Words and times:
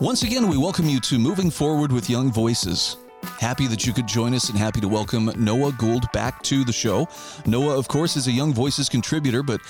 Once 0.00 0.22
again, 0.22 0.48
we 0.48 0.56
welcome 0.56 0.88
you 0.88 0.98
to 0.98 1.18
Moving 1.18 1.50
Forward 1.50 1.92
with 1.92 2.08
Young 2.08 2.32
Voices. 2.32 2.96
Happy 3.38 3.66
that 3.66 3.86
you 3.86 3.92
could 3.92 4.08
join 4.08 4.34
us 4.34 4.48
and 4.48 4.58
happy 4.58 4.80
to 4.80 4.88
welcome 4.88 5.30
Noah 5.36 5.72
Gould 5.72 6.10
back 6.12 6.42
to 6.44 6.64
the 6.64 6.72
show. 6.72 7.06
Noah, 7.46 7.78
of 7.78 7.86
course, 7.86 8.16
is 8.16 8.26
a 8.26 8.32
Young 8.32 8.54
Voices 8.54 8.88
contributor, 8.88 9.42
but 9.42 9.60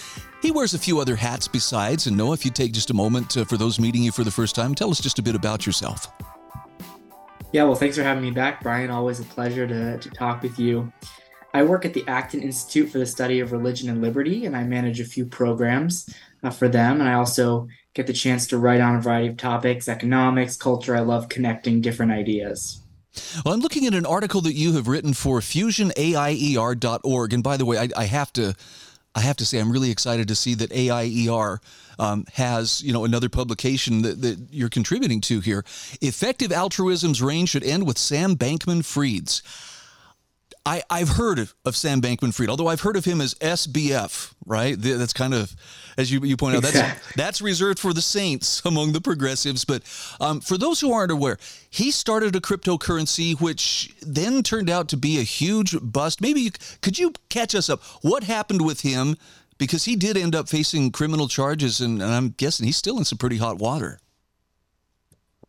he 0.41 0.51
wears 0.51 0.73
a 0.73 0.79
few 0.79 1.01
other 1.01 1.17
hats 1.17 1.49
besides. 1.49 2.07
And 2.07 2.17
Noah, 2.17 2.35
if 2.35 2.45
you 2.45 2.51
take 2.51 2.73
just 2.73 2.91
a 2.91 2.95
moment 2.95 3.37
uh, 3.37 3.45
for 3.45 3.57
those 3.57 3.81
meeting 3.81 4.03
you 4.03 4.13
for 4.13 4.23
the 4.23 4.31
first 4.31 4.55
time, 4.55 4.75
tell 4.75 4.91
us 4.91 5.01
just 5.01 5.19
a 5.19 5.23
bit 5.23 5.35
about 5.35 5.67
yourself. 5.67 6.13
Yeah, 7.53 7.65
well, 7.65 7.75
thanks 7.75 7.97
for 7.97 8.05
having 8.05 8.23
me 8.23 8.31
back, 8.31 8.63
Brian. 8.63 8.91
Always 8.91 9.19
a 9.19 9.25
pleasure 9.25 9.67
to, 9.67 9.99
to 9.99 10.11
talk 10.11 10.43
with 10.43 10.59
you. 10.61 10.93
I 11.53 11.63
work 11.63 11.85
at 11.85 11.95
the 11.95 12.07
Acton 12.07 12.43
Institute 12.43 12.91
for 12.91 12.99
the 12.99 13.07
Study 13.07 13.41
of 13.41 13.53
Religion 13.53 13.89
and 13.89 14.01
Liberty, 14.01 14.47
and 14.47 14.57
I 14.57 14.65
manage 14.65 15.01
a 15.01 15.05
few 15.05 15.27
programs 15.27 16.09
uh, 16.43 16.51
for 16.51 16.69
them. 16.69 17.01
And 17.01 17.09
I 17.09 17.15
also 17.15 17.69
get 17.95 18.07
the 18.07 18.13
chance 18.13 18.47
to 18.49 18.59
write 18.59 18.81
on 18.81 18.97
a 18.97 19.01
variety 19.01 19.29
of 19.29 19.37
topics 19.37 19.89
economics, 19.89 20.57
culture. 20.57 20.97
I 20.97 21.01
love 21.01 21.29
connecting 21.29 21.81
different 21.81 22.13
ideas. 22.13 22.81
Well, 23.45 23.55
I'm 23.55 23.61
looking 23.61 23.87
at 23.87 23.95
an 23.95 24.07
article 24.07 24.41
that 24.43 24.55
you 24.55 24.75
have 24.75 24.87
written 24.87 25.15
for 25.15 25.41
fusionaier.org. 25.41 27.33
And 27.33 27.43
by 27.43 27.57
the 27.57 27.65
way, 27.65 27.79
I, 27.79 27.89
I 27.97 28.05
have 28.05 28.33
to. 28.35 28.55
I 29.13 29.23
have 29.23 29.37
to 29.39 29.45
say, 29.45 29.59
I'm 29.59 29.73
really 29.73 29.91
excited 29.91 30.29
to 30.29 30.37
see 30.37 30.55
that 30.55 30.71
AIER 30.71 31.61
um, 31.99 32.27
has, 32.35 32.81
you 32.81 32.93
know, 32.93 33.05
another 33.05 33.29
publication 33.29 34.03
that, 34.03 34.23
that 34.23 34.39
you're 34.53 34.69
contributing 34.69 35.21
to 35.23 35.41
here. 35.41 35.65
Effective 36.01 36.53
altruism's 36.53 37.21
reign 37.21 37.47
should 37.47 37.65
end 37.65 37.89
with 37.89 37.99
Sam 37.99 38.37
Bankman-Fried's. 38.37 39.43
I, 40.67 40.83
I've 40.91 41.09
heard 41.09 41.39
of, 41.39 41.77
Sam 41.77 42.03
Bankman 42.03 42.35
Fried, 42.35 42.51
although 42.51 42.67
I've 42.67 42.83
heard 42.83 42.97
of 42.97 43.05
him 43.05 43.21
as 43.21 43.35
SBF, 43.35 44.35
right? 44.45 44.77
That's 44.79 45.15
kind 45.15 45.33
of, 45.33 45.55
as 45.97 46.13
you, 46.13 46.21
you 46.21 46.37
point 46.37 46.57
out, 46.57 46.63
that's, 46.63 47.15
that's 47.15 47.41
reserved 47.41 47.79
for 47.79 47.95
the 47.95 48.03
saints 48.03 48.61
among 48.65 48.93
the 48.93 49.01
progressives. 49.01 49.65
But 49.65 49.83
um, 50.21 50.41
for 50.41 50.59
those 50.59 50.81
who 50.81 50.93
aren't 50.93 51.13
aware, 51.13 51.39
he 51.71 51.91
started 51.91 52.37
a 52.37 52.41
cryptocurrency, 52.41 53.41
which 53.41 53.95
then 54.03 54.43
turned 54.43 54.69
out 54.69 54.89
to 54.89 54.97
be 54.99 55.19
a 55.19 55.23
huge 55.23 55.77
bust. 55.81 56.21
Maybe 56.21 56.43
you, 56.43 56.51
could 56.83 56.99
you 56.99 57.15
catch 57.31 57.55
us 57.55 57.71
up? 57.71 57.83
What 58.03 58.25
happened 58.25 58.63
with 58.63 58.83
him? 58.83 59.17
Because 59.57 59.85
he 59.85 59.97
did 59.97 60.17
end 60.17 60.35
up 60.35 60.49
facing 60.49 60.91
criminal 60.91 61.29
charges, 61.29 61.81
and, 61.81 62.03
and 62.03 62.11
I'm 62.11 62.31
guessing 62.31 62.67
he's 62.67 62.79
still 62.79 62.99
in 62.99 63.05
some 63.05 63.19
pretty 63.19 63.37
hot 63.37 63.59
water. 63.59 63.99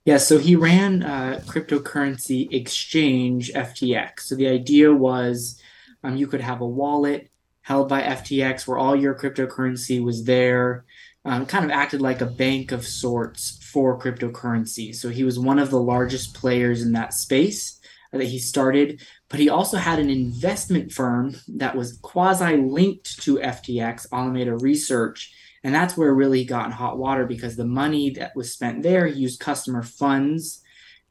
Yeah, 0.03 0.17
so 0.17 0.39
he 0.39 0.55
ran 0.55 1.03
a 1.03 1.41
cryptocurrency 1.45 2.51
exchange 2.51 3.51
FTX. 3.53 4.21
So 4.21 4.35
the 4.35 4.47
idea 4.47 4.91
was 4.91 5.61
um, 6.03 6.17
you 6.17 6.25
could 6.25 6.41
have 6.41 6.61
a 6.61 6.67
wallet 6.67 7.29
held 7.61 7.87
by 7.87 8.01
FTX 8.01 8.67
where 8.67 8.79
all 8.79 8.95
your 8.95 9.13
cryptocurrency 9.13 10.03
was 10.03 10.23
there, 10.23 10.85
um, 11.23 11.45
kind 11.45 11.63
of 11.63 11.69
acted 11.69 12.01
like 12.01 12.21
a 12.21 12.25
bank 12.25 12.71
of 12.71 12.85
sorts 12.85 13.63
for 13.71 13.99
cryptocurrency. 13.99 14.95
So 14.95 15.09
he 15.09 15.23
was 15.23 15.37
one 15.37 15.59
of 15.59 15.69
the 15.69 15.79
largest 15.79 16.33
players 16.33 16.81
in 16.81 16.93
that 16.93 17.13
space 17.13 17.79
that 18.11 18.23
he 18.23 18.39
started, 18.39 19.01
but 19.29 19.39
he 19.39 19.49
also 19.49 19.77
had 19.77 19.99
an 19.99 20.09
investment 20.09 20.91
firm 20.91 21.35
that 21.47 21.75
was 21.75 21.99
quasi 22.01 22.57
linked 22.57 23.21
to 23.21 23.37
FTX, 23.37 24.07
Alameda 24.11 24.57
Research 24.57 25.31
and 25.63 25.73
that's 25.73 25.95
where 25.95 26.13
really 26.13 26.39
he 26.39 26.45
got 26.45 26.65
in 26.65 26.71
hot 26.71 26.97
water 26.97 27.25
because 27.25 27.55
the 27.55 27.65
money 27.65 28.09
that 28.11 28.35
was 28.35 28.51
spent 28.51 28.81
there, 28.81 29.07
he 29.07 29.19
used 29.19 29.39
customer 29.39 29.83
funds 29.83 30.61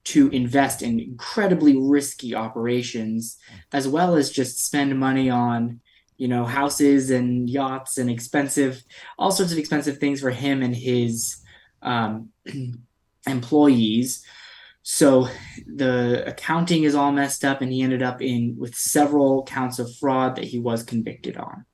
to 0.02 0.28
invest 0.30 0.82
in 0.82 0.98
incredibly 0.98 1.76
risky 1.76 2.34
operations, 2.34 3.38
as 3.72 3.86
well 3.86 4.16
as 4.16 4.30
just 4.30 4.64
spend 4.64 4.98
money 4.98 5.30
on, 5.30 5.80
you 6.16 6.26
know, 6.26 6.44
houses 6.44 7.10
and 7.10 7.48
yachts 7.48 7.98
and 7.98 8.10
expensive, 8.10 8.82
all 9.18 9.30
sorts 9.30 9.52
of 9.52 9.58
expensive 9.58 9.98
things 9.98 10.20
for 10.20 10.30
him 10.30 10.62
and 10.62 10.74
his 10.74 11.36
um, 11.82 12.30
employees. 13.26 14.24
So 14.82 15.28
the 15.66 16.24
accounting 16.26 16.84
is 16.84 16.94
all 16.94 17.12
messed 17.12 17.44
up, 17.44 17.60
and 17.60 17.70
he 17.70 17.82
ended 17.82 18.02
up 18.02 18.22
in 18.22 18.56
with 18.58 18.74
several 18.74 19.44
counts 19.44 19.78
of 19.78 19.94
fraud 19.96 20.36
that 20.36 20.44
he 20.44 20.58
was 20.58 20.82
convicted 20.82 21.36
on. 21.36 21.66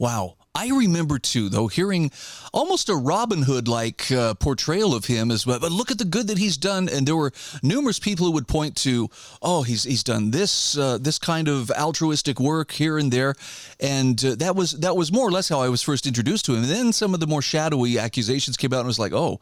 Wow. 0.00 0.36
I 0.54 0.68
remember 0.70 1.18
too, 1.18 1.50
though, 1.50 1.68
hearing 1.68 2.10
almost 2.52 2.88
a 2.88 2.96
Robin 2.96 3.42
Hood 3.42 3.68
like 3.68 4.10
uh, 4.10 4.32
portrayal 4.34 4.94
of 4.94 5.04
him 5.04 5.30
as 5.30 5.46
well. 5.46 5.60
But 5.60 5.70
look 5.70 5.90
at 5.90 5.98
the 5.98 6.06
good 6.06 6.26
that 6.28 6.38
he's 6.38 6.56
done, 6.56 6.88
and 6.88 7.06
there 7.06 7.14
were 7.14 7.32
numerous 7.62 7.98
people 7.98 8.26
who 8.26 8.32
would 8.32 8.48
point 8.48 8.74
to, 8.76 9.10
oh, 9.42 9.62
he's 9.62 9.84
he's 9.84 10.02
done 10.02 10.32
this 10.32 10.76
uh, 10.76 10.98
this 10.98 11.18
kind 11.18 11.48
of 11.48 11.70
altruistic 11.70 12.40
work 12.40 12.72
here 12.72 12.98
and 12.98 13.12
there, 13.12 13.34
and 13.78 14.24
uh, 14.24 14.34
that 14.36 14.56
was 14.56 14.72
that 14.72 14.96
was 14.96 15.12
more 15.12 15.28
or 15.28 15.30
less 15.30 15.50
how 15.50 15.60
I 15.60 15.68
was 15.68 15.82
first 15.82 16.06
introduced 16.06 16.46
to 16.46 16.54
him. 16.54 16.62
And 16.62 16.72
then 16.72 16.92
some 16.92 17.14
of 17.14 17.20
the 17.20 17.28
more 17.28 17.42
shadowy 17.42 17.98
accusations 17.98 18.56
came 18.56 18.72
out, 18.72 18.80
and 18.80 18.86
I 18.86 18.88
was 18.88 18.98
like, 18.98 19.12
oh. 19.12 19.38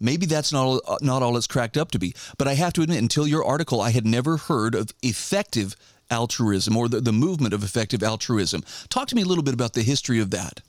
Maybe 0.00 0.26
that's 0.26 0.52
not 0.52 0.64
all, 0.64 0.98
not 1.02 1.24
all 1.24 1.36
it's 1.36 1.48
cracked 1.48 1.76
up 1.76 1.90
to 1.90 1.98
be. 1.98 2.14
But 2.38 2.46
I 2.46 2.54
have 2.54 2.72
to 2.74 2.82
admit, 2.82 3.02
until 3.02 3.26
your 3.26 3.44
article, 3.44 3.80
I 3.80 3.90
had 3.90 4.06
never 4.06 4.36
heard 4.36 4.76
of 4.76 4.90
effective 5.02 5.74
altruism 6.10 6.76
or 6.76 6.88
the, 6.88 7.00
the 7.00 7.12
movement 7.12 7.54
of 7.54 7.62
effective 7.62 8.02
altruism. 8.02 8.62
Talk 8.88 9.08
to 9.08 9.16
me 9.16 9.22
a 9.22 9.26
little 9.26 9.44
bit 9.44 9.54
about 9.54 9.74
the 9.74 9.82
history 9.82 10.20
of 10.20 10.30
that. 10.30 10.60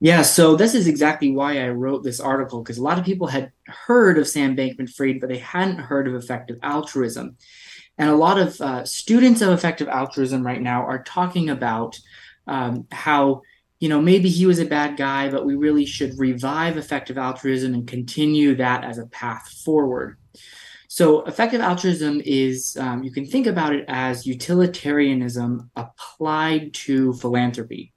Yeah, 0.00 0.22
so 0.22 0.56
this 0.56 0.74
is 0.74 0.86
exactly 0.86 1.30
why 1.30 1.64
I 1.64 1.70
wrote 1.70 2.02
this 2.02 2.20
article 2.20 2.62
because 2.62 2.78
a 2.78 2.82
lot 2.82 2.98
of 2.98 3.04
people 3.04 3.26
had 3.26 3.52
heard 3.66 4.18
of 4.18 4.28
Sam 4.28 4.56
Bankman 4.56 4.92
Fried, 4.92 5.20
but 5.20 5.28
they 5.28 5.38
hadn't 5.38 5.78
heard 5.78 6.06
of 6.06 6.14
effective 6.14 6.58
altruism. 6.62 7.36
And 7.96 8.10
a 8.10 8.16
lot 8.16 8.38
of 8.38 8.60
uh, 8.60 8.84
students 8.84 9.40
of 9.40 9.50
effective 9.50 9.88
altruism 9.88 10.44
right 10.44 10.60
now 10.60 10.82
are 10.82 11.02
talking 11.04 11.48
about 11.48 11.98
um, 12.46 12.86
how, 12.90 13.42
you 13.78 13.88
know, 13.88 14.02
maybe 14.02 14.28
he 14.28 14.46
was 14.46 14.58
a 14.58 14.66
bad 14.66 14.96
guy, 14.96 15.30
but 15.30 15.46
we 15.46 15.54
really 15.54 15.86
should 15.86 16.18
revive 16.18 16.76
effective 16.76 17.16
altruism 17.16 17.72
and 17.72 17.86
continue 17.86 18.56
that 18.56 18.84
as 18.84 18.98
a 18.98 19.06
path 19.06 19.48
forward. 19.64 20.18
So, 20.94 21.22
effective 21.24 21.60
altruism 21.60 22.22
is, 22.24 22.76
um, 22.76 23.02
you 23.02 23.10
can 23.10 23.26
think 23.26 23.48
about 23.48 23.74
it 23.74 23.84
as 23.88 24.28
utilitarianism 24.28 25.68
applied 25.74 26.72
to 26.84 27.14
philanthropy. 27.14 27.92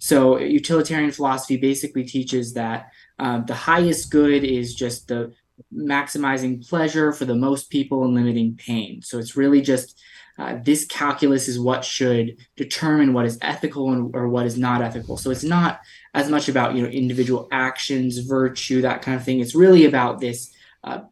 So, 0.00 0.36
utilitarian 0.36 1.12
philosophy 1.12 1.58
basically 1.58 2.02
teaches 2.02 2.54
that 2.54 2.90
uh, 3.20 3.38
the 3.42 3.54
highest 3.54 4.10
good 4.10 4.42
is 4.42 4.74
just 4.74 5.06
the 5.06 5.32
maximizing 5.72 6.68
pleasure 6.68 7.12
for 7.12 7.24
the 7.24 7.36
most 7.36 7.70
people 7.70 8.02
and 8.02 8.14
limiting 8.14 8.56
pain. 8.56 9.00
So, 9.00 9.20
it's 9.20 9.36
really 9.36 9.60
just 9.60 10.00
uh, 10.36 10.58
this 10.60 10.84
calculus 10.86 11.46
is 11.46 11.60
what 11.60 11.84
should 11.84 12.36
determine 12.56 13.12
what 13.12 13.26
is 13.26 13.38
ethical 13.42 13.92
and, 13.92 14.10
or 14.12 14.28
what 14.28 14.46
is 14.46 14.58
not 14.58 14.82
ethical. 14.82 15.16
So, 15.16 15.30
it's 15.30 15.44
not 15.44 15.82
as 16.14 16.28
much 16.28 16.48
about 16.48 16.74
you 16.74 16.82
know 16.82 16.88
individual 16.88 17.46
actions, 17.52 18.18
virtue, 18.18 18.82
that 18.82 19.02
kind 19.02 19.16
of 19.16 19.24
thing. 19.24 19.38
It's 19.38 19.54
really 19.54 19.84
about 19.84 20.18
this 20.18 20.52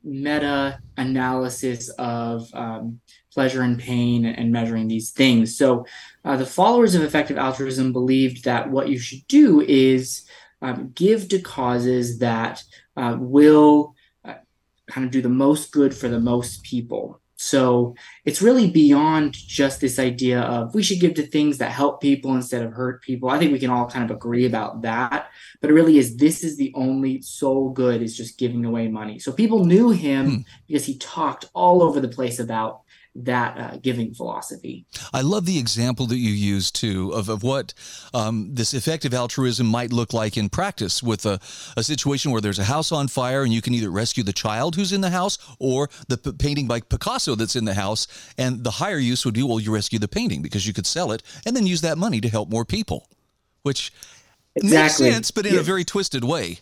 meta 0.03 0.81
analysis 0.97 1.89
of 1.91 2.49
um, 2.55 3.01
pleasure 3.33 3.63
and 3.63 3.79
pain 3.79 4.25
and 4.25 4.51
measuring 4.51 4.89
these 4.89 5.11
things. 5.11 5.57
So, 5.57 5.87
uh, 6.25 6.37
the 6.37 6.47
followers 6.47 6.95
of 6.95 7.03
effective 7.03 7.39
altruism 7.39 7.93
believed 7.93 8.45
that 8.45 8.71
what 8.71 8.89
you 8.89 8.99
should 8.99 9.27
do 9.29 9.61
is 9.61 10.25
um, 10.63 10.93
give 10.95 11.29
to 11.29 11.39
causes 11.39 12.19
that 12.19 12.63
uh, 12.97 13.17
will 13.19 13.95
uh, 14.25 14.35
kind 14.89 15.05
of 15.05 15.13
do 15.13 15.23
the 15.23 15.29
most 15.29 15.71
good 15.71 15.95
for 15.95 16.09
the 16.09 16.21
most 16.21 16.63
people. 16.63 17.21
So 17.41 17.95
it's 18.25 18.43
really 18.43 18.69
beyond 18.69 19.33
just 19.33 19.81
this 19.81 20.01
idea 20.01 20.41
of 20.41 20.75
we 20.75 20.83
should 20.83 20.99
give 20.99 21.15
to 21.15 21.23
things 21.27 21.59
that 21.59 21.71
help 21.71 22.01
people 22.01 22.35
instead 22.35 22.65
of 22.65 22.73
hurt 22.73 23.01
people. 23.01 23.31
I 23.31 23.39
think 23.39 23.53
we 23.53 23.61
can 23.61 23.71
all 23.71 23.89
kind 23.89 24.05
of 24.05 24.15
agree 24.15 24.45
about 24.45 24.83
that. 24.83 25.31
But 25.61 25.71
it 25.71 25.75
really 25.75 25.99
is 25.99 26.17
this 26.17 26.43
is 26.43 26.57
the 26.57 26.73
only 26.75 27.23
sole 27.23 27.71
good 27.71 28.03
is 28.03 28.17
just 28.17 28.39
giving 28.39 28.65
away 28.65 28.89
money. 28.89 29.21
So 29.21 29.31
people 29.31 29.65
knew 29.65 29.91
him 29.91 30.29
hmm. 30.29 30.37
because 30.67 30.85
he 30.85 30.99
talked 30.99 31.45
all 31.55 31.81
over 31.81 32.01
the 32.01 32.09
place 32.09 32.41
about 32.41 32.81
that 33.25 33.59
uh, 33.59 33.77
giving 33.79 34.15
philosophy. 34.15 34.87
I 35.13 35.23
love 35.23 35.47
the 35.47 35.59
example 35.59 36.07
that 36.07 36.17
you 36.19 36.31
use 36.31 36.71
too 36.71 37.13
of, 37.13 37.29
of 37.29 37.43
what 37.43 37.75
um, 38.15 38.55
this 38.55 38.75
effective 38.75 39.13
altruism 39.13 39.67
might 39.67 39.93
look 39.93 40.13
like 40.13 40.37
in 40.37 40.49
practice 40.49 41.03
with 41.03 41.27
a, 41.27 41.41
a 41.77 41.83
situation 41.83 42.31
where 42.31 42.41
there's 42.41 42.59
a 42.59 42.65
house 42.65 42.93
on 42.93 43.09
fire 43.09 43.43
and 43.43 43.53
you 43.53 43.63
can 43.63 43.75
either 43.75 43.91
rescue 43.91 44.23
the 44.23 44.33
child 44.33 44.77
who's 44.77 44.93
in 44.93 45.01
the 45.01 45.11
house 45.11 45.39
or 45.59 45.89
the 46.09 46.17
p- 46.17 46.33
painting 46.33 46.69
by 46.69 46.81
Picasso 46.81 47.35
that's 47.35 47.57
in 47.57 47.65
the 47.65 47.75
house. 47.75 48.07
And 48.37 48.63
the 48.63 48.73
higher 48.73 48.99
use 48.99 49.25
would 49.25 49.35
be, 49.35 49.43
well, 49.43 49.61
you 49.61 49.75
rescue 49.75 49.99
the 49.99 50.09
painting 50.09 50.43
because 50.43 50.67
you 50.67 50.73
could 50.73 50.87
sell 50.87 51.13
it 51.13 51.23
and 51.45 51.57
then 51.57 51.67
use 51.67 51.81
that 51.81 51.99
money 51.99 52.21
to 52.21 52.29
help 52.29 52.49
more 52.49 52.65
people, 52.65 53.09
which 53.63 53.93
exactly. 54.55 55.07
makes 55.07 55.15
sense, 55.15 55.31
but 55.31 55.47
in 55.47 55.55
yeah. 55.55 55.61
a 55.61 55.65
very 55.65 55.85
twisted 55.85 56.25
way. 56.25 56.61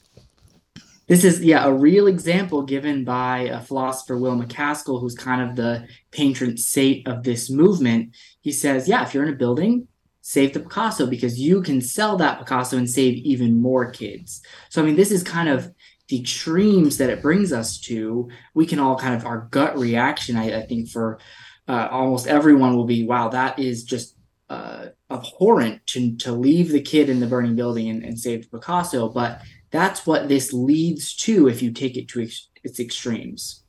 This 1.09 1.23
is, 1.23 1.41
yeah, 1.41 1.65
a 1.65 1.73
real 1.73 2.09
example 2.09 2.63
given 2.63 3.05
by 3.05 3.41
a 3.43 3.61
philosopher, 3.61 4.19
Will 4.19 4.37
MacAskill 4.37 5.01
who's 5.01 5.15
kind 5.15 5.49
of 5.49 5.55
the 5.55 5.87
patron 6.11 6.57
saint 6.57 7.07
of 7.07 7.23
this 7.23 7.49
movement. 7.49 8.17
He 8.41 8.51
says, 8.51 8.89
yeah, 8.89 9.05
if 9.05 9.15
you're 9.15 9.23
in 9.23 9.33
a 9.33 9.37
building, 9.37 9.87
save 10.21 10.53
the 10.53 10.61
Picasso 10.61 11.07
because 11.07 11.39
you 11.39 11.63
can 11.63 11.81
sell 11.81 12.17
that 12.17 12.41
Picasso 12.41 12.77
and 12.77 12.91
save 12.91 13.15
even 13.19 13.63
more 13.63 13.89
kids. 13.93 14.43
So, 14.69 14.83
I 14.83 14.85
mean, 14.85 14.97
this 14.97 15.13
is 15.13 15.23
kind 15.23 15.49
of 15.49 15.73
the 16.09 16.21
extremes 16.21 16.99
that 16.99 17.11
it 17.11 17.23
brings 17.23 17.53
us 17.53 17.79
to. 17.83 18.29
We 18.55 18.67
can 18.67 18.81
all 18.81 18.99
kind 18.99 19.15
of, 19.15 19.25
our 19.25 19.47
gut 19.53 19.79
reaction, 19.79 20.37
I, 20.37 20.63
I 20.63 20.67
think, 20.67 20.89
for 20.89 21.21
uh, 21.69 21.87
almost 21.91 22.27
everyone 22.27 22.75
will 22.75 22.85
be, 22.85 23.07
wow, 23.07 23.29
that 23.29 23.61
is 23.61 23.85
just 23.85 24.17
uh, 24.49 24.87
abhorrent 25.09 25.87
to, 25.87 26.17
to 26.17 26.33
leave 26.33 26.71
the 26.71 26.81
kid 26.81 27.09
in 27.09 27.21
the 27.21 27.27
burning 27.27 27.55
building 27.55 27.89
and, 27.89 28.05
and 28.05 28.19
save 28.19 28.43
the 28.43 28.59
Picasso, 28.59 29.09
but 29.09 29.41
that's 29.71 30.07
what 30.07 30.29
this 30.29 30.53
leads 30.53 31.15
to 31.17 31.49
if 31.49 31.63
you 31.63 31.73
take 31.73 31.97
it 31.97 32.09
to 32.09 32.23
ex- 32.23 32.49
its 32.63 32.81
extremes. 32.81 33.63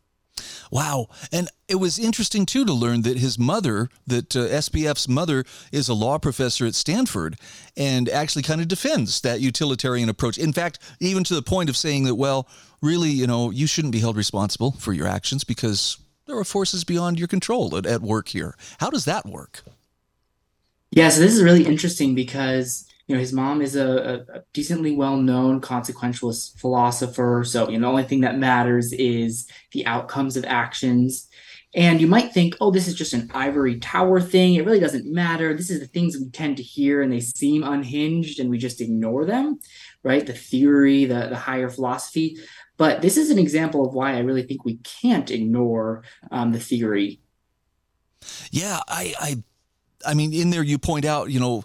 Wow. 0.72 1.08
And 1.32 1.50
it 1.68 1.76
was 1.76 1.98
interesting, 1.98 2.46
too, 2.46 2.66
to 2.66 2.74
learn 2.74 3.02
that 3.04 3.18
his 3.18 3.40
mother, 3.40 3.90
that 4.06 4.36
uh, 4.36 4.48
SBF's 4.48 5.08
mother, 5.08 5.46
is 5.72 5.90
a 5.90 5.94
law 5.94 6.18
professor 6.18 6.66
at 6.66 6.76
Stanford 6.76 7.38
and 7.76 8.10
actually 8.10 8.44
kind 8.44 8.62
of 8.62 8.68
defends 8.68 9.22
that 9.22 9.42
utilitarian 9.42 10.10
approach. 10.10 10.38
In 10.38 10.54
fact, 10.54 10.80
even 11.00 11.24
to 11.26 11.36
the 11.36 11.42
point 11.42 11.70
of 11.70 11.78
saying 11.78 12.04
that, 12.04 12.16
well, 12.16 12.48
really, 12.82 13.10
you 13.10 13.28
know, 13.28 13.50
you 13.50 13.68
shouldn't 13.68 13.94
be 13.94 14.00
held 14.00 14.18
responsible 14.18 14.72
for 14.72 14.94
your 14.94 15.08
actions 15.08 15.44
because 15.44 15.98
there 16.26 16.38
are 16.38 16.44
forces 16.44 16.84
beyond 16.84 17.18
your 17.18 17.28
control 17.28 17.76
at, 17.78 17.86
at 17.86 18.02
work 18.02 18.30
here. 18.30 18.56
How 18.80 18.90
does 18.90 19.06
that 19.06 19.26
work? 19.26 19.64
Yeah, 20.92 21.10
so 21.10 21.22
this 21.22 21.34
is 21.34 21.44
really 21.44 21.66
interesting 21.66 22.16
because 22.16 22.86
you 23.08 23.16
know 23.16 23.20
his 23.20 23.34
mom 23.34 23.62
is 23.62 23.76
a, 23.76 24.26
a 24.34 24.44
decently 24.54 24.96
well-known 24.96 25.62
consequentialist 25.62 26.60
philosopher. 26.60 27.44
So 27.46 27.70
you 27.70 27.78
know 27.78 27.88
the 27.88 27.92
only 27.92 28.04
thing 28.04 28.22
that 28.22 28.38
matters 28.38 28.94
is 28.94 29.48
the 29.72 29.86
outcomes 29.86 30.38
of 30.38 30.46
actions. 30.46 31.30
And 31.76 32.00
you 32.02 32.08
might 32.08 32.34
think 32.34 32.56
oh 32.60 32.72
this 32.72 32.88
is 32.88 32.96
just 32.96 33.14
an 33.14 33.30
ivory 33.34 33.80
tower 33.80 34.20
thing. 34.20 34.56
It 34.56 34.66
really 34.66 34.80
doesn't 34.80 35.12
matter. 35.12 35.54
This 35.54 35.70
is 35.70 35.80
the 35.80 35.88
things 35.88 36.18
we 36.18 36.30
tend 36.30 36.58
to 36.58 36.64
hear 36.64 37.02
and 37.02 37.12
they 37.12 37.20
seem 37.20 37.64
unhinged 37.64 38.40
and 38.40 38.50
we 38.50 38.58
just 38.58 38.82
ignore 38.82 39.26
them 39.26 39.60
right? 40.04 40.26
The 40.26 40.34
theory 40.34 41.06
the, 41.06 41.28
the 41.28 41.36
higher 41.36 41.70
philosophy. 41.70 42.38
But 42.78 43.02
this 43.02 43.18
is 43.18 43.30
an 43.30 43.40
example 43.40 43.86
of 43.86 43.94
why 43.94 44.14
i 44.14 44.20
really 44.20 44.44
think 44.44 44.64
we 44.64 44.78
can't 44.78 45.30
ignore 45.32 46.04
um, 46.32 46.52
the 46.52 46.60
theory. 46.60 47.20
Yeah 48.52 48.80
i 48.88 49.14
i 49.20 49.44
i 50.06 50.14
mean 50.14 50.34
in 50.34 50.50
there 50.50 50.64
you 50.64 50.78
point 50.78 51.06
out 51.06 51.30
you 51.30 51.40
know 51.40 51.64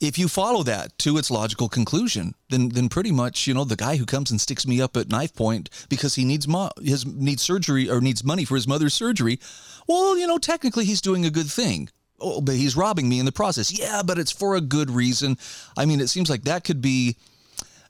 if 0.00 0.18
you 0.18 0.28
follow 0.28 0.62
that 0.62 0.96
to 0.98 1.18
its 1.18 1.30
logical 1.30 1.68
conclusion, 1.68 2.34
then 2.48 2.70
then 2.70 2.88
pretty 2.88 3.12
much 3.12 3.46
you 3.46 3.54
know 3.54 3.64
the 3.64 3.76
guy 3.76 3.96
who 3.96 4.06
comes 4.06 4.30
and 4.30 4.40
sticks 4.40 4.66
me 4.66 4.80
up 4.80 4.96
at 4.96 5.10
knife 5.10 5.34
point 5.34 5.68
because 5.88 6.14
he 6.14 6.24
needs 6.24 6.48
mo- 6.48 6.70
his 6.82 7.04
needs 7.06 7.42
surgery 7.42 7.88
or 7.88 8.00
needs 8.00 8.24
money 8.24 8.44
for 8.44 8.54
his 8.54 8.66
mother's 8.66 8.94
surgery, 8.94 9.38
well 9.86 10.16
you 10.16 10.26
know 10.26 10.38
technically 10.38 10.84
he's 10.84 11.00
doing 11.02 11.24
a 11.24 11.30
good 11.30 11.50
thing. 11.50 11.88
Oh, 12.22 12.40
but 12.40 12.54
he's 12.54 12.76
robbing 12.76 13.08
me 13.08 13.18
in 13.18 13.24
the 13.24 13.32
process. 13.32 13.72
Yeah, 13.72 14.02
but 14.04 14.18
it's 14.18 14.32
for 14.32 14.54
a 14.54 14.60
good 14.60 14.90
reason. 14.90 15.38
I 15.76 15.86
mean, 15.86 16.00
it 16.00 16.08
seems 16.08 16.28
like 16.28 16.44
that 16.44 16.64
could 16.64 16.82
be 16.82 17.16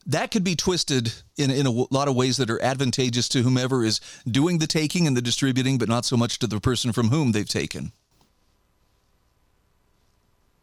that 0.07 0.31
could 0.31 0.45
be 0.45 0.57
twisted 0.57 1.12
in, 1.37 1.51
in 1.51 1.67
a 1.67 1.71
lot 1.71 2.09
of 2.09 2.17
ways 2.17 2.37
that 2.39 2.51
are 2.51 2.62
advantageous 2.62 3.29
to 3.31 3.43
whomever 3.43 3.85
is 3.85 4.01
doing 4.27 4.59
the 4.59 4.67
taking 4.67 5.07
and 5.07 5.17
the 5.17 5.23
distributing, 5.23 5.79
but 5.79 5.89
not 5.89 6.05
so 6.05 6.17
much 6.17 6.39
to 6.39 6.47
the 6.47 6.61
person 6.61 6.93
from 6.93 7.09
whom 7.09 7.33
they've 7.33 7.49
taken. 7.49 7.93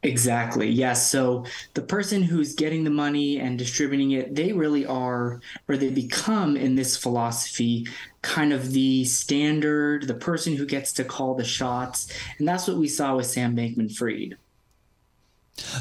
Exactly. 0.03 0.69
Yes. 0.69 1.11
So 1.11 1.45
the 1.73 1.81
person 1.81 2.21
who's 2.21 2.53
getting 2.53 2.83
the 2.83 2.89
money 2.89 3.39
and 3.39 3.57
distributing 3.57 4.11
it, 4.11 4.35
they 4.35 4.53
really 4.53 4.85
are, 4.85 5.41
or 5.67 5.75
they 5.75 5.89
become 5.89 6.55
in 6.55 6.75
this 6.75 6.95
philosophy, 6.95 7.87
kind 8.21 8.53
of 8.53 8.71
the 8.71 9.05
standard, 9.05 10.07
the 10.07 10.13
person 10.13 10.55
who 10.55 10.65
gets 10.65 10.93
to 10.93 11.03
call 11.03 11.33
the 11.33 11.43
shots. 11.43 12.13
And 12.37 12.47
that's 12.47 12.67
what 12.67 12.77
we 12.77 12.87
saw 12.87 13.15
with 13.15 13.25
Sam 13.25 13.55
Bankman 13.55 13.93
Fried. 13.93 14.37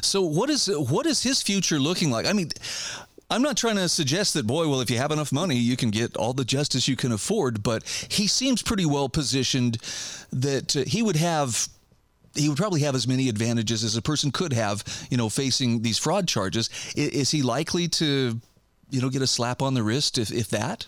So 0.03 0.23
what 0.23 0.49
is 0.49 0.69
what 0.69 1.05
is 1.05 1.23
his 1.23 1.43
future 1.43 1.79
looking 1.79 2.11
like? 2.11 2.25
I 2.25 2.33
mean, 2.33 2.49
I'm 3.29 3.43
not 3.43 3.57
trying 3.57 3.77
to 3.77 3.89
suggest 3.89 4.35
that, 4.35 4.47
boy, 4.47 4.69
well, 4.69 4.81
if 4.81 4.91
you 4.91 4.99
have 4.99 5.11
enough 5.11 5.33
money, 5.33 5.57
you 5.57 5.77
can 5.77 5.91
get 5.91 6.17
all 6.17 6.33
the 6.33 6.45
justice 6.45 6.87
you 6.89 6.97
can 6.97 7.13
afford, 7.13 7.63
but 7.63 7.83
he 8.09 8.27
seems 8.27 8.63
pretty 8.63 8.87
well 8.87 9.09
positioned 9.09 9.79
that 10.33 10.77
uh, 10.77 10.85
he 10.87 11.03
would 11.03 11.17
have 11.17 11.69
he 12.37 12.49
would 12.49 12.59
probably 12.59 12.81
have 12.81 12.95
as 12.95 13.07
many 13.07 13.29
advantages 13.29 13.85
as 13.85 13.97
a 13.97 14.03
person 14.03 14.31
could 14.31 14.53
have, 14.53 14.85
you 15.11 15.17
know, 15.17 15.29
facing 15.29 15.83
these 15.83 15.99
fraud 15.99 16.29
charges. 16.29 16.71
Is, 16.97 17.09
is 17.09 17.31
he 17.31 17.43
likely 17.43 17.89
to, 17.89 18.41
you 18.91 19.01
know, 19.01 19.09
get 19.09 19.23
a 19.23 19.27
slap 19.27 19.63
on 19.63 19.75
the 19.75 19.83
wrist 19.83 20.19
if, 20.19 20.31
if 20.31 20.49
that? 20.51 20.87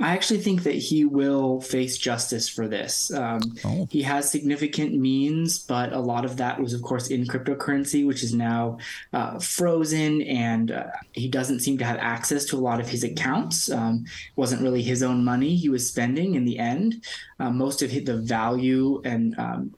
I 0.00 0.12
actually 0.12 0.38
think 0.38 0.62
that 0.62 0.74
he 0.74 1.04
will 1.04 1.60
face 1.60 1.98
justice 1.98 2.48
for 2.48 2.68
this. 2.68 3.12
Um, 3.12 3.40
oh. 3.64 3.88
He 3.90 4.02
has 4.02 4.30
significant 4.30 4.94
means, 4.94 5.58
but 5.58 5.92
a 5.92 5.98
lot 5.98 6.24
of 6.24 6.36
that 6.36 6.60
was, 6.60 6.72
of 6.72 6.82
course, 6.82 7.08
in 7.08 7.26
cryptocurrency, 7.26 8.06
which 8.06 8.22
is 8.22 8.32
now 8.32 8.78
uh, 9.12 9.40
frozen, 9.40 10.22
and 10.22 10.70
uh, 10.70 10.86
he 11.12 11.28
doesn't 11.28 11.60
seem 11.60 11.78
to 11.78 11.84
have 11.84 11.96
access 11.98 12.44
to 12.46 12.56
a 12.56 12.60
lot 12.60 12.78
of 12.78 12.88
his 12.88 13.02
accounts. 13.02 13.70
Um, 13.70 14.04
wasn't 14.36 14.62
really 14.62 14.82
his 14.82 15.02
own 15.02 15.24
money 15.24 15.56
he 15.56 15.68
was 15.68 15.88
spending 15.88 16.36
in 16.36 16.44
the 16.44 16.60
end. 16.60 17.04
Uh, 17.40 17.50
most 17.50 17.82
of 17.82 17.90
the 17.90 18.16
value 18.16 19.02
and 19.04 19.36
um, 19.38 19.74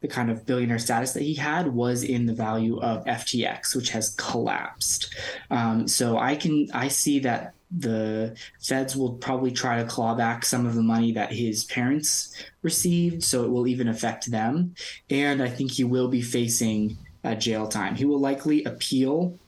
the 0.00 0.08
kind 0.08 0.30
of 0.30 0.44
billionaire 0.44 0.78
status 0.78 1.12
that 1.12 1.22
he 1.22 1.34
had 1.34 1.66
was 1.68 2.02
in 2.02 2.26
the 2.26 2.34
value 2.34 2.78
of 2.80 3.04
FTX, 3.06 3.74
which 3.74 3.90
has 3.90 4.10
collapsed. 4.10 5.14
Um, 5.50 5.88
so 5.88 6.18
I 6.18 6.36
can 6.36 6.68
I 6.74 6.88
see 6.88 7.20
that 7.20 7.54
the 7.78 8.36
feds 8.60 8.94
will 8.94 9.14
probably 9.14 9.50
try 9.50 9.78
to 9.82 9.88
claw 9.88 10.14
back 10.14 10.44
some 10.44 10.66
of 10.66 10.74
the 10.74 10.82
money 10.82 11.12
that 11.12 11.32
his 11.32 11.64
parents 11.64 12.34
received, 12.62 13.22
so 13.22 13.44
it 13.44 13.50
will 13.50 13.66
even 13.66 13.88
affect 13.88 14.30
them. 14.30 14.74
And 15.10 15.42
I 15.42 15.48
think 15.48 15.70
he 15.70 15.84
will 15.84 16.08
be 16.08 16.22
facing 16.22 16.98
uh, 17.24 17.34
jail 17.34 17.66
time. 17.68 17.94
He 17.94 18.04
will 18.04 18.20
likely 18.20 18.64
appeal 18.64 19.38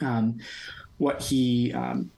um, 0.00 0.38
what 0.98 1.22
he 1.22 1.72
um, 1.72 2.10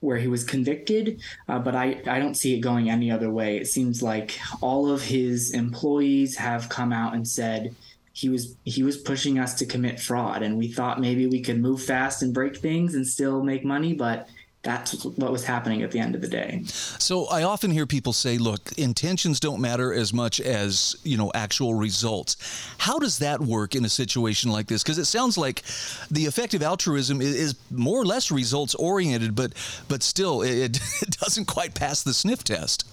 where 0.00 0.16
he 0.16 0.28
was 0.28 0.44
convicted, 0.44 1.20
uh, 1.48 1.58
but 1.58 1.74
I, 1.74 2.00
I 2.06 2.18
don't 2.18 2.34
see 2.34 2.54
it 2.54 2.60
going 2.60 2.88
any 2.88 3.10
other 3.10 3.30
way. 3.30 3.58
It 3.58 3.66
seems 3.66 4.02
like 4.02 4.38
all 4.62 4.90
of 4.90 5.02
his 5.02 5.50
employees 5.50 6.36
have 6.36 6.70
come 6.70 6.90
out 6.90 7.14
and 7.14 7.28
said 7.28 7.74
he 8.12 8.28
was 8.28 8.56
he 8.64 8.82
was 8.82 8.96
pushing 8.96 9.38
us 9.38 9.54
to 9.54 9.66
commit 9.66 10.00
fraud, 10.00 10.42
and 10.42 10.56
we 10.56 10.68
thought 10.68 11.00
maybe 11.00 11.26
we 11.26 11.40
could 11.40 11.60
move 11.60 11.82
fast 11.82 12.22
and 12.22 12.32
break 12.32 12.56
things 12.56 12.94
and 12.94 13.06
still 13.06 13.42
make 13.42 13.64
money, 13.64 13.92
but 13.92 14.28
that's 14.62 15.04
what 15.04 15.32
was 15.32 15.44
happening 15.44 15.82
at 15.82 15.90
the 15.90 15.98
end 15.98 16.14
of 16.14 16.20
the 16.20 16.28
day. 16.28 16.62
So 16.66 17.26
I 17.26 17.44
often 17.44 17.70
hear 17.70 17.86
people 17.86 18.12
say, 18.12 18.36
look, 18.36 18.72
intentions 18.76 19.40
don't 19.40 19.60
matter 19.60 19.92
as 19.92 20.12
much 20.12 20.38
as, 20.38 20.96
you 21.02 21.16
know, 21.16 21.32
actual 21.34 21.72
results. 21.74 22.36
How 22.76 22.98
does 22.98 23.18
that 23.18 23.40
work 23.40 23.74
in 23.74 23.86
a 23.86 23.88
situation 23.88 24.50
like 24.50 24.66
this? 24.66 24.82
Because 24.82 24.98
it 24.98 25.06
sounds 25.06 25.38
like 25.38 25.62
the 26.10 26.24
effective 26.24 26.62
altruism 26.62 27.22
is, 27.22 27.54
more 27.70 28.00
or 28.00 28.04
less 28.04 28.30
results 28.30 28.74
oriented, 28.74 29.34
but 29.34 29.52
but 29.88 30.02
still 30.02 30.42
it, 30.42 30.80
it 31.02 31.10
doesn't 31.20 31.46
quite 31.46 31.74
pass 31.74 32.02
the 32.02 32.12
sniff 32.12 32.44
test. 32.44 32.84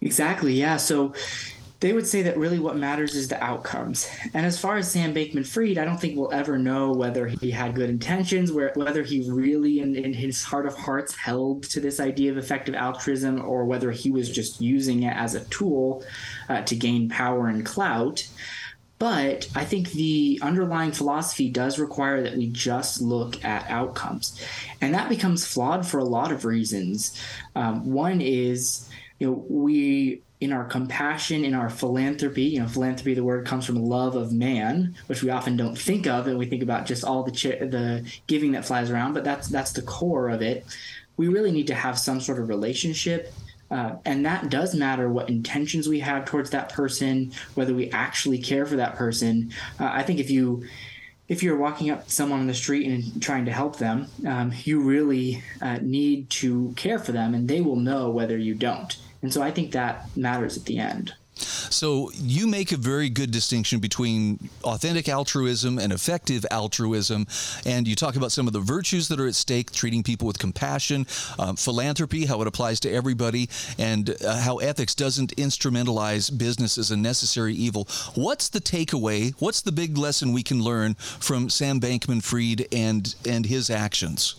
Exactly. 0.00 0.54
Yeah. 0.54 0.76
So 0.76 1.12
they 1.82 1.92
would 1.92 2.06
say 2.06 2.22
that 2.22 2.38
really 2.38 2.60
what 2.60 2.76
matters 2.76 3.16
is 3.16 3.26
the 3.26 3.42
outcomes. 3.42 4.08
And 4.34 4.46
as 4.46 4.56
far 4.58 4.76
as 4.76 4.88
Sam 4.88 5.12
Bankman 5.12 5.44
Fried, 5.44 5.78
I 5.78 5.84
don't 5.84 6.00
think 6.00 6.16
we'll 6.16 6.32
ever 6.32 6.56
know 6.56 6.92
whether 6.92 7.26
he 7.26 7.50
had 7.50 7.74
good 7.74 7.90
intentions, 7.90 8.52
whether 8.52 9.02
he 9.02 9.28
really, 9.28 9.80
in, 9.80 9.96
in 9.96 10.12
his 10.12 10.44
heart 10.44 10.66
of 10.66 10.76
hearts, 10.76 11.16
held 11.16 11.64
to 11.64 11.80
this 11.80 11.98
idea 11.98 12.30
of 12.30 12.38
effective 12.38 12.76
altruism, 12.76 13.44
or 13.44 13.64
whether 13.64 13.90
he 13.90 14.12
was 14.12 14.30
just 14.30 14.60
using 14.60 15.02
it 15.02 15.16
as 15.16 15.34
a 15.34 15.44
tool 15.46 16.04
uh, 16.48 16.62
to 16.62 16.76
gain 16.76 17.08
power 17.08 17.48
and 17.48 17.66
clout. 17.66 18.28
But 19.00 19.48
I 19.56 19.64
think 19.64 19.90
the 19.90 20.38
underlying 20.40 20.92
philosophy 20.92 21.50
does 21.50 21.80
require 21.80 22.22
that 22.22 22.36
we 22.36 22.46
just 22.46 23.02
look 23.02 23.44
at 23.44 23.68
outcomes. 23.68 24.40
And 24.80 24.94
that 24.94 25.08
becomes 25.08 25.44
flawed 25.44 25.84
for 25.84 25.98
a 25.98 26.04
lot 26.04 26.30
of 26.30 26.44
reasons. 26.44 27.20
Um, 27.56 27.90
one 27.90 28.20
is, 28.20 28.88
you 29.18 29.26
know, 29.26 29.44
we 29.48 30.22
in 30.42 30.52
our 30.52 30.64
compassion, 30.64 31.44
in 31.44 31.54
our 31.54 31.70
philanthropy. 31.70 32.42
You 32.42 32.60
know, 32.60 32.66
philanthropy, 32.66 33.14
the 33.14 33.22
word 33.22 33.46
comes 33.46 33.64
from 33.64 33.76
love 33.76 34.16
of 34.16 34.32
man, 34.32 34.96
which 35.06 35.22
we 35.22 35.30
often 35.30 35.56
don't 35.56 35.78
think 35.78 36.08
of, 36.08 36.26
and 36.26 36.36
we 36.36 36.46
think 36.46 36.64
about 36.64 36.84
just 36.84 37.04
all 37.04 37.22
the 37.22 37.30
ch- 37.30 37.60
the 37.60 38.04
giving 38.26 38.52
that 38.52 38.64
flies 38.64 38.90
around. 38.90 39.14
But 39.14 39.22
that's 39.22 39.46
that's 39.46 39.72
the 39.72 39.82
core 39.82 40.28
of 40.30 40.42
it. 40.42 40.66
We 41.16 41.28
really 41.28 41.52
need 41.52 41.68
to 41.68 41.74
have 41.74 41.96
some 41.96 42.20
sort 42.20 42.40
of 42.40 42.48
relationship. 42.48 43.32
Uh, 43.70 43.96
and 44.04 44.26
that 44.26 44.50
does 44.50 44.74
matter 44.74 45.08
what 45.08 45.30
intentions 45.30 45.88
we 45.88 46.00
have 46.00 46.26
towards 46.26 46.50
that 46.50 46.68
person, 46.70 47.32
whether 47.54 47.72
we 47.72 47.88
actually 47.90 48.36
care 48.36 48.66
for 48.66 48.76
that 48.76 48.96
person. 48.96 49.50
Uh, 49.80 49.88
I 49.90 50.02
think 50.02 50.18
if 50.18 50.28
you 50.28 50.64
if 51.28 51.42
you're 51.42 51.56
walking 51.56 51.90
up 51.90 52.04
to 52.04 52.10
someone 52.10 52.40
on 52.40 52.46
the 52.48 52.52
street 52.52 52.88
and 52.88 53.22
trying 53.22 53.44
to 53.44 53.52
help 53.52 53.78
them, 53.78 54.08
um, 54.26 54.52
you 54.64 54.80
really 54.80 55.42
uh, 55.62 55.78
need 55.80 56.28
to 56.30 56.74
care 56.76 56.98
for 56.98 57.12
them, 57.12 57.32
and 57.32 57.48
they 57.48 57.60
will 57.60 57.76
know 57.76 58.10
whether 58.10 58.36
you 58.36 58.54
don't. 58.54 58.98
And 59.22 59.32
so 59.32 59.42
I 59.42 59.50
think 59.50 59.72
that 59.72 60.14
matters 60.16 60.56
at 60.56 60.64
the 60.64 60.78
end. 60.78 61.14
So 61.70 62.10
you 62.14 62.46
make 62.46 62.72
a 62.72 62.76
very 62.76 63.08
good 63.08 63.30
distinction 63.30 63.80
between 63.80 64.50
authentic 64.62 65.08
altruism 65.08 65.78
and 65.78 65.92
effective 65.92 66.44
altruism, 66.50 67.26
and 67.64 67.88
you 67.88 67.96
talk 67.96 68.16
about 68.16 68.32
some 68.32 68.46
of 68.46 68.52
the 68.52 68.60
virtues 68.60 69.08
that 69.08 69.18
are 69.18 69.26
at 69.26 69.34
stake: 69.34 69.72
treating 69.72 70.02
people 70.02 70.26
with 70.26 70.38
compassion, 70.38 71.06
um, 71.38 71.56
philanthropy, 71.56 72.26
how 72.26 72.40
it 72.42 72.46
applies 72.46 72.78
to 72.80 72.92
everybody, 72.92 73.48
and 73.78 74.14
uh, 74.24 74.36
how 74.40 74.58
ethics 74.58 74.94
doesn't 74.94 75.34
instrumentalize 75.36 76.36
business 76.36 76.76
as 76.78 76.90
a 76.90 76.96
necessary 76.96 77.54
evil. 77.54 77.88
What's 78.14 78.48
the 78.48 78.60
takeaway? 78.60 79.34
What's 79.38 79.62
the 79.62 79.72
big 79.72 79.96
lesson 79.96 80.32
we 80.32 80.42
can 80.42 80.62
learn 80.62 80.94
from 80.94 81.48
Sam 81.48 81.80
Bankman-Fried 81.80 82.68
and 82.72 83.14
and 83.26 83.46
his 83.46 83.70
actions? 83.70 84.36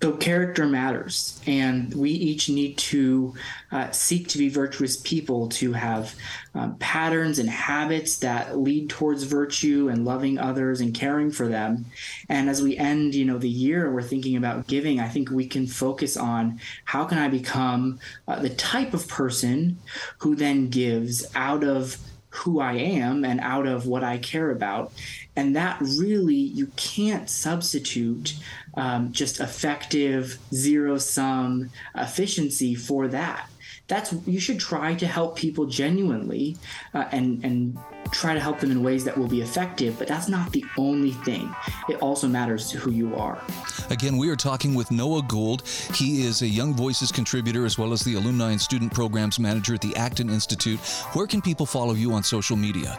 So 0.00 0.12
character 0.12 0.64
matters, 0.64 1.40
and 1.44 1.92
we 1.92 2.10
each 2.12 2.48
need 2.48 2.78
to 2.78 3.34
uh, 3.72 3.90
seek 3.90 4.28
to 4.28 4.38
be 4.38 4.48
virtuous 4.48 4.96
people, 4.96 5.48
to 5.48 5.72
have 5.72 6.14
um, 6.54 6.76
patterns 6.76 7.40
and 7.40 7.50
habits 7.50 8.18
that 8.20 8.56
lead 8.56 8.90
towards 8.90 9.24
virtue 9.24 9.88
and 9.88 10.04
loving 10.04 10.38
others 10.38 10.80
and 10.80 10.94
caring 10.94 11.32
for 11.32 11.48
them. 11.48 11.86
And 12.28 12.48
as 12.48 12.62
we 12.62 12.76
end, 12.76 13.16
you 13.16 13.24
know, 13.24 13.38
the 13.38 13.48
year 13.48 13.92
we're 13.92 14.02
thinking 14.02 14.36
about 14.36 14.68
giving, 14.68 15.00
I 15.00 15.08
think 15.08 15.30
we 15.30 15.48
can 15.48 15.66
focus 15.66 16.16
on 16.16 16.60
how 16.84 17.04
can 17.04 17.18
I 17.18 17.26
become 17.26 17.98
uh, 18.28 18.38
the 18.38 18.50
type 18.50 18.94
of 18.94 19.08
person 19.08 19.78
who 20.18 20.36
then 20.36 20.70
gives 20.70 21.26
out 21.34 21.64
of 21.64 21.96
who 22.30 22.60
I 22.60 22.74
am 22.74 23.24
and 23.24 23.40
out 23.40 23.66
of 23.66 23.86
what 23.86 24.04
I 24.04 24.18
care 24.18 24.50
about. 24.50 24.92
And 25.34 25.56
that 25.56 25.80
really, 25.80 26.34
you 26.34 26.66
can't 26.76 27.28
substitute 27.28 28.34
um, 28.78 29.12
just 29.12 29.40
effective 29.40 30.38
zero 30.54 30.98
sum 30.98 31.70
efficiency 31.96 32.74
for 32.74 33.08
that. 33.08 33.50
That's 33.88 34.14
you 34.26 34.38
should 34.38 34.60
try 34.60 34.94
to 34.94 35.06
help 35.06 35.36
people 35.36 35.66
genuinely 35.66 36.56
uh, 36.94 37.06
and 37.10 37.44
and 37.44 37.78
try 38.12 38.34
to 38.34 38.40
help 38.40 38.60
them 38.60 38.70
in 38.70 38.82
ways 38.82 39.04
that 39.04 39.16
will 39.18 39.26
be 39.26 39.42
effective, 39.42 39.98
but 39.98 40.06
that's 40.06 40.28
not 40.28 40.52
the 40.52 40.64
only 40.78 41.10
thing. 41.10 41.54
It 41.88 41.96
also 42.00 42.28
matters 42.28 42.70
to 42.70 42.78
who 42.78 42.90
you 42.90 43.14
are. 43.16 43.42
Again, 43.90 44.16
we 44.16 44.30
are 44.30 44.36
talking 44.36 44.74
with 44.74 44.90
Noah 44.90 45.22
Gould. 45.22 45.66
He 45.94 46.22
is 46.22 46.42
a 46.42 46.46
Young 46.46 46.74
Voices 46.74 47.10
contributor 47.10 47.66
as 47.66 47.78
well 47.78 47.92
as 47.92 48.02
the 48.02 48.14
Alumni 48.14 48.52
and 48.52 48.60
Student 48.60 48.94
Programs 48.94 49.38
Manager 49.38 49.74
at 49.74 49.80
the 49.80 49.94
Acton 49.96 50.30
Institute. 50.30 50.78
Where 51.12 51.26
can 51.26 51.42
people 51.42 51.66
follow 51.66 51.94
you 51.94 52.12
on 52.12 52.22
social 52.22 52.56
media? 52.56 52.98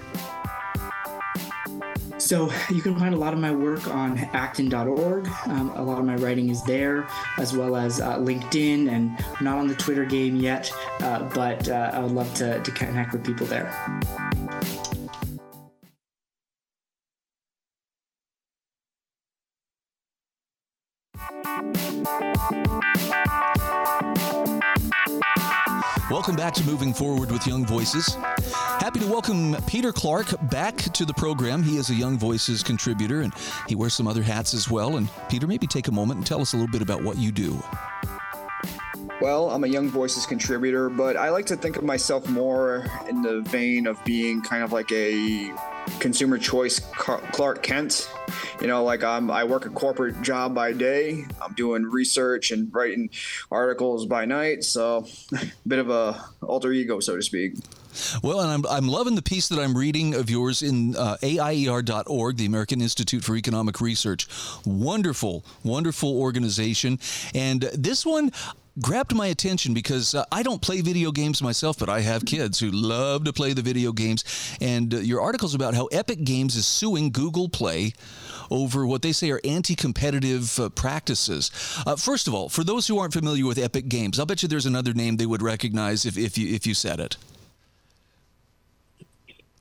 So 2.30 2.52
you 2.70 2.84
can 2.84 2.96
find 2.96 3.16
a 3.16 3.18
lot 3.18 3.34
of 3.34 3.40
my 3.40 3.50
work 3.50 3.88
on 3.88 4.20
acton.org. 4.20 5.28
Um, 5.48 5.72
a 5.72 5.82
lot 5.82 5.98
of 5.98 6.06
my 6.06 6.14
writing 6.14 6.50
is 6.50 6.62
there, 6.62 7.08
as 7.40 7.58
well 7.58 7.76
as 7.76 8.00
uh, 8.00 8.20
LinkedIn, 8.20 8.88
and 8.88 9.18
I'm 9.40 9.44
not 9.44 9.58
on 9.58 9.68
the 9.68 9.74
Twitter 9.74 10.06
game 10.06 10.36
yet, 10.36 10.72
uh, 11.00 11.24
but 11.34 11.68
uh, 11.68 11.90
I 11.92 11.98
would 12.02 12.12
love 12.12 12.32
to, 12.36 12.62
to 12.62 12.72
connect 12.72 13.14
with 13.14 13.26
people 13.26 13.48
there. 13.48 13.74
Welcome 26.30 26.46
back 26.46 26.54
to 26.54 26.64
Moving 26.64 26.94
Forward 26.94 27.32
with 27.32 27.48
Young 27.48 27.66
Voices. 27.66 28.14
Happy 28.14 29.00
to 29.00 29.08
welcome 29.08 29.56
Peter 29.66 29.92
Clark 29.92 30.28
back 30.52 30.76
to 30.78 31.04
the 31.04 31.14
program. 31.16 31.64
He 31.64 31.78
is 31.78 31.90
a 31.90 31.96
Young 31.96 32.20
Voices 32.20 32.62
contributor 32.62 33.22
and 33.22 33.34
he 33.68 33.74
wears 33.74 33.96
some 33.96 34.08
other 34.08 34.22
hats 34.22 34.54
as 34.54 34.70
well. 34.70 34.98
And 34.98 35.10
Peter, 35.28 35.48
maybe 35.48 35.66
take 35.66 35.88
a 35.88 35.92
moment 35.92 36.20
and 36.20 36.28
tell 36.28 36.40
us 36.40 36.54
a 36.54 36.56
little 36.56 36.72
bit 36.72 36.84
about 36.84 37.02
what 37.02 37.18
you 37.18 37.32
do. 37.32 37.60
Well, 39.20 39.50
I'm 39.50 39.64
a 39.64 39.68
Young 39.68 39.90
Voices 39.90 40.28
contributor, 40.28 40.88
but 40.88 41.18
I 41.18 41.30
like 41.30 41.48
to 41.48 41.58
think 41.58 41.78
of 41.78 41.84
myself 41.84 42.30
more 42.30 42.86
in 43.10 43.24
the 43.24 43.42
vein 43.42 43.88
of 43.88 43.98
being 44.06 44.44
kind 44.44 44.62
of 44.62 44.72
like 44.72 44.92
a 44.92 45.52
consumer 46.00 46.38
choice 46.38 46.80
Clark 46.80 47.64
Kent. 47.64 48.10
You 48.62 48.68
know, 48.68 48.84
like 48.84 49.04
I'm, 49.04 49.32
I 49.32 49.44
work 49.44 49.66
a 49.66 49.70
corporate 49.70 50.22
job 50.22 50.54
by 50.54 50.74
day. 50.74 51.26
I'm 51.42 51.54
doing 51.54 51.84
research 51.84 52.52
and 52.52 52.74
writing 52.74 53.10
articles 53.52 54.06
by 54.06 54.26
night. 54.26 54.64
So, 54.64 55.08
a 55.34 55.46
bit 55.68 55.80
of 55.80 55.90
a 55.90 56.24
alter 56.42 56.72
ego, 56.72 57.00
so 57.00 57.16
to 57.16 57.22
speak. 57.22 57.56
Well, 58.24 58.40
and 58.40 58.52
I'm, 58.52 58.66
I'm 58.70 58.88
loving 58.88 59.16
the 59.16 59.22
piece 59.22 59.50
that 59.50 59.60
I'm 59.60 59.76
reading 59.78 60.14
of 60.14 60.30
yours 60.30 60.62
in 60.62 60.96
uh, 60.96 61.18
AIER.org, 61.24 62.38
the 62.38 62.46
American 62.46 62.82
Institute 62.82 63.24
for 63.24 63.36
Economic 63.36 63.82
Research. 63.82 64.28
Wonderful, 64.66 65.44
wonderful 65.64 66.20
organization. 66.20 67.00
And 67.34 67.62
this 67.74 68.06
one, 68.06 68.32
grabbed 68.82 69.16
my 69.16 69.28
attention 69.28 69.74
because 69.74 70.16
uh, 70.16 70.26
I 70.32 70.44
don't 70.44 70.62
play 70.62 70.82
video 70.82 71.12
games 71.12 71.42
myself, 71.42 71.78
but 71.78 71.90
I 71.90 72.02
have 72.02 72.26
kids 72.26 72.60
who 72.60 72.72
love 72.72 73.24
to 73.26 73.34
play 73.34 73.54
the 73.54 73.62
video 73.62 73.92
games. 73.92 74.24
And 74.62 74.94
uh, 74.94 74.98
your 74.98 75.22
article's 75.22 75.56
about 75.56 75.74
how 75.74 75.88
Epic 75.88 76.24
Games 76.24 76.56
is 76.56 76.66
suing 76.66 77.12
Google 77.12 77.50
Play 77.50 77.94
over 78.52 78.86
what 78.86 79.02
they 79.02 79.12
say 79.12 79.32
are 79.32 79.42
anti 79.44 79.76
competitive 79.76 80.60
uh, 80.60 80.70
practices. 80.70 81.52
Uh, 81.86 81.96
first 81.96 82.28
of 82.28 82.34
all, 82.34 82.50
for 82.50 82.64
those 82.64 82.88
who 82.88 83.00
aren't 83.00 83.14
familiar 83.14 83.46
with 83.46 83.58
Epic 83.58 83.88
Games, 83.88 84.20
I'll 84.20 84.26
bet 84.26 84.42
you 84.44 84.50
there's 84.50 84.66
another 84.66 84.94
name 84.94 85.18
they 85.18 85.26
would 85.26 85.42
recognize 85.42 86.06
if, 86.06 86.18
if, 86.18 86.38
you, 86.38 86.54
if 86.54 86.66
you 86.66 86.74
said 86.74 87.00
it. 87.00 87.18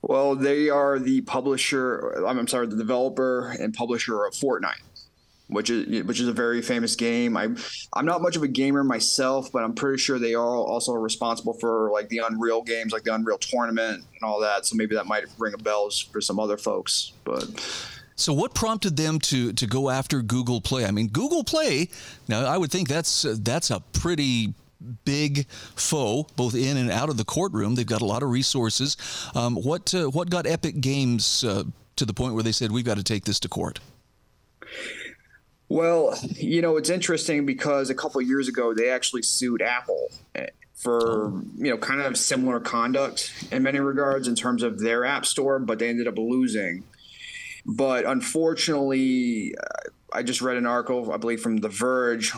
Well, 0.01 0.35
they 0.35 0.69
are 0.69 0.97
the 0.97 1.21
publisher, 1.21 2.25
I'm 2.25 2.47
sorry, 2.47 2.67
the 2.67 2.77
developer 2.77 3.49
and 3.59 3.73
publisher 3.73 4.25
of 4.25 4.33
Fortnite 4.33 4.81
which 5.49 5.69
is 5.69 6.03
which 6.05 6.19
is 6.19 6.27
a 6.27 6.33
very 6.33 6.61
famous 6.61 6.95
game. 6.95 7.35
I 7.35 7.49
I'm 7.93 8.05
not 8.05 8.21
much 8.21 8.35
of 8.35 8.43
a 8.43 8.47
gamer 8.47 8.83
myself, 8.83 9.51
but 9.51 9.63
I'm 9.63 9.73
pretty 9.73 9.97
sure 9.97 10.19
they 10.19 10.35
are 10.35 10.55
also 10.55 10.93
responsible 10.93 11.53
for 11.53 11.89
like 11.91 12.07
the 12.09 12.19
Unreal 12.19 12.61
games, 12.61 12.93
like 12.93 13.03
the 13.03 13.13
Unreal 13.13 13.39
Tournament 13.39 14.05
and 14.13 14.23
all 14.23 14.39
that. 14.41 14.65
So 14.65 14.75
maybe 14.75 14.95
that 14.95 15.07
might 15.07 15.25
ring 15.37 15.53
a 15.53 15.57
bell 15.57 15.89
for 16.11 16.21
some 16.21 16.39
other 16.39 16.57
folks. 16.57 17.13
But 17.23 17.49
so 18.15 18.31
what 18.33 18.53
prompted 18.53 18.95
them 18.95 19.19
to 19.19 19.51
to 19.53 19.67
go 19.67 19.89
after 19.89 20.21
Google 20.21 20.61
Play? 20.61 20.85
I 20.85 20.91
mean, 20.91 21.07
Google 21.07 21.43
Play. 21.43 21.89
Now, 22.27 22.45
I 22.45 22.57
would 22.57 22.71
think 22.71 22.87
that's 22.87 23.25
uh, 23.25 23.35
that's 23.39 23.71
a 23.71 23.79
pretty 23.79 24.53
big 25.03 25.47
foe, 25.49 26.27
both 26.35 26.55
in 26.55 26.77
and 26.77 26.91
out 26.91 27.09
of 27.09 27.17
the 27.17 27.25
courtroom. 27.25 27.75
They've 27.75 27.85
got 27.85 28.01
a 28.01 28.05
lot 28.05 28.23
of 28.23 28.29
resources. 28.29 28.97
Um, 29.35 29.55
what 29.55 29.93
uh, 29.95 30.09
what 30.09 30.29
got 30.29 30.45
Epic 30.45 30.79
Games 30.79 31.43
uh, 31.43 31.63
to 31.95 32.05
the 32.05 32.13
point 32.13 32.35
where 32.35 32.43
they 32.43 32.51
said 32.51 32.71
we've 32.71 32.85
got 32.85 32.97
to 32.97 33.03
take 33.03 33.25
this 33.25 33.39
to 33.39 33.49
court? 33.49 33.79
Well, 35.69 36.17
you 36.35 36.63
know, 36.63 36.77
it's 36.77 36.89
interesting 36.89 37.45
because 37.45 37.91
a 37.91 37.95
couple 37.95 38.19
years 38.21 38.47
ago 38.47 38.73
they 38.73 38.89
actually 38.89 39.21
sued 39.21 39.61
Apple 39.61 40.09
eh, 40.33 40.47
for 40.73 41.31
you 41.57 41.69
know 41.69 41.77
kind 41.77 42.01
of 42.01 42.17
similar 42.17 42.59
conduct 42.59 43.31
in 43.51 43.61
many 43.61 43.79
regards 43.79 44.27
in 44.27 44.33
terms 44.33 44.63
of 44.63 44.79
their 44.79 45.05
app 45.05 45.27
store, 45.27 45.59
but 45.59 45.77
they 45.77 45.89
ended 45.89 46.07
up 46.07 46.17
losing. 46.17 46.83
But 47.65 48.05
unfortunately, 48.05 49.53
uh, 49.55 49.89
I 50.11 50.23
just 50.23 50.41
read 50.41 50.57
an 50.57 50.65
article, 50.65 51.13
I 51.13 51.17
believe, 51.17 51.41
from 51.41 51.57
The 51.57 51.69
Verge 51.69 52.33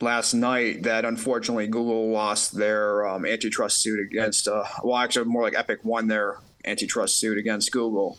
last 0.00 0.34
night 0.34 0.82
that 0.82 1.06
unfortunately 1.06 1.68
Google 1.68 2.10
lost 2.10 2.56
their 2.56 3.06
um, 3.06 3.24
antitrust 3.24 3.80
suit 3.80 3.98
against, 3.98 4.46
uh, 4.46 4.64
well, 4.84 4.98
actually, 4.98 5.24
more 5.24 5.42
like 5.42 5.54
Epic 5.56 5.80
won 5.84 6.08
their 6.08 6.36
antitrust 6.66 7.18
suit 7.18 7.38
against 7.38 7.72
Google. 7.72 8.18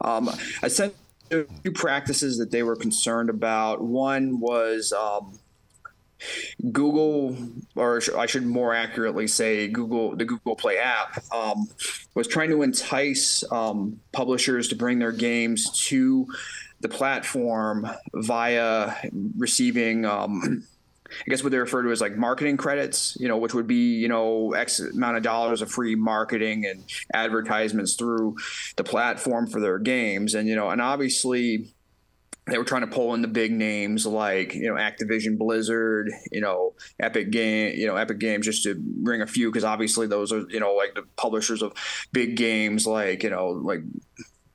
Um, 0.00 0.30
essentially, 0.64 0.98
two 1.30 1.72
practices 1.74 2.38
that 2.38 2.50
they 2.50 2.62
were 2.62 2.76
concerned 2.76 3.30
about. 3.30 3.82
One 3.82 4.40
was 4.40 4.92
um, 4.92 5.38
Google, 6.72 7.36
or 7.74 8.00
I 8.16 8.26
should 8.26 8.46
more 8.46 8.74
accurately 8.74 9.26
say 9.26 9.68
Google, 9.68 10.16
the 10.16 10.24
Google 10.24 10.56
Play 10.56 10.78
app, 10.78 11.22
um, 11.32 11.68
was 12.14 12.28
trying 12.28 12.50
to 12.50 12.62
entice 12.62 13.44
um, 13.52 14.00
publishers 14.12 14.68
to 14.68 14.76
bring 14.76 14.98
their 14.98 15.12
games 15.12 15.70
to 15.88 16.26
the 16.80 16.88
platform 16.88 17.88
via 18.14 18.94
receiving 19.36 20.04
um, 20.04 20.64
I 21.20 21.30
guess 21.30 21.42
what 21.42 21.52
they 21.52 21.58
refer 21.58 21.82
to 21.82 21.90
as 21.90 22.00
like 22.00 22.16
marketing 22.16 22.56
credits, 22.56 23.16
you 23.20 23.28
know, 23.28 23.36
which 23.36 23.54
would 23.54 23.66
be, 23.66 23.94
you 23.96 24.08
know, 24.08 24.52
X 24.52 24.80
amount 24.80 25.16
of 25.16 25.22
dollars 25.22 25.62
of 25.62 25.70
free 25.70 25.94
marketing 25.94 26.66
and 26.66 26.84
advertisements 27.12 27.94
through 27.94 28.36
the 28.76 28.84
platform 28.84 29.46
for 29.46 29.60
their 29.60 29.78
games. 29.78 30.34
And, 30.34 30.48
you 30.48 30.56
know, 30.56 30.70
and 30.70 30.80
obviously 30.80 31.74
they 32.46 32.58
were 32.58 32.64
trying 32.64 32.82
to 32.82 32.86
pull 32.86 33.14
in 33.14 33.22
the 33.22 33.28
big 33.28 33.52
names 33.52 34.04
like, 34.04 34.54
you 34.54 34.68
know, 34.68 34.74
Activision 34.74 35.38
Blizzard, 35.38 36.10
you 36.30 36.42
know, 36.42 36.74
Epic 37.00 37.30
Game, 37.30 37.74
you 37.74 37.86
know, 37.86 37.96
Epic 37.96 38.18
Games, 38.18 38.44
just 38.44 38.64
to 38.64 38.74
bring 38.78 39.22
a 39.22 39.26
few, 39.26 39.50
because 39.50 39.64
obviously 39.64 40.06
those 40.06 40.30
are, 40.30 40.44
you 40.50 40.60
know, 40.60 40.74
like 40.74 40.94
the 40.94 41.04
publishers 41.16 41.62
of 41.62 41.72
big 42.12 42.36
games 42.36 42.86
like, 42.86 43.22
you 43.22 43.30
know, 43.30 43.48
like 43.48 43.80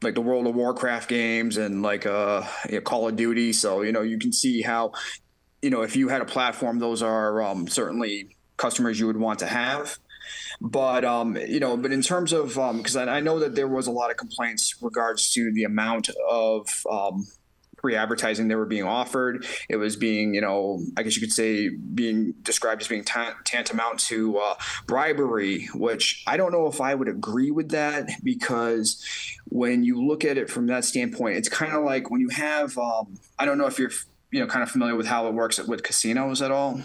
like 0.02 0.16
the 0.16 0.22
World 0.22 0.48
of 0.48 0.56
Warcraft 0.56 1.10
games 1.10 1.58
and 1.58 1.82
like 1.82 2.06
uh 2.06 2.44
you 2.70 2.76
know, 2.76 2.82
Call 2.82 3.08
of 3.08 3.16
Duty. 3.16 3.54
So 3.54 3.82
you 3.82 3.92
know 3.92 4.02
you 4.02 4.18
can 4.18 4.32
see 4.32 4.62
how 4.62 4.94
you 5.62 5.70
know, 5.70 5.82
if 5.82 5.96
you 5.96 6.10
had 6.10 6.22
a 6.22 6.26
platform, 6.26 6.80
those 6.80 7.02
are 7.02 7.42
um, 7.42 7.68
certainly 7.68 8.36
customers 8.58 9.00
you 9.00 9.08
would 9.08 9.18
want 9.18 9.40
to 9.40 9.46
have. 9.46 9.98
But 10.62 11.06
um, 11.06 11.38
you 11.38 11.60
know, 11.60 11.78
but 11.78 11.92
in 11.92 12.02
terms 12.02 12.34
of 12.34 12.50
because 12.50 12.98
um, 12.98 13.10
I, 13.10 13.18
I, 13.18 13.20
know 13.22 13.40
that 13.40 13.56
there 13.56 13.68
was 13.68 13.88
a 13.88 13.92
lot 13.92 14.12
of 14.12 14.18
complaints 14.18 14.76
regards 14.82 15.32
to 15.32 15.52
the 15.54 15.64
amount 15.64 16.10
of 16.30 16.68
um, 16.90 17.26
free 17.82 17.96
advertising 17.96 18.48
they 18.48 18.56
were 18.56 18.66
being 18.66 18.84
offered. 18.84 19.46
It 19.70 19.78
was 19.78 19.96
being, 19.96 20.34
you 20.34 20.42
know, 20.42 20.82
I 20.98 21.04
guess 21.04 21.16
you 21.16 21.22
could 21.22 21.32
say, 21.32 21.70
being 21.70 22.34
described 22.44 22.82
as 22.82 22.88
being 22.88 23.04
tantamount 23.04 24.00
to 24.02 24.38
uh, 24.38 24.56
bribery, 24.86 25.68
which 25.74 26.24
I 26.28 26.38
don't 26.38 26.52
know 26.52 26.68
if 26.68 26.82
I 26.82 26.96
would 26.96 27.08
agree 27.08 27.52
with 27.52 27.70
that 27.70 28.10
because 28.24 29.04
when 29.46 29.84
you 29.84 30.06
look 30.06 30.26
at 30.26 30.38
it 30.38 30.50
from 30.50 30.68
that 30.68 30.86
standpoint, 30.86 31.38
it's 31.38 31.50
kind 31.50 31.74
of 31.74 31.84
like 31.84 32.12
when 32.12 32.22
you 32.22 32.30
have, 32.30 32.78
um, 32.78 33.18
I 33.38 33.46
don't 33.46 33.58
know 33.58 33.68
if 33.68 33.80
you're 33.80 33.92
you 34.32 34.40
know 34.40 34.48
kind 34.48 34.64
of 34.64 34.70
familiar 34.70 34.96
with 34.96 35.08
how 35.08 35.28
it 35.28 35.34
works 35.34 35.60
with 35.60 35.84
casinos 35.84 36.42
at 36.42 36.52
all? 36.52 36.82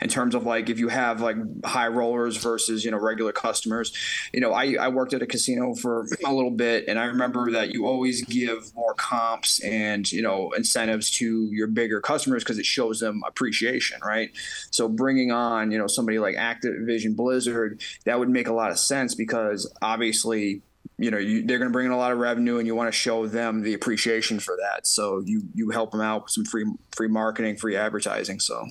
in 0.00 0.08
terms 0.08 0.34
of 0.34 0.44
like 0.44 0.68
if 0.68 0.78
you 0.78 0.88
have 0.88 1.20
like 1.20 1.36
high 1.64 1.88
rollers 1.88 2.36
versus 2.36 2.84
you 2.84 2.90
know 2.90 2.98
regular 2.98 3.32
customers 3.32 3.92
you 4.32 4.40
know 4.40 4.52
i, 4.52 4.74
I 4.74 4.88
worked 4.88 5.14
at 5.14 5.22
a 5.22 5.26
casino 5.26 5.74
for 5.74 6.06
a 6.24 6.32
little 6.32 6.50
bit 6.50 6.84
and 6.88 6.98
i 6.98 7.04
remember 7.04 7.50
that 7.52 7.72
you 7.72 7.86
always 7.86 8.24
give 8.24 8.74
more 8.74 8.94
comps 8.94 9.60
and 9.60 10.10
you 10.10 10.22
know 10.22 10.50
incentives 10.52 11.10
to 11.12 11.48
your 11.52 11.66
bigger 11.66 12.00
customers 12.00 12.42
because 12.42 12.58
it 12.58 12.66
shows 12.66 13.00
them 13.00 13.22
appreciation 13.26 14.00
right 14.04 14.30
so 14.70 14.88
bringing 14.88 15.30
on 15.30 15.70
you 15.70 15.78
know 15.78 15.86
somebody 15.86 16.18
like 16.18 16.36
activision 16.36 17.14
blizzard 17.14 17.80
that 18.04 18.18
would 18.18 18.28
make 18.28 18.48
a 18.48 18.52
lot 18.52 18.70
of 18.70 18.78
sense 18.78 19.14
because 19.14 19.72
obviously 19.82 20.62
you 21.00 21.10
know 21.10 21.18
you, 21.18 21.44
they're 21.44 21.58
going 21.58 21.68
to 21.68 21.72
bring 21.72 21.86
in 21.86 21.92
a 21.92 21.96
lot 21.96 22.12
of 22.12 22.18
revenue 22.18 22.58
and 22.58 22.66
you 22.66 22.74
want 22.74 22.88
to 22.88 22.92
show 22.92 23.26
them 23.26 23.62
the 23.62 23.74
appreciation 23.74 24.38
for 24.38 24.56
that 24.56 24.86
so 24.86 25.22
you 25.24 25.42
you 25.54 25.70
help 25.70 25.90
them 25.90 26.00
out 26.00 26.24
with 26.24 26.30
some 26.30 26.44
free 26.44 26.66
free 26.92 27.08
marketing 27.08 27.56
free 27.56 27.76
advertising 27.76 28.38
so 28.38 28.66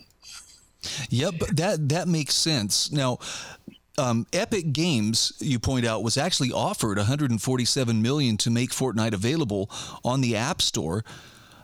Yep, 1.10 1.40
that 1.54 1.90
that 1.90 2.08
makes 2.08 2.34
sense. 2.36 2.92
Now, 2.92 3.20
um, 3.98 4.26
Epic 4.32 4.72
Games, 4.72 5.34
you 5.40 5.60
point 5.60 5.86
out, 5.86 6.04
was 6.04 6.18
actually 6.18 6.52
offered 6.52 6.98
147 6.98 8.02
million 8.02 8.38
to 8.38 8.50
make 8.50 8.72
Fortnite 8.72 9.14
available 9.14 9.70
on 10.06 10.22
the 10.22 10.36
App 10.36 10.62
Store. 10.62 11.04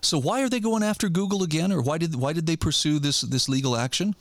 So 0.01 0.19
why 0.19 0.43
are 0.43 0.49
they 0.49 0.59
going 0.59 0.83
after 0.83 1.09
Google 1.09 1.43
again, 1.43 1.71
or 1.71 1.81
why 1.81 1.97
did 1.97 2.15
why 2.15 2.33
did 2.33 2.45
they 2.45 2.57
pursue 2.57 2.99
this 2.99 3.21
this 3.21 3.47
legal 3.47 3.75
action? 3.75 4.15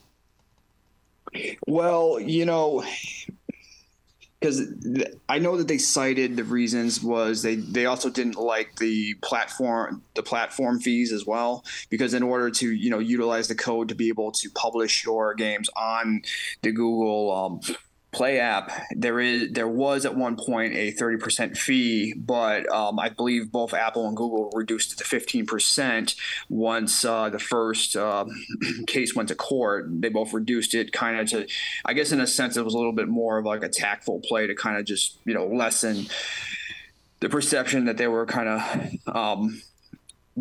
Well, 1.67 2.19
you 2.19 2.45
know, 2.45 2.85
because 4.39 4.67
I 5.29 5.39
know 5.39 5.57
that 5.57 5.67
they 5.67 5.77
cited 5.77 6.35
the 6.35 6.43
reasons 6.43 7.01
was 7.01 7.41
they 7.41 7.55
they 7.55 7.85
also 7.85 8.09
didn't 8.09 8.35
like 8.35 8.75
the 8.75 9.13
platform 9.15 10.03
the 10.13 10.23
platform 10.23 10.79
fees 10.79 11.11
as 11.11 11.25
well 11.25 11.63
because 11.89 12.13
in 12.13 12.21
order 12.21 12.49
to 12.51 12.71
you 12.71 12.89
know 12.89 12.99
utilize 12.99 13.47
the 13.47 13.55
code 13.55 13.89
to 13.89 13.95
be 13.95 14.09
able 14.09 14.31
to 14.33 14.49
publish 14.51 15.05
your 15.05 15.33
games 15.33 15.69
on 15.75 16.21
the 16.61 16.71
Google 16.71 17.31
um, 17.31 17.75
Play 18.15 18.39
app, 18.39 18.71
there 18.91 19.19
is 19.19 19.51
there 19.51 19.67
was 19.67 20.05
at 20.05 20.15
one 20.15 20.37
point 20.37 20.73
a 20.73 20.93
30% 20.93 21.57
fee, 21.57 22.13
but 22.13 22.65
um, 22.71 22.97
I 22.97 23.09
believe 23.09 23.51
both 23.51 23.73
Apple 23.73 24.07
and 24.07 24.15
Google 24.15 24.49
reduced 24.53 24.93
it 24.93 24.99
to 24.99 25.03
15% 25.03 26.15
once 26.47 27.03
uh, 27.03 27.29
the 27.29 27.39
first 27.39 27.97
uh, 27.97 28.23
case 28.87 29.13
went 29.15 29.27
to 29.27 29.35
court. 29.35 29.87
They 29.89 30.07
both 30.07 30.31
reduced 30.31 30.73
it 30.73 30.93
kind 30.93 31.19
of 31.19 31.29
to, 31.31 31.45
I 31.83 31.91
guess 31.91 32.13
in 32.13 32.21
a 32.21 32.27
sense, 32.27 32.55
it 32.55 32.63
was 32.63 32.73
a 32.73 32.77
little 32.77 32.93
bit 32.93 33.09
more 33.09 33.37
of 33.37 33.45
like 33.45 33.63
a 33.63 33.69
tactful 33.69 34.21
play 34.21 34.47
to 34.47 34.55
kind 34.55 34.77
of 34.77 34.85
just 34.85 35.19
you 35.25 35.33
know 35.33 35.47
lessen 35.47 36.05
the 37.19 37.27
perception 37.27 37.83
that 37.85 37.97
they 37.97 38.07
were 38.07 38.25
kind 38.25 38.47
of. 38.47 39.13
Um, 39.13 39.61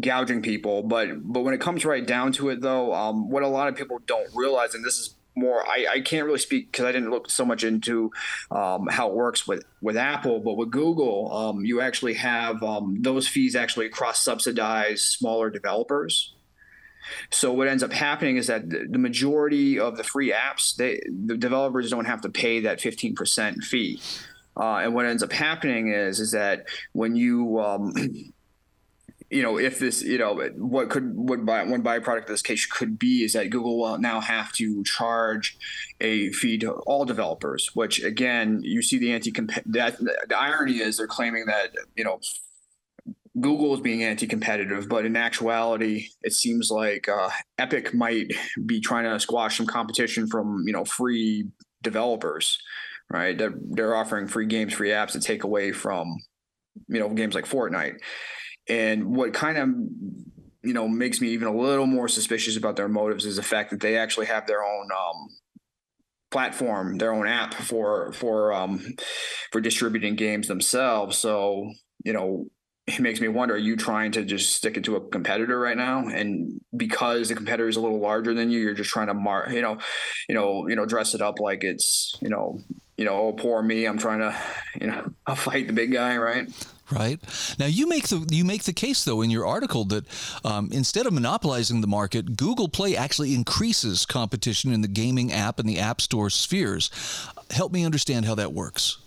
gouging 0.01 0.43
people 0.43 0.83
but 0.83 1.07
but 1.23 1.43
when 1.43 1.55
it 1.55 1.61
comes 1.61 1.85
right 1.85 2.05
down 2.05 2.33
to 2.33 2.49
it 2.49 2.61
though 2.61 2.93
um, 2.93 3.31
what 3.31 3.45
a 3.45 3.47
lot 3.47 3.69
of 3.69 3.77
people 3.77 4.01
don't 4.07 4.29
realize 4.35 4.75
and 4.75 4.85
this 4.85 4.99
is 4.99 5.15
more 5.37 5.67
I, 5.67 5.87
I 5.95 6.01
can't 6.01 6.27
really 6.27 6.39
speak 6.39 6.71
because 6.71 6.85
I 6.85 6.93
didn't 6.93 7.11
look 7.11 7.31
so 7.31 7.45
much 7.45 7.65
into 7.65 8.13
um, 8.51 8.87
how 8.89 9.09
it 9.09 9.15
works 9.15 9.47
with 9.47 9.65
with 9.81 9.97
Apple, 9.97 10.41
but 10.41 10.57
with 10.57 10.71
Google, 10.71 11.33
um, 11.33 11.65
you 11.65 11.81
actually 11.81 12.15
have 12.15 12.63
um, 12.63 12.99
those 13.01 13.27
fees 13.27 13.57
actually 13.57 13.89
cross 13.89 14.23
subsidize 14.23 15.03
smaller 15.03 15.51
developers. 15.51 16.35
So 17.31 17.53
what 17.53 17.69
ends 17.69 17.83
up 17.83 17.93
happening 17.93 18.39
is 18.39 18.47
that 18.47 18.71
the 18.71 18.99
majority 18.99 19.79
of 19.79 19.97
the 19.97 20.05
free 20.05 20.33
apps, 20.33 20.75
they 20.77 21.01
the 21.27 21.37
developers 21.37 21.91
don't 21.91 22.07
have 22.07 22.23
to 22.23 22.29
pay 22.29 22.61
that 22.61 22.81
fifteen 22.81 23.15
percent 23.15 23.63
fee. 23.63 24.01
Uh, 24.57 24.77
and 24.77 24.95
what 24.95 25.05
ends 25.05 25.23
up 25.23 25.33
happening 25.33 25.89
is 25.89 26.21
is 26.21 26.31
that 26.31 26.67
when 26.93 27.17
you 27.17 27.61
um, 27.61 27.93
you 29.35 29.43
know, 29.43 29.59
if 29.59 29.81
this, 29.81 30.01
you 30.01 30.17
know, 30.17 30.41
what 30.57 30.91
could 30.91 31.13
what 31.17 31.45
by 31.45 31.65
one 31.65 31.83
byproduct 31.83 32.23
of 32.23 32.27
this 32.29 32.41
case 32.41 32.67
could 32.67 33.01
be 33.01 33.25
is 33.25 33.33
that 33.33 33.51
Google 33.51 33.79
will 33.79 33.99
now 33.99 34.21
have 34.21 34.53
to 34.53 34.85
charge 34.85 35.59
a 36.01 36.31
fee 36.31 36.57
to 36.59 36.71
all 36.87 37.05
developers. 37.05 37.69
Which 37.75 38.01
again, 38.05 38.61
you 38.63 38.81
see 38.81 38.97
the 38.97 39.13
anti 39.13 39.33
that 39.67 39.99
the 39.99 40.39
irony 40.39 40.75
is 40.79 40.99
they're 40.99 41.09
claiming 41.09 41.47
that 41.47 41.73
you 41.97 42.05
know 42.05 42.21
Google 43.41 43.75
is 43.75 43.81
being 43.81 44.05
anti-competitive, 44.05 44.89
but 44.89 45.05
in 45.05 45.17
actuality, 45.17 46.07
it 46.23 46.33
seems 46.33 46.71
like 46.71 47.09
uh, 47.09 47.31
Epic 47.59 47.93
might 47.93 48.33
be 48.65 48.81
trying 48.81 49.05
to 49.05 49.19
squash 49.19 49.57
some 49.57 49.67
competition 49.67 50.29
from 50.29 50.63
you 50.65 50.73
know 50.73 50.85
free 50.85 51.49
developers, 51.83 52.57
right? 53.11 53.37
They're, 53.37 53.55
they're 53.71 53.97
offering 53.97 54.29
free 54.29 54.47
games, 54.47 54.75
free 54.75 54.91
apps 54.91 55.11
to 55.13 55.21
take 55.21 55.43
away 55.43 55.73
from 55.73 56.23
you 56.87 57.01
know 57.01 57.09
games 57.09 57.35
like 57.35 57.49
Fortnite. 57.49 57.99
And 58.69 59.15
what 59.15 59.35
kind 59.35 59.59
of 59.59 59.69
you 60.63 60.73
know 60.73 60.89
makes 60.89 61.21
me 61.21 61.29
even 61.29 61.49
a 61.49 61.57
little 61.57 61.87
more 61.87 62.09
suspicious 62.09 62.57
about 62.57 62.77
their 62.77 62.89
motives 62.89 63.27
is 63.27 63.37
the 63.37 63.43
fact 63.43 63.71
that 63.71 63.81
they 63.81 63.97
actually 63.97 64.27
have 64.27 64.47
their 64.47 64.65
own 64.65 64.89
um, 64.93 65.29
platform, 66.31 66.99
their 66.99 67.13
own 67.13 67.27
app 67.27 67.55
for 67.55 68.13
for 68.13 68.53
um, 68.53 68.95
for 69.53 69.61
distributing 69.61 70.17
games 70.17 70.49
themselves. 70.49 71.19
So 71.19 71.71
you 72.05 72.13
know, 72.13 72.47
it 72.87 73.01
makes 73.01 73.21
me 73.21 73.29
wonder: 73.29 73.55
Are 73.55 73.59
you 73.59 73.77
trying 73.77 74.13
to 74.13 74.25
just 74.25 74.55
stick 74.55 74.77
it 74.77 74.85
to 74.85 74.97
a 74.97 75.09
competitor 75.09 75.59
right 75.59 75.77
now? 75.77 76.09
And 76.09 76.61
because 76.77 77.29
the 77.29 77.35
competitor 77.35 77.69
is 77.69 77.77
a 77.77 77.81
little 77.81 78.01
larger 78.01 78.35
than 78.35 78.51
you, 78.51 78.59
you're 78.61 78.75
just 78.75 78.91
trying 78.91 79.07
to 79.07 79.15
mar, 79.15 79.49
you 79.51 79.63
know, 79.63 79.79
you 80.29 80.35
know, 80.35 80.69
you 80.69 80.77
know, 80.77 80.87
dress 80.87 81.15
it 81.15 81.23
up 81.23 81.41
like 81.41 81.63
it's 81.63 82.17
you 82.21 82.29
know, 82.29 82.59
you 82.97 83.05
know, 83.05 83.15
oh 83.15 83.33
poor 83.33 83.63
me, 83.63 83.87
I'm 83.87 83.99
trying 83.99 84.21
to, 84.21 84.37
you 84.81 84.87
know, 84.87 85.13
I'll 85.27 85.37
fight 85.49 85.67
the 85.67 85.73
big 85.73 85.93
guy, 85.93 86.17
right? 86.17 86.51
Right 86.91 87.19
now, 87.59 87.67
you 87.67 87.89
make 87.89 88.09
the 88.09 88.27
you 88.31 88.45
make 88.45 88.65
the 88.65 88.73
case 88.75 89.05
though 89.05 89.23
in 89.23 89.31
your 89.31 89.47
article 89.47 89.85
that 89.87 90.05
um, 90.45 90.69
instead 90.71 91.07
of 91.07 91.15
monopolizing 91.15 91.81
the 91.81 91.87
market, 91.87 92.37
Google 92.37 92.69
Play 92.69 92.95
actually 92.95 93.35
increases 93.35 94.05
competition 94.05 94.71
in 94.71 94.83
the 94.83 94.89
gaming 94.89 95.33
app 95.33 95.59
and 95.59 95.69
the 95.69 95.79
App 95.79 96.03
Store 96.03 96.29
spheres. 96.29 96.91
Help 97.51 97.73
me 97.73 97.87
understand 97.87 98.27
how 98.27 98.35
that 98.35 98.53
works. 98.53 98.99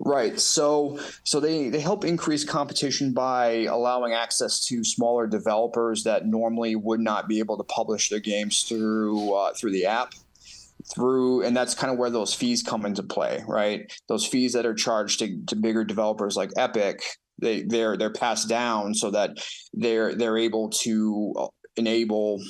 Right. 0.00 0.38
So 0.38 1.00
so 1.24 1.40
they, 1.40 1.68
they 1.68 1.80
help 1.80 2.04
increase 2.04 2.44
competition 2.44 3.12
by 3.12 3.64
allowing 3.64 4.14
access 4.14 4.64
to 4.66 4.84
smaller 4.84 5.26
developers 5.26 6.04
that 6.04 6.24
normally 6.24 6.76
would 6.76 7.00
not 7.00 7.28
be 7.28 7.40
able 7.40 7.56
to 7.56 7.64
publish 7.64 8.08
their 8.08 8.20
games 8.20 8.62
through 8.62 9.34
uh, 9.34 9.52
through 9.54 9.72
the 9.72 9.86
app 9.86 10.14
through 10.94 11.42
and 11.42 11.56
that's 11.56 11.74
kind 11.74 11.92
of 11.92 11.98
where 11.98 12.10
those 12.10 12.34
fees 12.34 12.62
come 12.62 12.86
into 12.86 13.02
play 13.02 13.44
right? 13.46 13.92
Those 14.08 14.26
fees 14.26 14.52
that 14.52 14.66
are 14.66 14.74
charged 14.74 15.20
to, 15.20 15.40
to 15.46 15.56
bigger 15.56 15.84
developers 15.84 16.36
like 16.36 16.50
epic 16.56 17.02
they 17.40 17.62
they're 17.62 17.96
they're 17.96 18.12
passed 18.12 18.48
down 18.48 18.94
so 18.94 19.10
that 19.10 19.30
they're 19.72 20.14
they're 20.14 20.38
able 20.38 20.70
to 20.70 21.34
uh, 21.38 21.46
enable 21.76 22.40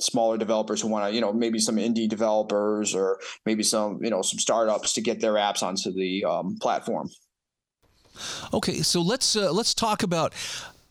smaller 0.00 0.36
developers 0.36 0.80
who 0.80 0.88
want 0.88 1.08
to 1.08 1.14
you 1.14 1.20
know 1.20 1.32
maybe 1.32 1.58
some 1.58 1.76
indie 1.76 2.08
developers 2.08 2.94
or 2.94 3.18
maybe 3.46 3.62
some 3.62 3.98
you 4.02 4.10
know 4.10 4.22
some 4.22 4.38
startups 4.38 4.92
to 4.94 5.00
get 5.00 5.20
their 5.20 5.34
apps 5.34 5.62
onto 5.62 5.92
the 5.92 6.24
um, 6.24 6.56
platform. 6.60 7.08
Okay 8.52 8.82
so 8.82 9.00
let's 9.00 9.36
uh, 9.36 9.52
let's 9.52 9.74
talk 9.74 10.02
about 10.02 10.34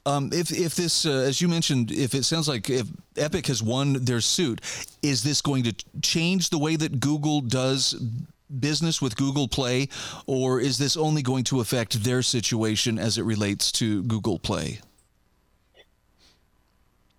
um, 0.06 0.30
if 0.34 0.52
if 0.52 0.76
this, 0.76 1.06
uh, 1.06 1.12
as 1.12 1.42
you 1.42 1.48
mentioned, 1.48 1.92
if 1.92 2.16
it 2.16 2.24
sounds 2.24 2.48
like 2.48 2.70
if 2.70 2.88
Epic 3.18 3.48
has 3.48 3.62
won 3.62 4.04
their 4.06 4.22
suit, 4.22 4.62
is 5.02 5.24
this 5.24 5.42
going 5.42 5.64
to 5.64 5.76
change 6.02 6.50
the 6.50 6.58
way 6.58 6.76
that 6.76 7.00
Google 7.00 7.42
does 7.42 7.94
business 8.60 9.02
with 9.02 9.16
Google 9.16 9.48
Play, 9.48 9.90
or 10.26 10.60
is 10.60 10.78
this 10.78 10.98
only 10.98 11.22
going 11.22 11.44
to 11.46 11.62
affect 11.62 12.04
their 12.04 12.22
situation 12.22 12.98
as 12.98 13.18
it 13.18 13.24
relates 13.24 13.72
to 13.74 14.04
Google 14.04 14.40
Play? 14.40 14.80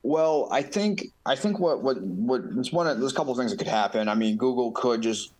Well, 0.02 0.48
I 0.50 0.62
think 0.62 1.06
I 1.24 1.36
think 1.36 1.60
what 1.60 1.82
what 1.82 2.00
what 2.02 2.54
there's 2.54 2.72
one 2.72 2.86
there's 2.98 3.12
a 3.12 3.14
couple 3.14 3.32
of 3.32 3.38
things 3.38 3.52
that 3.52 3.58
could 3.58 3.68
happen. 3.68 4.08
I 4.08 4.16
mean, 4.16 4.36
Google 4.36 4.72
could 4.72 5.02
just 5.02 5.32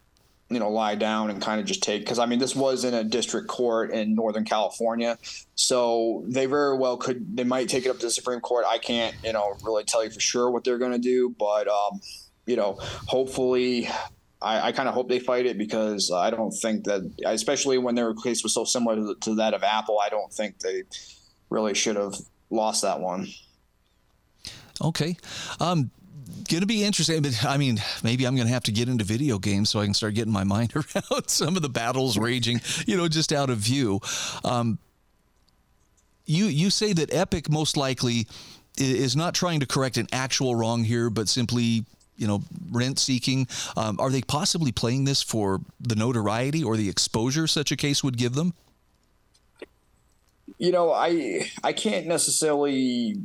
you 0.53 0.59
know 0.59 0.71
lie 0.71 0.95
down 0.95 1.31
and 1.31 1.41
kind 1.41 1.61
of 1.61 1.67
just 1.67 1.83
take 1.83 2.03
because 2.03 2.19
I 2.19 2.27
mean 2.27 2.39
this 2.39 2.55
was 2.55 2.85
in 2.85 2.95
a 2.95 3.05
district 3.05 3.49
court 3.49 3.91
in 3.91 4.15
Northern 4.15 4.45
California, 4.45 5.19
so 5.55 6.25
they 6.27 6.47
very 6.47 6.77
well 6.77 6.97
could 6.97 7.37
they 7.37 7.45
might 7.45 7.69
take 7.69 7.87
it 7.87 7.89
up 7.89 7.99
to 7.99 8.07
the 8.07 8.11
Supreme 8.11 8.41
Court. 8.41 8.65
I 8.69 8.79
can't 8.79 9.15
you 9.25 9.33
know 9.33 9.55
really 9.65 9.85
tell 9.85 10.05
you 10.05 10.11
for 10.11 10.21
sure 10.21 10.51
what 10.51 10.65
they're 10.65 10.79
going 10.79 10.93
to 10.93 10.99
do, 10.99 11.35
but 11.39 11.69
um, 11.69 12.01
you 12.47 12.57
know 12.57 12.79
hopefully. 12.81 13.89
I, 14.45 14.61
I 14.61 14.73
kind 14.73 14.89
of 14.89 14.95
hope 14.97 15.09
they 15.09 15.21
fight 15.21 15.47
it 15.47 15.57
because 15.57 16.11
I 16.11 16.31
don't 16.31 16.51
think 16.51 16.83
that, 16.87 17.09
especially 17.25 17.79
when 17.79 17.95
their 17.95 18.13
case 18.13 18.43
was 18.43 18.53
so 18.53 18.65
similar 18.65 18.97
to, 18.97 19.15
to 19.21 19.37
that 19.37 19.55
of 19.55 19.63
Apple, 19.63 20.01
I 20.05 20.09
don't 20.09 20.33
think 20.33 20.59
they 20.59 20.83
really 21.49 21.75
should 21.75 21.95
have 21.95 22.17
lost 22.51 22.83
that 22.83 22.99
one. 22.99 23.29
Okay. 24.83 25.17
Um, 25.61 25.93
going 26.49 26.61
to 26.61 26.67
be 26.67 26.85
interesting. 26.85 27.23
But 27.23 27.45
I 27.45 27.57
mean, 27.57 27.81
maybe 28.03 28.27
I'm 28.27 28.35
going 28.35 28.47
to 28.47 28.53
have 28.53 28.65
to 28.65 28.73
get 28.73 28.89
into 28.89 29.05
video 29.05 29.39
games 29.39 29.71
so 29.71 29.81
I 29.81 29.85
can 29.85 29.95
start 29.95 30.15
getting 30.15 30.33
my 30.33 30.45
mind 30.45 30.75
around 30.77 31.29
some 31.29 31.57
of 31.57 31.63
the 31.63 31.69
battles 31.69 32.19
raging, 32.19 32.61
you 32.87 32.97
know, 32.97 33.09
just 33.09 33.33
out 33.33 33.51
of 33.51 33.59
view. 33.59 34.01
Um, 34.45 34.79
you 36.25 36.47
you 36.47 36.71
say 36.71 36.93
that 36.93 37.13
Epic 37.13 37.51
most 37.51 37.77
likely 37.77 38.27
is 38.79 39.17
not 39.17 39.35
trying 39.35 39.61
to 39.61 39.67
correct 39.67 39.97
an 39.97 40.07
actual 40.13 40.55
wrong 40.55 40.85
here, 40.85 41.11
but 41.11 41.29
simply 41.29 41.85
you 42.17 42.27
know 42.27 42.43
rent 42.71 42.99
seeking. 42.99 43.47
Um, 43.77 43.99
are 43.99 44.11
they 44.11 44.23
possibly 44.23 44.73
playing 44.73 45.05
this 45.05 45.23
for 45.23 45.61
the 45.81 45.97
notoriety 45.97 46.63
or 46.63 46.77
the 46.77 46.89
exposure 46.89 47.47
such 47.47 47.73
a 47.73 47.77
case 47.77 48.03
would 48.05 48.17
give 48.17 48.35
them? 48.35 48.55
You 50.59 50.73
know, 50.73 50.93
I 50.93 51.51
I 51.65 51.73
can't 51.73 52.07
necessarily 52.07 53.17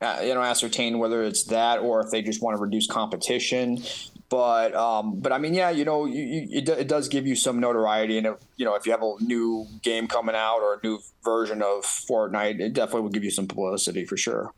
uh, 0.00 0.20
you 0.22 0.34
know 0.34 0.42
ascertain 0.42 0.98
whether 0.98 1.22
it's 1.22 1.44
that 1.44 1.80
or 1.80 2.00
if 2.00 2.10
they 2.10 2.22
just 2.22 2.42
want 2.42 2.56
to 2.56 2.62
reduce 2.62 2.86
competition. 2.86 3.82
But 4.28 4.74
um, 4.74 5.20
but 5.20 5.32
I 5.32 5.38
mean, 5.38 5.54
yeah, 5.54 5.70
you 5.70 5.86
know, 5.86 6.04
you, 6.04 6.22
you, 6.22 6.48
it, 6.50 6.68
it 6.68 6.88
does 6.88 7.08
give 7.08 7.26
you 7.26 7.34
some 7.34 7.60
notoriety, 7.60 8.18
and 8.18 8.26
if, 8.26 8.34
you 8.56 8.66
know, 8.66 8.74
if 8.74 8.84
you 8.84 8.92
have 8.92 9.02
a 9.02 9.14
new 9.20 9.66
game 9.82 10.06
coming 10.06 10.34
out 10.34 10.58
or 10.58 10.74
a 10.74 10.80
new 10.86 10.98
version 11.24 11.62
of 11.62 11.84
Fortnite, 11.84 12.60
it 12.60 12.74
definitely 12.74 13.02
will 13.02 13.08
give 13.08 13.24
you 13.24 13.30
some 13.30 13.46
publicity 13.46 14.04
for 14.04 14.18
sure. 14.18 14.52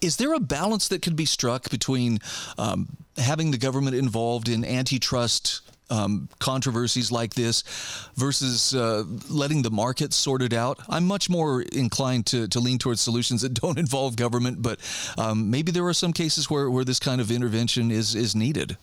Is 0.00 0.18
there 0.18 0.32
a 0.32 0.38
balance 0.38 0.86
that 0.88 1.02
could 1.02 1.16
be 1.16 1.24
struck 1.24 1.70
between 1.70 2.20
um, 2.56 2.96
having 3.16 3.50
the 3.50 3.58
government 3.58 3.96
involved 3.96 4.48
in 4.48 4.64
antitrust 4.64 5.62
um, 5.90 6.28
controversies 6.38 7.12
like 7.12 7.34
this 7.34 7.62
versus 8.16 8.74
uh, 8.74 9.04
letting 9.28 9.62
the 9.62 9.70
market 9.70 10.12
sort 10.12 10.42
it 10.42 10.52
out. 10.52 10.78
I'm 10.88 11.06
much 11.06 11.28
more 11.28 11.62
inclined 11.62 12.26
to, 12.26 12.48
to 12.48 12.60
lean 12.60 12.78
towards 12.78 13.00
solutions 13.00 13.42
that 13.42 13.54
don't 13.60 13.78
involve 13.78 14.16
government, 14.16 14.62
but 14.62 14.80
um, 15.18 15.50
maybe 15.50 15.72
there 15.72 15.86
are 15.86 15.94
some 15.94 16.12
cases 16.12 16.50
where, 16.50 16.70
where 16.70 16.84
this 16.84 16.98
kind 16.98 17.20
of 17.20 17.30
intervention 17.30 17.90
is, 17.90 18.14
is 18.14 18.34
needed. 18.34 18.76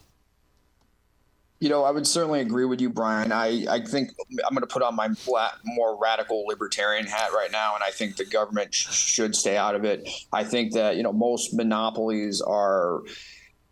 You 1.60 1.70
know, 1.70 1.84
I 1.84 1.92
would 1.92 2.08
certainly 2.08 2.42
agree 2.42 2.66
with 2.66 2.82
you, 2.82 2.90
Brian. 2.90 3.32
I, 3.32 3.68
I 3.70 3.82
think 3.82 4.14
I'm 4.48 4.56
going 4.56 4.62
to 4.62 4.68
put 4.68 4.82
on 4.82 4.96
my 4.96 5.10
more 5.64 5.96
radical 5.96 6.44
libertarian 6.48 7.06
hat 7.06 7.34
right 7.34 7.52
now, 7.52 7.76
and 7.76 7.84
I 7.84 7.92
think 7.92 8.18
the 8.18 8.26
government 8.26 8.74
sh- 8.74 8.92
should 8.92 9.36
stay 9.36 9.58
out 9.58 9.76
of 9.76 9.86
it. 9.86 10.10
I 10.34 10.44
think 10.44 10.74
that, 10.74 10.96
you 10.96 11.04
know, 11.04 11.14
most 11.14 11.54
monopolies 11.54 12.42
are 12.42 13.02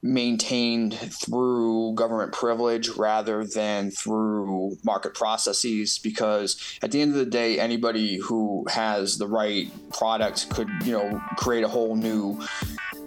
maintained 0.02 0.94
through 0.94 1.94
government 1.94 2.32
privilege 2.32 2.90
rather 2.90 3.46
than 3.46 3.92
through 3.92 4.78
market 4.84 5.14
processes 5.14 6.00
because 6.00 6.78
at 6.82 6.92
the 6.92 7.02
end 7.02 7.12
of 7.12 7.18
the 7.18 7.26
day 7.26 7.60
anybody 7.60 8.18
who 8.18 8.66
has 8.70 9.18
the 9.18 9.28
right 9.28 9.70
product 9.92 10.50
could 10.52 10.70
you 10.84 10.94
know 10.94 11.22
create 11.38 11.64
a 11.64 11.68
whole 11.68 11.96
new 11.96 12.40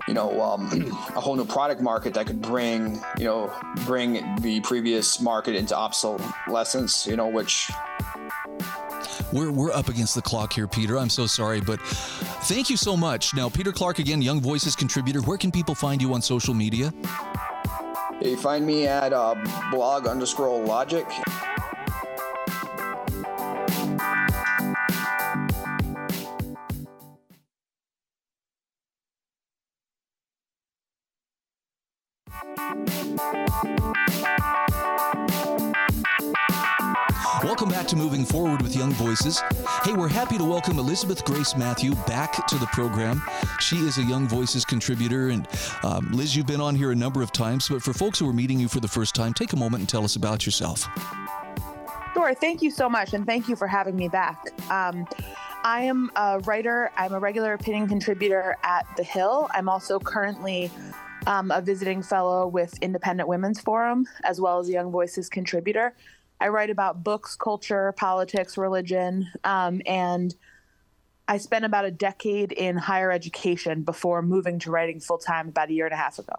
you 0.06 0.14
know 0.14 0.40
um, 0.40 0.70
a 1.16 1.20
whole 1.20 1.36
new 1.36 1.44
product 1.44 1.80
market 1.80 2.14
that 2.14 2.26
could 2.26 2.42
bring 2.42 3.00
you 3.18 3.24
know 3.24 3.52
bring 3.86 4.12
the 4.42 4.60
previous 4.60 5.20
market 5.20 5.54
into 5.54 5.76
obsolescence 5.76 7.06
you 7.06 7.16
know 7.16 7.28
which 7.28 7.70
we're, 9.32 9.50
we're 9.50 9.72
up 9.72 9.88
against 9.88 10.14
the 10.14 10.22
clock 10.22 10.52
here, 10.52 10.66
Peter. 10.66 10.98
I'm 10.98 11.10
so 11.10 11.26
sorry, 11.26 11.60
but 11.60 11.80
thank 11.80 12.70
you 12.70 12.76
so 12.76 12.96
much. 12.96 13.34
Now, 13.34 13.48
Peter 13.48 13.72
Clark, 13.72 13.98
again, 13.98 14.22
Young 14.22 14.40
Voices 14.40 14.76
contributor. 14.76 15.20
Where 15.20 15.38
can 15.38 15.50
people 15.50 15.74
find 15.74 16.00
you 16.00 16.12
on 16.14 16.22
social 16.22 16.54
media? 16.54 16.92
You 18.20 18.36
find 18.36 18.64
me 18.64 18.86
at 18.86 19.12
uh, 19.12 19.34
blog 19.70 20.06
underscore 20.06 20.64
logic. 20.64 21.06
Welcome 37.62 37.78
back 37.78 37.88
to 37.90 37.96
Moving 37.96 38.24
Forward 38.24 38.60
with 38.60 38.74
Young 38.74 38.90
Voices. 38.94 39.40
Hey, 39.84 39.92
we're 39.92 40.08
happy 40.08 40.36
to 40.36 40.42
welcome 40.42 40.80
Elizabeth 40.80 41.24
Grace 41.24 41.56
Matthew 41.56 41.94
back 42.08 42.44
to 42.48 42.58
the 42.58 42.66
program. 42.66 43.22
She 43.60 43.76
is 43.76 43.98
a 43.98 44.02
Young 44.02 44.26
Voices 44.26 44.64
contributor. 44.64 45.28
And 45.28 45.46
um, 45.84 46.10
Liz, 46.10 46.34
you've 46.34 46.48
been 46.48 46.60
on 46.60 46.74
here 46.74 46.90
a 46.90 46.94
number 46.96 47.22
of 47.22 47.30
times, 47.30 47.68
but 47.68 47.80
for 47.80 47.92
folks 47.92 48.18
who 48.18 48.28
are 48.28 48.32
meeting 48.32 48.58
you 48.58 48.66
for 48.66 48.80
the 48.80 48.88
first 48.88 49.14
time, 49.14 49.32
take 49.32 49.52
a 49.52 49.56
moment 49.56 49.82
and 49.82 49.88
tell 49.88 50.02
us 50.02 50.16
about 50.16 50.44
yourself. 50.44 50.88
Sure. 52.14 52.34
Thank 52.34 52.62
you 52.62 52.70
so 52.72 52.88
much. 52.88 53.14
And 53.14 53.24
thank 53.24 53.48
you 53.48 53.54
for 53.54 53.68
having 53.68 53.94
me 53.94 54.08
back. 54.08 54.44
Um, 54.68 55.06
I 55.62 55.82
am 55.82 56.10
a 56.16 56.40
writer, 56.40 56.90
I'm 56.96 57.14
a 57.14 57.20
regular 57.20 57.52
opinion 57.52 57.86
contributor 57.86 58.56
at 58.64 58.88
The 58.96 59.04
Hill. 59.04 59.48
I'm 59.54 59.68
also 59.68 60.00
currently 60.00 60.68
um, 61.28 61.52
a 61.52 61.60
visiting 61.60 62.02
fellow 62.02 62.48
with 62.48 62.76
Independent 62.82 63.28
Women's 63.28 63.60
Forum, 63.60 64.08
as 64.24 64.40
well 64.40 64.58
as 64.58 64.68
a 64.68 64.72
Young 64.72 64.90
Voices 64.90 65.28
contributor. 65.28 65.94
I 66.42 66.48
write 66.48 66.70
about 66.70 67.04
books, 67.04 67.36
culture, 67.36 67.92
politics, 67.92 68.58
religion, 68.58 69.30
um, 69.44 69.80
and 69.86 70.34
I 71.28 71.38
spent 71.38 71.64
about 71.64 71.84
a 71.84 71.92
decade 71.92 72.50
in 72.50 72.76
higher 72.76 73.12
education 73.12 73.82
before 73.82 74.22
moving 74.22 74.58
to 74.58 74.72
writing 74.72 74.98
full 74.98 75.18
time 75.18 75.48
about 75.48 75.68
a 75.68 75.72
year 75.72 75.84
and 75.84 75.94
a 75.94 75.96
half 75.96 76.18
ago. 76.18 76.34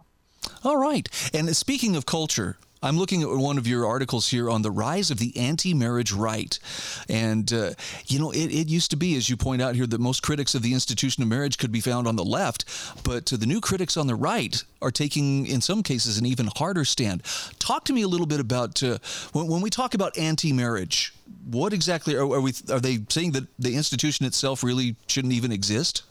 All 0.62 0.76
right. 0.76 1.08
And 1.34 1.56
speaking 1.56 1.96
of 1.96 2.06
culture, 2.06 2.58
I'm 2.84 2.98
looking 2.98 3.22
at 3.24 3.30
one 3.30 3.58
of 3.58 3.66
your 3.66 3.88
articles 3.88 4.28
here 4.28 4.50
on 4.50 4.62
the 4.62 4.70
rise 4.70 5.10
of 5.10 5.18
the 5.18 5.36
anti 5.38 5.74
marriage 5.74 6.12
right. 6.12 6.60
And, 7.08 7.52
uh, 7.52 7.72
you 8.08 8.20
know, 8.20 8.32
it, 8.32 8.48
it, 8.48 8.68
used 8.68 8.92
to 8.92 8.98
be, 8.98 9.16
as 9.16 9.30
you 9.30 9.38
point 9.38 9.62
out 9.62 9.76
here, 9.76 9.88
that 9.88 10.02
most 10.02 10.22
critics 10.22 10.54
of 10.54 10.64
the 10.64 10.74
institution 10.74 11.24
of 11.24 11.30
marriage 11.30 11.58
could 11.58 11.72
be 11.72 11.80
found 11.80 12.08
on 12.08 12.18
the 12.18 12.26
left, 12.26 12.66
but 13.06 13.32
uh, 13.32 13.38
the 13.38 13.46
new 13.46 13.62
critics 13.62 13.96
on 13.96 14.08
the 14.08 14.16
right 14.16 14.62
are 14.82 14.92
taking, 14.92 15.46
in 15.46 15.62
some 15.62 15.82
cases, 15.82 16.18
an 16.18 16.26
even 16.26 16.50
harder 16.58 16.84
stand. 16.84 17.24
Talk 17.58 17.86
to 17.86 17.94
me 17.94 18.02
a 18.02 18.08
little 18.08 18.28
bit 18.28 18.42
about 18.42 18.84
uh, 18.84 18.98
when, 19.32 19.48
when, 19.48 19.62
we 19.62 19.70
talk 19.70 19.94
about 19.94 20.18
anti 20.18 20.52
marriage, 20.52 21.14
what 21.50 21.72
exactly 21.72 22.16
are, 22.16 22.24
are, 22.24 22.42
we, 22.42 22.52
are 22.70 22.82
they 22.82 23.00
saying 23.08 23.32
that 23.32 23.48
the 23.58 23.76
institution 23.76 24.26
itself 24.26 24.62
really 24.62 24.98
shouldn't 25.08 25.34
even 25.34 25.54
exist? 25.54 26.04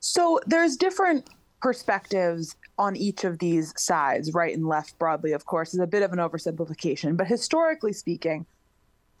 So 0.00 0.40
there's 0.46 0.76
different 0.76 1.28
perspectives 1.62 2.56
on 2.80 2.96
each 2.96 3.24
of 3.24 3.38
these 3.38 3.74
sides, 3.76 4.32
right 4.32 4.56
and 4.56 4.66
left 4.66 4.98
broadly, 4.98 5.32
of 5.32 5.44
course, 5.44 5.74
is 5.74 5.80
a 5.80 5.86
bit 5.86 6.02
of 6.02 6.14
an 6.14 6.18
oversimplification. 6.18 7.14
But 7.14 7.26
historically 7.26 7.92
speaking, 7.92 8.46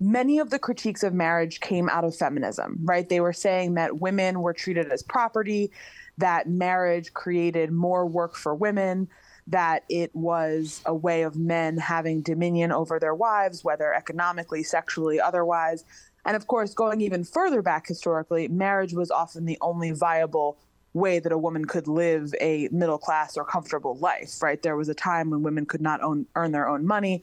many 0.00 0.38
of 0.38 0.48
the 0.48 0.58
critiques 0.58 1.02
of 1.02 1.12
marriage 1.12 1.60
came 1.60 1.86
out 1.90 2.02
of 2.02 2.16
feminism, 2.16 2.78
right? 2.84 3.06
They 3.06 3.20
were 3.20 3.34
saying 3.34 3.74
that 3.74 4.00
women 4.00 4.40
were 4.40 4.54
treated 4.54 4.90
as 4.90 5.02
property, 5.02 5.70
that 6.16 6.48
marriage 6.48 7.12
created 7.12 7.70
more 7.70 8.06
work 8.06 8.34
for 8.34 8.54
women, 8.54 9.08
that 9.46 9.84
it 9.90 10.10
was 10.16 10.80
a 10.86 10.94
way 10.94 11.20
of 11.20 11.36
men 11.36 11.76
having 11.76 12.22
dominion 12.22 12.72
over 12.72 12.98
their 12.98 13.14
wives, 13.14 13.62
whether 13.62 13.92
economically, 13.92 14.62
sexually, 14.62 15.20
otherwise. 15.20 15.84
And 16.24 16.34
of 16.34 16.46
course, 16.46 16.72
going 16.72 17.02
even 17.02 17.24
further 17.24 17.60
back 17.60 17.86
historically, 17.86 18.48
marriage 18.48 18.94
was 18.94 19.10
often 19.10 19.44
the 19.44 19.58
only 19.60 19.90
viable 19.90 20.56
way 20.92 21.18
that 21.20 21.32
a 21.32 21.38
woman 21.38 21.64
could 21.64 21.86
live 21.86 22.34
a 22.40 22.68
middle 22.72 22.98
class 22.98 23.36
or 23.36 23.44
comfortable 23.44 23.96
life, 23.98 24.42
right? 24.42 24.60
There 24.62 24.76
was 24.76 24.88
a 24.88 24.94
time 24.94 25.30
when 25.30 25.42
women 25.42 25.66
could 25.66 25.80
not 25.80 26.02
own, 26.02 26.26
earn 26.34 26.52
their 26.52 26.68
own 26.68 26.86
money. 26.86 27.22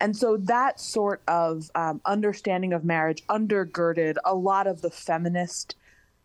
And 0.00 0.16
so 0.16 0.36
that 0.36 0.80
sort 0.80 1.22
of 1.28 1.70
um, 1.74 2.00
understanding 2.04 2.72
of 2.72 2.84
marriage 2.84 3.24
undergirded 3.28 4.16
a 4.24 4.34
lot 4.34 4.66
of 4.66 4.82
the 4.82 4.90
feminist 4.90 5.76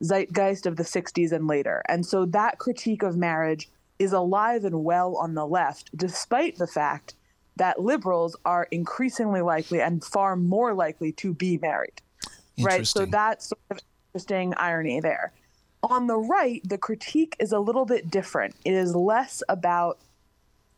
zeitgeist 0.02 0.66
of 0.66 0.78
the 0.78 0.84
60s 0.84 1.32
and 1.32 1.48
later. 1.48 1.84
And 1.88 2.06
so 2.06 2.26
that 2.26 2.58
critique 2.58 3.04
of 3.04 3.18
marriage 3.18 3.70
is 4.00 4.14
alive 4.14 4.64
and 4.64 4.84
well 4.84 5.16
on 5.18 5.36
the 5.36 5.46
left, 5.46 5.96
despite 5.96 6.58
the 6.58 6.68
fact 6.68 7.16
that 7.58 7.82
liberals 7.82 8.36
are 8.46 8.68
increasingly 8.72 9.42
likely 9.42 9.82
and 9.82 10.04
far 10.04 10.36
more 10.36 10.74
likely 10.74 11.12
to 11.12 11.34
be 11.34 11.58
married. 11.58 12.02
Right. 12.60 12.88
So 12.88 13.06
that's 13.06 13.50
sort 13.50 13.60
of 13.70 13.80
interesting 14.14 14.54
irony 14.56 15.02
there. 15.02 15.34
On 15.84 16.08
the 16.08 16.18
right, 16.18 16.62
the 16.68 16.78
critique 16.78 17.36
is 17.40 17.52
a 17.52 17.60
little 17.60 17.86
bit 17.86 18.12
different. 18.12 18.56
It 18.66 18.74
is 18.74 18.96
less 18.96 19.42
about 19.48 19.98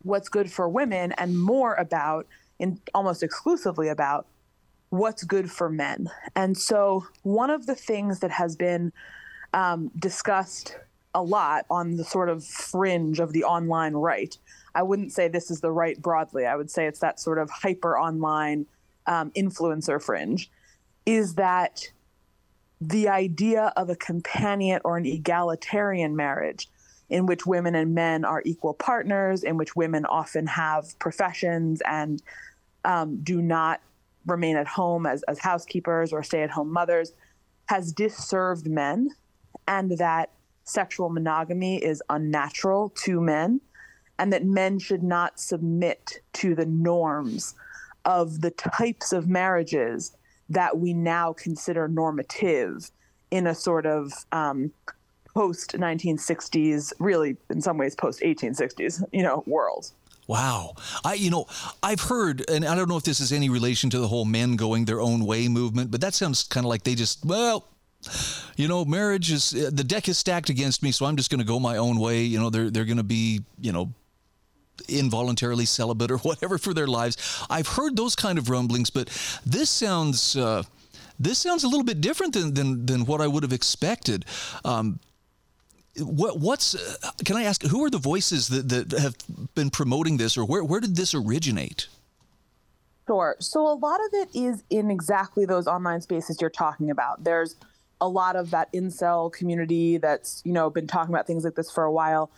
what's 0.03 0.29
good 0.29 0.51
for 0.51 0.69
women 0.69 1.11
and 1.13 1.39
more 1.39 1.73
about, 1.75 2.27
and 2.59 2.79
almost 2.93 3.23
exclusively 3.23 3.87
about, 3.87 4.27
what's 4.89 5.23
good 5.23 5.49
for 5.49 5.69
men. 5.69 6.09
And 6.35 6.57
so, 6.57 7.05
one 7.23 7.49
of 7.49 7.65
the 7.65 7.75
things 7.75 8.19
that 8.19 8.31
has 8.31 8.55
been 8.55 8.91
um, 9.53 9.91
discussed 9.97 10.77
a 11.13 11.23
lot 11.23 11.65
on 11.69 11.97
the 11.97 12.03
sort 12.03 12.29
of 12.29 12.45
fringe 12.45 13.19
of 13.19 13.33
the 13.33 13.43
online 13.43 13.93
right, 13.93 14.37
I 14.75 14.83
wouldn't 14.83 15.11
say 15.11 15.27
this 15.27 15.49
is 15.49 15.61
the 15.61 15.71
right 15.71 15.99
broadly. 16.01 16.45
I 16.45 16.55
would 16.55 16.69
say 16.69 16.85
it's 16.85 16.99
that 16.99 17.19
sort 17.19 17.37
of 17.37 17.49
hyper 17.49 17.97
online 17.97 18.67
um, 19.07 19.31
influencer 19.31 20.01
fringe, 20.01 20.49
is 21.05 21.35
that 21.35 21.89
the 22.81 23.07
idea 23.07 23.71
of 23.77 23.89
a 23.91 23.95
companion 23.95 24.81
or 24.83 24.97
an 24.97 25.05
egalitarian 25.05 26.15
marriage 26.15 26.67
in 27.09 27.27
which 27.27 27.45
women 27.45 27.75
and 27.75 27.93
men 27.93 28.25
are 28.25 28.41
equal 28.43 28.73
partners, 28.73 29.43
in 29.43 29.55
which 29.57 29.75
women 29.75 30.05
often 30.05 30.47
have 30.47 30.97
professions 30.97 31.81
and 31.85 32.23
um, 32.83 33.21
do 33.21 33.41
not 33.41 33.81
remain 34.25 34.55
at 34.55 34.65
home 34.65 35.05
as, 35.05 35.21
as 35.23 35.37
housekeepers 35.37 36.11
or 36.11 36.23
stay 36.23 36.41
at 36.41 36.49
home 36.49 36.71
mothers, 36.71 37.13
has 37.65 37.91
disserved 37.91 38.67
men, 38.67 39.09
and 39.67 39.97
that 39.97 40.31
sexual 40.63 41.09
monogamy 41.09 41.83
is 41.83 42.01
unnatural 42.09 42.89
to 42.95 43.21
men, 43.21 43.61
and 44.17 44.31
that 44.31 44.45
men 44.45 44.79
should 44.79 45.03
not 45.03 45.39
submit 45.39 46.21
to 46.33 46.55
the 46.55 46.65
norms 46.65 47.53
of 48.05 48.41
the 48.41 48.51
types 48.51 49.11
of 49.11 49.27
marriages 49.27 50.15
that 50.53 50.77
we 50.77 50.93
now 50.93 51.33
consider 51.33 51.87
normative 51.87 52.91
in 53.31 53.47
a 53.47 53.55
sort 53.55 53.85
of 53.85 54.11
um, 54.31 54.71
post 55.33 55.73
1960s, 55.73 56.93
really 56.99 57.37
in 57.49 57.61
some 57.61 57.77
ways 57.77 57.95
post 57.95 58.21
1860s, 58.21 59.03
you 59.11 59.23
know, 59.23 59.43
world. 59.47 59.91
Wow. 60.27 60.75
I 61.03 61.15
you 61.15 61.29
know, 61.29 61.47
I've 61.81 62.01
heard 62.01 62.49
and 62.49 62.65
I 62.65 62.75
don't 62.75 62.87
know 62.87 62.97
if 62.97 63.03
this 63.03 63.19
is 63.19 63.31
any 63.31 63.49
relation 63.49 63.89
to 63.89 63.99
the 63.99 64.07
whole 64.07 64.25
men 64.25 64.55
going 64.55 64.85
their 64.85 65.01
own 65.01 65.25
way 65.25 65.47
movement, 65.47 65.91
but 65.91 66.01
that 66.01 66.13
sounds 66.13 66.43
kind 66.43 66.65
of 66.65 66.69
like 66.69 66.83
they 66.83 66.95
just 66.95 67.25
well, 67.25 67.67
you 68.55 68.67
know, 68.67 68.85
marriage 68.85 69.31
is 69.31 69.51
the 69.51 69.83
deck 69.83 70.07
is 70.07 70.17
stacked 70.17 70.49
against 70.49 70.83
me, 70.83 70.91
so 70.91 71.05
I'm 71.05 71.17
just 71.17 71.29
going 71.29 71.39
to 71.39 71.45
go 71.45 71.59
my 71.59 71.77
own 71.77 71.99
way. 71.99 72.21
You 72.21 72.39
know, 72.39 72.49
they're 72.49 72.69
they're 72.69 72.85
going 72.85 72.97
to 72.97 73.03
be, 73.03 73.41
you 73.59 73.71
know, 73.71 73.93
involuntarily 74.87 75.65
celibate 75.65 76.11
or 76.11 76.17
whatever 76.29 76.57
for 76.57 76.73
their 76.73 76.87
lives. 76.87 77.45
I've 77.49 77.67
heard 77.67 77.95
those 77.95 78.15
kind 78.15 78.37
of 78.37 78.49
rumblings, 78.49 78.89
but 78.89 79.07
this 79.45 79.69
sounds 79.69 80.35
uh, 80.35 80.63
this 81.19 81.37
sounds 81.37 81.63
a 81.63 81.67
little 81.67 81.83
bit 81.83 82.01
different 82.01 82.33
than 82.33 82.53
than, 82.53 82.85
than 82.85 83.05
what 83.05 83.21
I 83.21 83.27
would 83.27 83.43
have 83.43 83.53
expected. 83.53 84.25
Um, 84.65 84.99
what 85.99 86.39
what's 86.39 86.75
uh, 86.75 87.11
can 87.25 87.35
I 87.35 87.43
ask? 87.43 87.63
Who 87.63 87.83
are 87.83 87.89
the 87.89 87.97
voices 87.97 88.47
that, 88.47 88.69
that 88.69 88.99
have 88.99 89.15
been 89.55 89.69
promoting 89.69 90.17
this, 90.17 90.37
or 90.37 90.45
where 90.45 90.63
where 90.63 90.79
did 90.79 90.95
this 90.95 91.13
originate? 91.13 91.87
Sure. 93.07 93.35
So 93.39 93.67
a 93.67 93.73
lot 93.73 93.99
of 94.05 94.13
it 94.13 94.29
is 94.33 94.63
in 94.69 94.89
exactly 94.89 95.45
those 95.45 95.67
online 95.67 96.01
spaces 96.01 96.39
you're 96.39 96.49
talking 96.49 96.89
about. 96.91 97.23
There's 97.23 97.55
a 97.99 98.07
lot 98.07 98.35
of 98.35 98.51
that 98.51 98.71
incel 98.73 99.31
community 99.31 99.97
that's 99.97 100.41
you 100.45 100.53
know 100.53 100.69
been 100.69 100.87
talking 100.87 101.13
about 101.13 101.27
things 101.27 101.43
like 101.43 101.55
this 101.55 101.69
for 101.69 101.83
a 101.83 101.91
while 101.91 102.31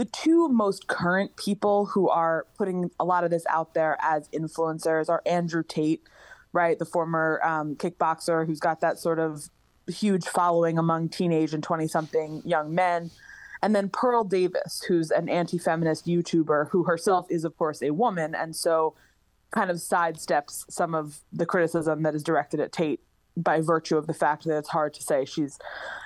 the 0.00 0.06
two 0.06 0.48
most 0.48 0.86
current 0.86 1.36
people 1.36 1.84
who 1.84 2.08
are 2.08 2.46
putting 2.56 2.90
a 2.98 3.04
lot 3.04 3.22
of 3.22 3.30
this 3.30 3.44
out 3.50 3.74
there 3.74 3.98
as 4.00 4.30
influencers 4.30 5.10
are 5.10 5.20
Andrew 5.26 5.62
Tate, 5.62 6.02
right, 6.54 6.78
the 6.78 6.86
former 6.86 7.38
um, 7.44 7.76
kickboxer 7.76 8.46
who's 8.46 8.60
got 8.60 8.80
that 8.80 8.98
sort 8.98 9.18
of 9.18 9.50
huge 9.86 10.24
following 10.24 10.78
among 10.78 11.10
teenage 11.10 11.52
and 11.52 11.62
20 11.62 11.86
something 11.86 12.40
young 12.46 12.74
men. 12.74 13.10
And 13.62 13.76
then 13.76 13.90
Pearl 13.90 14.24
Davis, 14.24 14.82
who's 14.88 15.10
an 15.10 15.28
anti 15.28 15.58
feminist 15.58 16.06
YouTuber 16.06 16.70
who 16.70 16.84
herself 16.84 17.26
is, 17.28 17.44
of 17.44 17.58
course, 17.58 17.82
a 17.82 17.90
woman. 17.90 18.34
And 18.34 18.56
so 18.56 18.94
kind 19.50 19.70
of 19.70 19.76
sidesteps 19.76 20.64
some 20.70 20.94
of 20.94 21.20
the 21.30 21.44
criticism 21.44 22.04
that 22.04 22.14
is 22.14 22.22
directed 22.22 22.58
at 22.58 22.72
Tate 22.72 23.00
by 23.36 23.60
virtue 23.60 23.98
of 23.98 24.06
the 24.06 24.14
fact 24.14 24.44
that 24.44 24.56
it's 24.56 24.70
hard 24.70 24.94
to 24.94 25.02
say 25.02 25.26
she's 25.26 25.58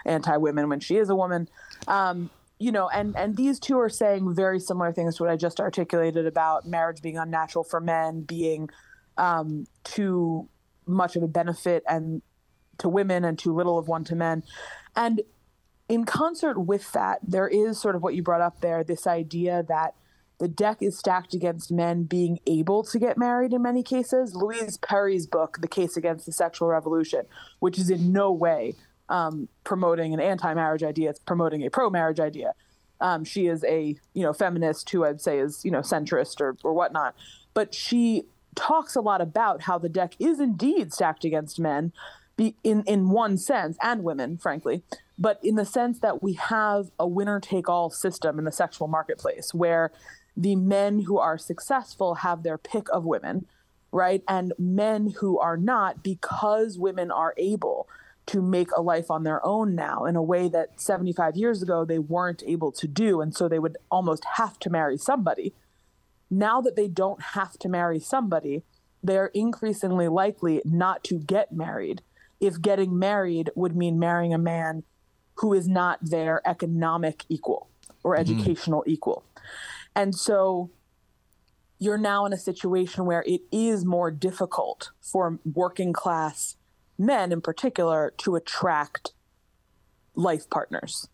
anti 0.05 0.37
women 0.37 0.69
when 0.69 0.81
she 0.81 0.97
is 0.97 1.11
a 1.11 1.15
woman. 1.15 1.49
Um, 1.87 2.31
you 2.65 2.73
know, 2.73 2.89
and 2.89 3.15
and 3.15 3.37
these 3.37 3.61
two 3.61 3.79
are 3.79 3.91
saying 3.91 4.35
very 4.35 4.59
similar 4.59 4.91
things 4.91 5.17
to 5.17 5.23
what 5.23 5.31
I 5.31 5.37
just 5.37 5.61
articulated 5.61 6.27
about 6.27 6.67
marriage 6.67 7.03
being 7.03 7.19
unnatural 7.19 7.63
for 7.63 7.79
men, 7.79 8.23
being 8.23 8.71
um, 9.19 9.67
too 9.85 10.49
much 10.87 11.15
of 11.15 11.23
a 11.23 11.29
benefit 11.29 11.83
and 11.87 12.23
to 12.79 12.89
women 12.89 13.23
and 13.23 13.39
too 13.39 13.53
little 13.53 13.79
of 13.79 13.87
one 13.87 14.03
to 14.05 14.17
men. 14.17 14.45
And 14.97 15.21
in 15.91 16.07
concert 16.07 16.59
with 16.59 16.91
that, 16.93 17.19
there 17.23 17.49
is 17.49 17.79
sort 17.79 17.97
of 17.97 18.03
what 18.03 18.15
you 18.15 18.23
brought 18.23 18.41
up 18.41 18.63
there, 18.63 18.83
this 18.83 19.07
idea 19.07 19.63
that 19.69 19.95
the 20.39 20.49
deck 20.49 20.79
is 20.81 20.99
stacked 20.99 21.35
against 21.35 21.71
men 21.71 22.05
being 22.05 22.39
able 22.47 22.83
to 22.85 22.99
get 22.99 23.19
married 23.19 23.53
in 23.53 23.61
many 23.61 23.83
cases. 23.83 24.35
Louise 24.35 24.79
Perry's 24.79 25.27
book, 25.27 25.59
The 25.61 25.69
Case 25.69 25.99
Against 25.99 26.25
the 26.25 26.33
Sexual 26.33 26.69
Revolution, 26.69 27.27
which 27.59 27.79
is 27.79 27.91
in 27.91 28.11
no 28.11 28.33
way 28.33 28.75
um, 29.09 29.49
promoting 29.65 30.15
an 30.15 30.21
anti-marriage 30.21 30.83
idea; 30.83 31.11
it's 31.11 31.19
promoting 31.21 31.65
a 31.65 31.71
pro-marriage 31.71 32.21
idea. 32.21 32.55
Um, 33.01 33.25
she 33.25 33.47
is 33.47 33.65
a 33.65 33.97
you 34.15 34.23
know 34.23 34.33
feminist 34.33 34.89
who 34.91 35.05
I'd 35.05 35.21
say 35.21 35.39
is 35.39 35.65
you 35.65 35.71
know 35.71 35.81
centrist 35.81 36.41
or 36.41 36.57
or 36.63 36.73
whatnot, 36.73 37.15
but 37.53 37.75
she 37.75 38.25
talks 38.55 38.95
a 38.95 39.01
lot 39.01 39.21
about 39.21 39.63
how 39.63 39.79
the 39.79 39.89
deck 39.89 40.15
is 40.19 40.41
indeed 40.41 40.93
stacked 40.93 41.25
against 41.25 41.59
men, 41.59 41.93
be 42.37 42.57
in 42.63 42.83
in 42.85 43.11
one 43.11 43.37
sense, 43.37 43.77
and 43.83 44.05
women, 44.05 44.39
frankly, 44.39 44.83
but 45.19 45.39
in 45.43 45.57
the 45.57 45.65
sense 45.65 45.99
that 46.01 46.23
we 46.23 46.35
have 46.35 46.91
a 46.99 47.07
winner-take-all 47.07 47.91
system 47.91 48.39
in 48.39 48.45
the 48.45 48.53
sexual 48.53 48.89
marketplace 48.89 49.53
where 49.53 49.93
the 50.37 50.57
men 50.57 51.01
who 51.01 51.19
are 51.19 51.39
successful 51.39 52.17
have 52.17 52.43
their 52.43 52.59
pick 52.59 52.89
of 52.93 53.05
women, 53.05 53.47
right, 53.93 54.23
and 54.27 54.53
men 54.59 55.15
who 55.21 55.39
are 55.39 55.57
not 55.57 56.03
because 56.03 56.79
women 56.79 57.11
are 57.11 57.35
able 57.37 57.89
to 58.27 58.41
make 58.41 58.71
a 58.77 58.81
life 58.81 59.11
on 59.11 59.23
their 59.23 59.45
own 59.45 59.75
now 59.75 60.05
in 60.05 60.17
a 60.17 60.23
way 60.23 60.49
that 60.49 60.81
75 60.81 61.37
years 61.37 61.63
ago 61.63 61.85
they 61.85 61.99
weren't 61.99 62.43
able 62.47 62.73
to 62.73 62.89
do. 62.89 63.21
And 63.21 63.35
so 63.35 63.49
they 63.49 63.59
would 63.59 63.77
almost 63.91 64.25
have 64.37 64.59
to 64.61 64.71
marry 64.71 64.97
somebody. 64.97 65.53
Now 66.31 66.61
that 66.63 66.77
they 66.77 66.89
don't 66.89 67.21
have 67.21 67.59
to 67.59 67.69
marry 67.69 68.01
somebody, 68.01 68.63
they're 69.03 69.27
increasingly 69.27 70.09
likely 70.09 70.63
not 70.65 71.05
to 71.05 71.19
get 71.19 71.53
married 71.53 72.01
if 72.41 72.61
getting 72.61 72.99
married 72.99 73.51
would 73.55 73.77
mean 73.77 73.99
marrying 73.99 74.35
a 74.35 74.39
man 74.39 74.83
who 75.37 75.53
is 75.53 75.69
not 75.69 75.99
their 76.03 76.41
economic 76.47 77.25
equal 77.29 77.69
or 78.03 78.17
mm-hmm. 78.17 78.21
educational 78.21 78.85
equal. 78.87 79.25
And 79.95 80.15
so 80.15 80.71
you're 81.79 81.99
now 81.99 82.25
in 82.25 82.33
a 82.33 82.39
situation 82.39 83.05
where 83.05 83.23
it 83.27 83.43
is 83.53 83.85
more 83.85 84.11
difficult 84.11 84.91
for 85.01 85.39
working 85.45 85.93
class 85.93 86.57
men 86.99 87.33
in 87.33 87.41
particular 87.41 88.13
to 88.19 88.37
attract 88.37 89.13
life 90.15 90.49
partners. 90.51 91.09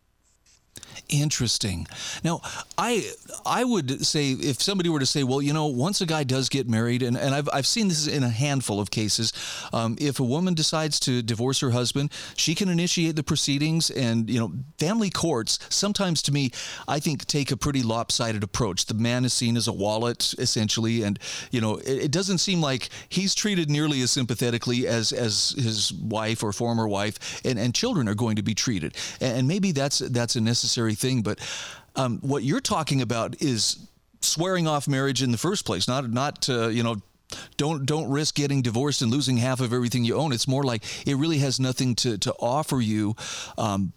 Interesting. 1.08 1.86
Now, 2.22 2.40
I 2.78 3.10
I 3.44 3.64
would 3.64 4.06
say 4.06 4.30
if 4.30 4.62
somebody 4.62 4.88
were 4.88 5.00
to 5.00 5.06
say, 5.06 5.24
well, 5.24 5.42
you 5.42 5.52
know, 5.52 5.66
once 5.66 6.00
a 6.00 6.06
guy 6.06 6.22
does 6.22 6.48
get 6.48 6.68
married, 6.68 7.02
and, 7.02 7.16
and 7.16 7.34
I've, 7.34 7.48
I've 7.52 7.66
seen 7.66 7.88
this 7.88 8.06
in 8.06 8.22
a 8.22 8.28
handful 8.28 8.80
of 8.80 8.90
cases, 8.90 9.32
um, 9.72 9.96
if 10.00 10.20
a 10.20 10.24
woman 10.24 10.54
decides 10.54 11.00
to 11.00 11.20
divorce 11.22 11.60
her 11.60 11.70
husband, 11.70 12.12
she 12.36 12.54
can 12.54 12.68
initiate 12.68 13.16
the 13.16 13.24
proceedings, 13.24 13.90
and 13.90 14.30
you 14.30 14.38
know, 14.38 14.52
family 14.78 15.10
courts 15.10 15.58
sometimes, 15.68 16.22
to 16.22 16.32
me, 16.32 16.52
I 16.86 17.00
think 17.00 17.26
take 17.26 17.50
a 17.50 17.56
pretty 17.56 17.82
lopsided 17.82 18.44
approach. 18.44 18.86
The 18.86 18.94
man 18.94 19.24
is 19.24 19.32
seen 19.32 19.56
as 19.56 19.66
a 19.66 19.72
wallet 19.72 20.34
essentially, 20.38 21.02
and 21.02 21.18
you 21.50 21.60
know, 21.60 21.76
it, 21.78 22.04
it 22.04 22.10
doesn't 22.12 22.38
seem 22.38 22.60
like 22.60 22.88
he's 23.08 23.34
treated 23.34 23.68
nearly 23.68 24.00
as 24.02 24.12
sympathetically 24.12 24.86
as 24.86 25.12
as 25.12 25.56
his 25.58 25.92
wife 25.92 26.44
or 26.44 26.52
former 26.52 26.86
wife, 26.86 27.40
and, 27.44 27.58
and 27.58 27.74
children 27.74 28.08
are 28.08 28.14
going 28.14 28.36
to 28.36 28.42
be 28.42 28.54
treated, 28.54 28.94
and, 29.20 29.38
and 29.38 29.48
maybe 29.48 29.72
that's 29.72 29.98
that's 29.98 30.36
a 30.36 30.40
necessary 30.40 30.79
thing. 30.88 31.22
But 31.22 31.38
um, 31.96 32.18
what 32.22 32.42
you're 32.42 32.60
talking 32.60 33.02
about 33.02 33.40
is 33.40 33.86
swearing 34.20 34.66
off 34.66 34.86
marriage 34.88 35.22
in 35.22 35.32
the 35.32 35.38
first 35.38 35.64
place, 35.64 35.88
not 35.88 36.10
not 36.10 36.48
uh, 36.48 36.68
you 36.68 36.82
know 36.82 36.96
don't 37.56 37.86
don't 37.86 38.10
risk 38.10 38.34
getting 38.34 38.62
divorced 38.62 39.02
and 39.02 39.10
losing 39.10 39.36
half 39.36 39.60
of 39.60 39.72
everything 39.72 40.04
you 40.04 40.16
own. 40.16 40.32
It's 40.32 40.48
more 40.48 40.62
like 40.62 40.84
it 41.06 41.16
really 41.16 41.38
has 41.38 41.60
nothing 41.60 41.94
to 41.96 42.18
to 42.18 42.34
offer 42.40 42.80
you. 42.80 43.14
Um, 43.58 43.92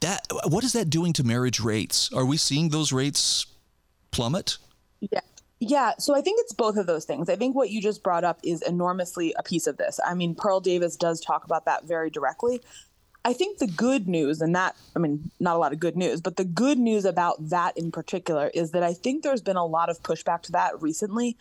that 0.00 0.26
what 0.48 0.64
is 0.64 0.72
that 0.74 0.90
doing 0.90 1.12
to 1.14 1.24
marriage 1.24 1.60
rates? 1.60 2.12
Are 2.12 2.24
we 2.24 2.36
seeing 2.36 2.68
those 2.68 2.92
rates 2.92 3.46
plummet? 4.10 4.58
Yeah. 5.00 5.20
Yeah, 5.58 5.92
so 5.98 6.14
I 6.14 6.20
think 6.20 6.38
it's 6.42 6.52
both 6.52 6.76
of 6.76 6.86
those 6.86 7.06
things. 7.06 7.30
I 7.30 7.36
think 7.36 7.56
what 7.56 7.70
you 7.70 7.80
just 7.80 8.02
brought 8.02 8.24
up 8.24 8.38
is 8.44 8.60
enormously 8.60 9.34
a 9.38 9.42
piece 9.42 9.66
of 9.66 9.78
this. 9.78 9.98
I 10.04 10.12
mean, 10.12 10.34
Pearl 10.34 10.60
Davis 10.60 10.96
does 10.96 11.18
talk 11.18 11.44
about 11.44 11.64
that 11.64 11.84
very 11.84 12.10
directly. 12.10 12.60
I 13.26 13.32
think 13.32 13.58
the 13.58 13.66
good 13.66 14.06
news, 14.06 14.40
and 14.40 14.54
that, 14.54 14.76
I 14.94 15.00
mean, 15.00 15.32
not 15.40 15.56
a 15.56 15.58
lot 15.58 15.72
of 15.72 15.80
good 15.80 15.96
news, 15.96 16.20
but 16.20 16.36
the 16.36 16.44
good 16.44 16.78
news 16.78 17.04
about 17.04 17.48
that 17.48 17.76
in 17.76 17.90
particular 17.90 18.52
is 18.54 18.70
that 18.70 18.84
I 18.84 18.92
think 18.92 19.24
there's 19.24 19.42
been 19.42 19.56
a 19.56 19.66
lot 19.66 19.90
of 19.90 20.00
pushback 20.04 20.42
to 20.42 20.52
that 20.52 20.80
recently. 20.80 21.36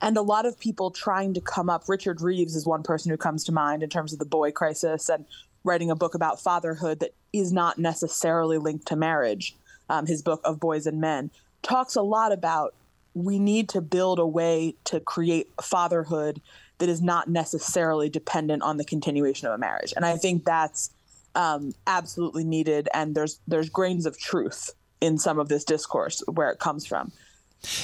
And 0.00 0.16
a 0.16 0.22
lot 0.22 0.46
of 0.46 0.58
people 0.58 0.90
trying 0.90 1.34
to 1.34 1.42
come 1.42 1.68
up. 1.68 1.90
Richard 1.90 2.22
Reeves 2.22 2.56
is 2.56 2.64
one 2.64 2.82
person 2.82 3.10
who 3.10 3.18
comes 3.18 3.44
to 3.44 3.52
mind 3.52 3.82
in 3.82 3.90
terms 3.90 4.14
of 4.14 4.18
the 4.18 4.24
boy 4.24 4.50
crisis 4.50 5.10
and 5.10 5.26
writing 5.62 5.90
a 5.90 5.94
book 5.94 6.14
about 6.14 6.40
fatherhood 6.40 7.00
that 7.00 7.14
is 7.34 7.52
not 7.52 7.76
necessarily 7.76 8.56
linked 8.56 8.86
to 8.86 8.96
marriage. 8.96 9.54
Um, 9.90 10.06
his 10.06 10.22
book 10.22 10.40
of 10.42 10.58
Boys 10.58 10.86
and 10.86 11.02
Men 11.02 11.30
talks 11.60 11.96
a 11.96 12.02
lot 12.02 12.32
about 12.32 12.74
we 13.12 13.38
need 13.38 13.68
to 13.70 13.82
build 13.82 14.18
a 14.18 14.26
way 14.26 14.74
to 14.84 15.00
create 15.00 15.50
fatherhood 15.60 16.40
that 16.78 16.88
is 16.88 17.02
not 17.02 17.28
necessarily 17.28 18.08
dependent 18.08 18.62
on 18.62 18.78
the 18.78 18.84
continuation 18.84 19.48
of 19.48 19.52
a 19.52 19.58
marriage. 19.58 19.92
And 19.94 20.06
I 20.06 20.16
think 20.16 20.44
that's 20.44 20.90
um, 21.36 21.72
absolutely 21.86 22.44
needed, 22.44 22.88
and 22.92 23.14
there's 23.14 23.38
there's 23.46 23.68
grains 23.68 24.06
of 24.06 24.18
truth 24.18 24.72
in 25.00 25.18
some 25.18 25.38
of 25.38 25.48
this 25.48 25.64
discourse 25.64 26.22
where 26.26 26.50
it 26.50 26.58
comes 26.58 26.86
from. 26.86 27.12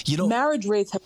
You 0.06 0.16
know, 0.16 0.26
marriage 0.26 0.66
rates 0.66 0.92
have. 0.92 1.02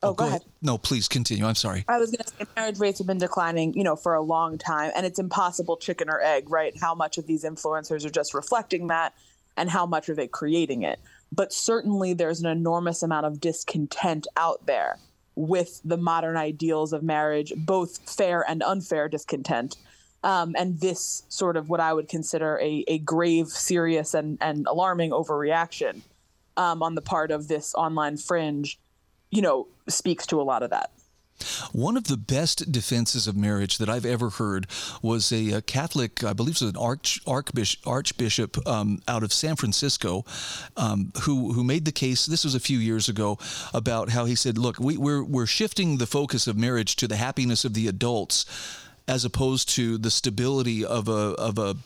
Oh, 0.00 0.10
oh 0.10 0.12
go, 0.12 0.14
go 0.14 0.24
ahead. 0.28 0.40
ahead. 0.42 0.52
No, 0.62 0.78
please 0.78 1.08
continue. 1.08 1.44
I'm 1.44 1.56
sorry. 1.56 1.84
I 1.88 1.98
was 1.98 2.10
going 2.10 2.22
to 2.22 2.28
say 2.28 2.46
marriage 2.54 2.78
rates 2.78 2.98
have 2.98 3.08
been 3.08 3.18
declining, 3.18 3.74
you 3.74 3.82
know, 3.82 3.96
for 3.96 4.14
a 4.14 4.20
long 4.20 4.56
time, 4.56 4.92
and 4.94 5.04
it's 5.04 5.18
impossible 5.18 5.76
chicken 5.76 6.08
or 6.08 6.20
egg, 6.20 6.50
right? 6.50 6.72
How 6.80 6.94
much 6.94 7.18
of 7.18 7.26
these 7.26 7.42
influencers 7.42 8.04
are 8.04 8.10
just 8.10 8.34
reflecting 8.34 8.88
that, 8.88 9.14
and 9.56 9.68
how 9.68 9.86
much 9.86 10.08
are 10.08 10.14
they 10.14 10.28
creating 10.28 10.82
it? 10.82 11.00
But 11.32 11.52
certainly, 11.52 12.14
there's 12.14 12.40
an 12.40 12.46
enormous 12.46 13.02
amount 13.02 13.26
of 13.26 13.40
discontent 13.40 14.26
out 14.36 14.66
there 14.66 14.98
with 15.34 15.80
the 15.84 15.96
modern 15.96 16.36
ideals 16.36 16.92
of 16.92 17.02
marriage, 17.02 17.52
both 17.56 17.98
fair 18.10 18.44
and 18.48 18.62
unfair 18.62 19.08
discontent. 19.08 19.76
Um, 20.24 20.54
and 20.58 20.80
this 20.80 21.22
sort 21.28 21.56
of 21.56 21.68
what 21.68 21.80
I 21.80 21.92
would 21.92 22.08
consider 22.08 22.58
a, 22.60 22.84
a 22.88 22.98
grave, 22.98 23.48
serious, 23.48 24.14
and, 24.14 24.36
and 24.40 24.66
alarming 24.66 25.12
overreaction 25.12 26.00
um, 26.56 26.82
on 26.82 26.94
the 26.96 27.02
part 27.02 27.30
of 27.30 27.46
this 27.46 27.74
online 27.74 28.16
fringe, 28.16 28.78
you 29.30 29.42
know, 29.42 29.68
speaks 29.88 30.26
to 30.26 30.40
a 30.40 30.42
lot 30.42 30.62
of 30.62 30.70
that. 30.70 30.90
One 31.72 31.96
of 31.96 32.04
the 32.04 32.16
best 32.16 32.72
defenses 32.72 33.26
of 33.28 33.36
marriage 33.36 33.78
that 33.78 33.88
I've 33.88 34.04
ever 34.04 34.30
heard 34.30 34.66
was 35.02 35.30
a, 35.30 35.52
a 35.52 35.62
Catholic, 35.62 36.24
I 36.24 36.32
believe 36.32 36.56
it 36.56 36.62
was 36.62 36.70
an 36.70 36.76
arch, 36.76 37.20
archbishop, 37.26 37.86
archbishop 37.86 38.66
um, 38.66 39.00
out 39.06 39.22
of 39.22 39.32
San 39.32 39.56
Francisco, 39.56 40.24
um, 40.76 41.12
who 41.22 41.52
who 41.52 41.62
made 41.62 41.84
the 41.84 41.92
case. 41.92 42.26
This 42.26 42.44
was 42.44 42.54
a 42.54 42.60
few 42.60 42.78
years 42.78 43.08
ago 43.08 43.38
about 43.72 44.10
how 44.10 44.24
he 44.24 44.34
said, 44.34 44.58
"Look, 44.58 44.78
we, 44.80 44.96
we're 44.96 45.22
we're 45.22 45.46
shifting 45.46 45.98
the 45.98 46.06
focus 46.06 46.46
of 46.46 46.56
marriage 46.56 46.96
to 46.96 47.06
the 47.06 47.16
happiness 47.16 47.64
of 47.64 47.74
the 47.74 47.86
adults." 47.86 48.44
As 49.08 49.24
opposed 49.24 49.68
to 49.70 49.98
the 49.98 50.10
stability 50.10 50.84
of 50.84 51.08
a 51.08 51.34
of 51.38 51.58
a 51.58 51.76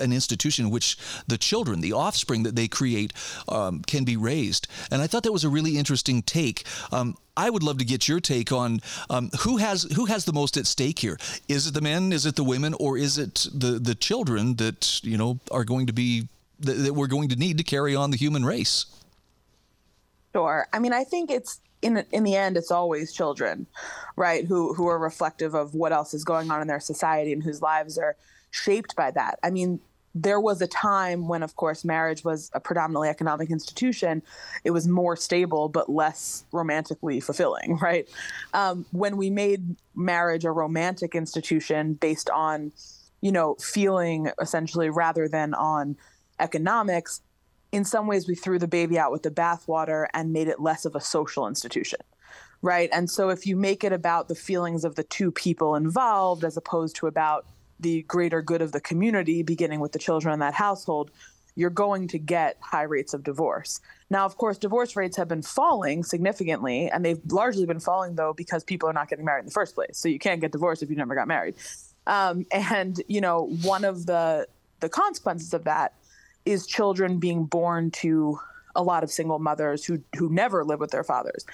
an 0.00 0.12
institution 0.12 0.64
in 0.66 0.70
which 0.72 0.96
the 1.28 1.38
children, 1.38 1.80
the 1.80 1.92
offspring 1.92 2.42
that 2.42 2.56
they 2.56 2.66
create, 2.66 3.12
um, 3.48 3.82
can 3.82 4.04
be 4.04 4.16
raised. 4.16 4.66
And 4.90 5.00
I 5.00 5.06
thought 5.06 5.22
that 5.22 5.32
was 5.32 5.44
a 5.44 5.48
really 5.48 5.78
interesting 5.78 6.22
take. 6.22 6.64
Um, 6.90 7.16
I 7.36 7.50
would 7.50 7.62
love 7.62 7.78
to 7.78 7.84
get 7.84 8.08
your 8.08 8.20
take 8.20 8.50
on 8.52 8.80
um, 9.08 9.30
who 9.40 9.58
has 9.58 9.84
who 9.94 10.06
has 10.06 10.24
the 10.24 10.32
most 10.32 10.56
at 10.56 10.66
stake 10.66 10.98
here. 10.98 11.18
Is 11.48 11.66
it 11.66 11.74
the 11.74 11.80
men? 11.80 12.12
Is 12.12 12.26
it 12.26 12.36
the 12.36 12.44
women? 12.44 12.74
Or 12.74 12.98
is 12.98 13.16
it 13.16 13.46
the 13.54 13.78
the 13.78 13.94
children 13.94 14.56
that 14.56 15.00
you 15.04 15.16
know 15.16 15.38
are 15.50 15.64
going 15.64 15.86
to 15.86 15.92
be 15.92 16.28
that, 16.60 16.72
that 16.72 16.94
we're 16.94 17.06
going 17.06 17.28
to 17.28 17.36
need 17.36 17.58
to 17.58 17.64
carry 17.64 17.94
on 17.94 18.10
the 18.10 18.16
human 18.16 18.44
race? 18.44 18.86
Sure. 20.32 20.66
I 20.72 20.78
mean, 20.78 20.92
I 20.92 21.04
think 21.04 21.30
it's 21.30 21.60
in 21.82 22.04
in 22.12 22.24
the 22.24 22.36
end, 22.36 22.56
it's 22.56 22.70
always 22.70 23.12
children, 23.12 23.66
right? 24.16 24.44
Who 24.44 24.74
who 24.74 24.86
are 24.88 24.98
reflective 24.98 25.54
of 25.54 25.74
what 25.74 25.92
else 25.92 26.14
is 26.14 26.24
going 26.24 26.50
on 26.50 26.60
in 26.60 26.68
their 26.68 26.80
society 26.80 27.32
and 27.32 27.42
whose 27.42 27.62
lives 27.62 27.98
are 27.98 28.16
shaped 28.50 28.96
by 28.96 29.10
that. 29.12 29.38
I 29.42 29.50
mean, 29.50 29.80
there 30.14 30.40
was 30.40 30.60
a 30.60 30.66
time 30.66 31.28
when, 31.28 31.42
of 31.42 31.54
course, 31.56 31.84
marriage 31.84 32.24
was 32.24 32.50
a 32.52 32.60
predominantly 32.60 33.08
economic 33.08 33.50
institution. 33.50 34.22
It 34.64 34.72
was 34.72 34.88
more 34.88 35.16
stable, 35.16 35.68
but 35.68 35.88
less 35.88 36.44
romantically 36.52 37.20
fulfilling, 37.20 37.76
right? 37.82 38.08
Um, 38.52 38.86
when 38.90 39.16
we 39.16 39.30
made 39.30 39.76
marriage 39.94 40.44
a 40.44 40.50
romantic 40.50 41.14
institution 41.14 41.94
based 41.94 42.28
on, 42.30 42.72
you 43.20 43.30
know, 43.30 43.54
feeling 43.60 44.30
essentially 44.40 44.90
rather 44.90 45.28
than 45.28 45.54
on 45.54 45.96
economics, 46.40 47.20
in 47.72 47.84
some 47.84 48.06
ways 48.06 48.26
we 48.26 48.34
threw 48.34 48.58
the 48.58 48.68
baby 48.68 48.98
out 48.98 49.12
with 49.12 49.22
the 49.22 49.30
bathwater 49.30 50.06
and 50.14 50.32
made 50.32 50.48
it 50.48 50.60
less 50.60 50.84
of 50.84 50.94
a 50.94 51.00
social 51.00 51.46
institution 51.46 52.00
right 52.62 52.88
and 52.92 53.10
so 53.10 53.28
if 53.28 53.46
you 53.46 53.56
make 53.56 53.84
it 53.84 53.92
about 53.92 54.28
the 54.28 54.34
feelings 54.34 54.84
of 54.84 54.94
the 54.96 55.04
two 55.04 55.30
people 55.30 55.74
involved 55.74 56.44
as 56.44 56.56
opposed 56.56 56.96
to 56.96 57.06
about 57.06 57.46
the 57.80 58.02
greater 58.02 58.42
good 58.42 58.62
of 58.62 58.72
the 58.72 58.80
community, 58.80 59.42
beginning 59.42 59.80
with 59.80 59.92
the 59.92 59.98
children 59.98 60.32
in 60.32 60.40
that 60.40 60.54
household, 60.54 61.10
you're 61.56 61.70
going 61.70 62.06
to 62.08 62.18
get 62.18 62.56
high 62.60 62.82
rates 62.82 63.12
of 63.12 63.24
divorce. 63.24 63.80
Now, 64.08 64.24
of 64.24 64.36
course, 64.36 64.56
divorce 64.56 64.94
rates 64.96 65.16
have 65.16 65.28
been 65.28 65.42
falling 65.42 66.04
significantly, 66.04 66.88
and 66.88 67.04
they've 67.04 67.20
largely 67.28 67.66
been 67.66 67.80
falling 67.80 68.14
though 68.14 68.32
because 68.32 68.62
people 68.62 68.88
are 68.88 68.92
not 68.92 69.08
getting 69.08 69.24
married 69.24 69.40
in 69.40 69.46
the 69.46 69.52
first 69.52 69.74
place. 69.74 69.98
So 69.98 70.08
you 70.08 70.18
can't 70.18 70.40
get 70.40 70.52
divorced 70.52 70.82
if 70.82 70.90
you 70.90 70.96
never 70.96 71.14
got 71.14 71.26
married. 71.26 71.56
Um, 72.06 72.46
and 72.52 73.02
you 73.08 73.20
know, 73.20 73.46
one 73.62 73.84
of 73.84 74.06
the 74.06 74.46
the 74.80 74.88
consequences 74.88 75.52
of 75.52 75.64
that 75.64 75.94
is 76.44 76.66
children 76.66 77.18
being 77.18 77.44
born 77.44 77.90
to 77.90 78.38
a 78.76 78.82
lot 78.82 79.02
of 79.02 79.10
single 79.10 79.38
mothers 79.38 79.84
who 79.84 80.02
who 80.16 80.28
never 80.28 80.64
live 80.64 80.80
with 80.80 80.90
their 80.90 81.04
fathers. 81.04 81.44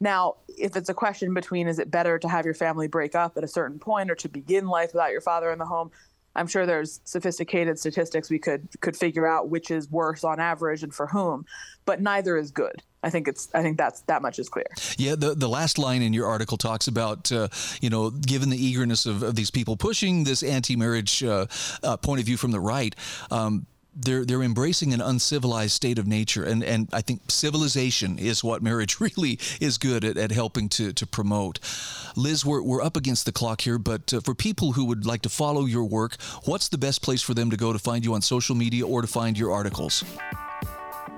Now, 0.00 0.36
if 0.48 0.74
it's 0.74 0.88
a 0.88 0.94
question 0.94 1.32
between 1.32 1.68
is 1.68 1.78
it 1.78 1.90
better 1.90 2.18
to 2.18 2.28
have 2.28 2.44
your 2.44 2.54
family 2.54 2.88
break 2.88 3.14
up 3.14 3.36
at 3.36 3.44
a 3.44 3.48
certain 3.48 3.78
point 3.78 4.10
or 4.10 4.16
to 4.16 4.28
begin 4.28 4.66
life 4.66 4.92
without 4.92 5.12
your 5.12 5.20
father 5.20 5.52
in 5.52 5.60
the 5.60 5.64
home, 5.64 5.92
I'm 6.34 6.46
sure 6.46 6.66
there's 6.66 7.00
sophisticated 7.04 7.78
statistics 7.78 8.30
we 8.30 8.38
could 8.38 8.68
could 8.80 8.96
figure 8.96 9.26
out 9.26 9.48
which 9.48 9.70
is 9.70 9.90
worse 9.90 10.24
on 10.24 10.40
average 10.40 10.82
and 10.82 10.94
for 10.94 11.06
whom, 11.06 11.44
but 11.84 12.00
neither 12.00 12.36
is 12.36 12.50
good. 12.50 12.82
I 13.02 13.10
think 13.10 13.28
it's 13.28 13.48
I 13.54 13.62
think 13.62 13.78
that's 13.78 14.00
that 14.02 14.22
much 14.22 14.38
is 14.38 14.48
clear. 14.48 14.66
Yeah, 14.96 15.14
the 15.16 15.34
the 15.34 15.48
last 15.48 15.78
line 15.78 16.02
in 16.02 16.12
your 16.12 16.26
article 16.26 16.56
talks 16.56 16.88
about 16.88 17.30
uh, 17.30 17.48
you 17.80 17.90
know 17.90 18.10
given 18.10 18.48
the 18.48 18.64
eagerness 18.64 19.06
of, 19.06 19.22
of 19.22 19.34
these 19.34 19.50
people 19.50 19.76
pushing 19.76 20.24
this 20.24 20.42
anti-marriage 20.42 21.22
uh, 21.22 21.46
uh, 21.82 21.96
point 21.96 22.20
of 22.20 22.26
view 22.26 22.36
from 22.36 22.52
the 22.52 22.60
right. 22.60 22.94
Um, 23.30 23.66
they're 23.94 24.24
they're 24.24 24.42
embracing 24.42 24.92
an 24.92 25.00
uncivilized 25.00 25.72
state 25.72 25.98
of 25.98 26.06
nature 26.06 26.44
and 26.44 26.64
and 26.64 26.88
I 26.92 27.02
think 27.02 27.22
civilization 27.28 28.18
is 28.18 28.42
what 28.42 28.62
marriage 28.62 29.00
really 29.00 29.38
is 29.60 29.78
good 29.78 30.04
at, 30.04 30.16
at 30.16 30.30
helping 30.30 30.68
to 30.70 30.92
to 30.92 31.06
promote. 31.06 31.58
Liz, 32.16 32.44
we're, 32.44 32.62
we're 32.62 32.82
up 32.82 32.96
against 32.96 33.24
the 33.24 33.32
clock 33.32 33.62
here, 33.62 33.78
but 33.78 34.12
uh, 34.12 34.20
for 34.20 34.34
people 34.34 34.72
who 34.72 34.84
would 34.84 35.06
like 35.06 35.22
to 35.22 35.28
follow 35.28 35.64
your 35.64 35.84
work, 35.84 36.20
what's 36.44 36.68
the 36.68 36.76
best 36.76 37.02
place 37.02 37.22
for 37.22 37.32
them 37.32 37.50
to 37.50 37.56
go 37.56 37.72
to 37.72 37.78
find 37.78 38.04
you 38.04 38.12
on 38.14 38.20
social 38.20 38.54
media 38.54 38.86
or 38.86 39.00
to 39.00 39.06
find 39.06 39.38
your 39.38 39.50
articles? 39.50 40.04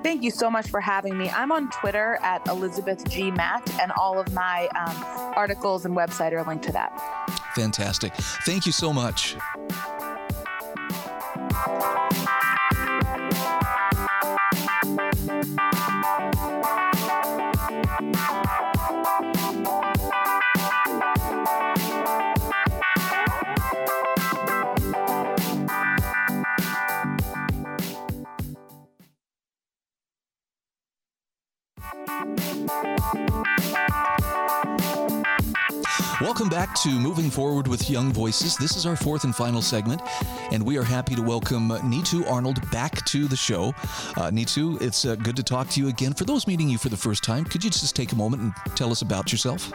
Thank 0.04 0.22
you 0.22 0.30
so 0.30 0.50
much 0.50 0.68
for 0.68 0.80
having 0.80 1.16
me. 1.16 1.30
I'm 1.30 1.50
on 1.50 1.70
Twitter 1.70 2.18
at 2.22 2.46
Elizabeth 2.46 3.08
G. 3.08 3.30
Matt, 3.30 3.68
and 3.80 3.90
all 3.92 4.20
of 4.20 4.32
my 4.34 4.68
um, 4.76 5.32
articles 5.34 5.86
and 5.86 5.96
website 5.96 6.32
are 6.32 6.44
linked 6.44 6.64
to 6.64 6.72
that. 6.72 6.92
Fantastic. 7.56 8.14
Thank 8.44 8.66
you 8.66 8.72
so 8.72 8.92
much. 8.92 9.36
Welcome 36.20 36.48
back 36.48 36.74
to 36.76 36.88
Moving 36.88 37.28
Forward 37.30 37.68
with 37.68 37.90
Young 37.90 38.10
Voices. 38.12 38.56
This 38.56 38.76
is 38.76 38.86
our 38.86 38.96
fourth 38.96 39.24
and 39.24 39.36
final 39.36 39.60
segment, 39.60 40.00
and 40.50 40.64
we 40.64 40.78
are 40.78 40.82
happy 40.82 41.14
to 41.14 41.20
welcome 41.20 41.68
Neetu 41.68 42.30
Arnold 42.30 42.70
back 42.70 43.04
to 43.06 43.28
the 43.28 43.36
show. 43.36 43.74
Uh, 44.16 44.30
Neetu, 44.30 44.80
it's 44.80 45.04
uh, 45.04 45.14
good 45.16 45.36
to 45.36 45.42
talk 45.42 45.68
to 45.70 45.80
you 45.80 45.88
again. 45.88 46.14
For 46.14 46.24
those 46.24 46.46
meeting 46.46 46.70
you 46.70 46.78
for 46.78 46.88
the 46.88 46.96
first 46.96 47.22
time, 47.22 47.44
could 47.44 47.62
you 47.62 47.68
just 47.68 47.94
take 47.94 48.12
a 48.12 48.16
moment 48.16 48.42
and 48.42 48.54
tell 48.76 48.90
us 48.90 49.02
about 49.02 49.30
yourself? 49.30 49.70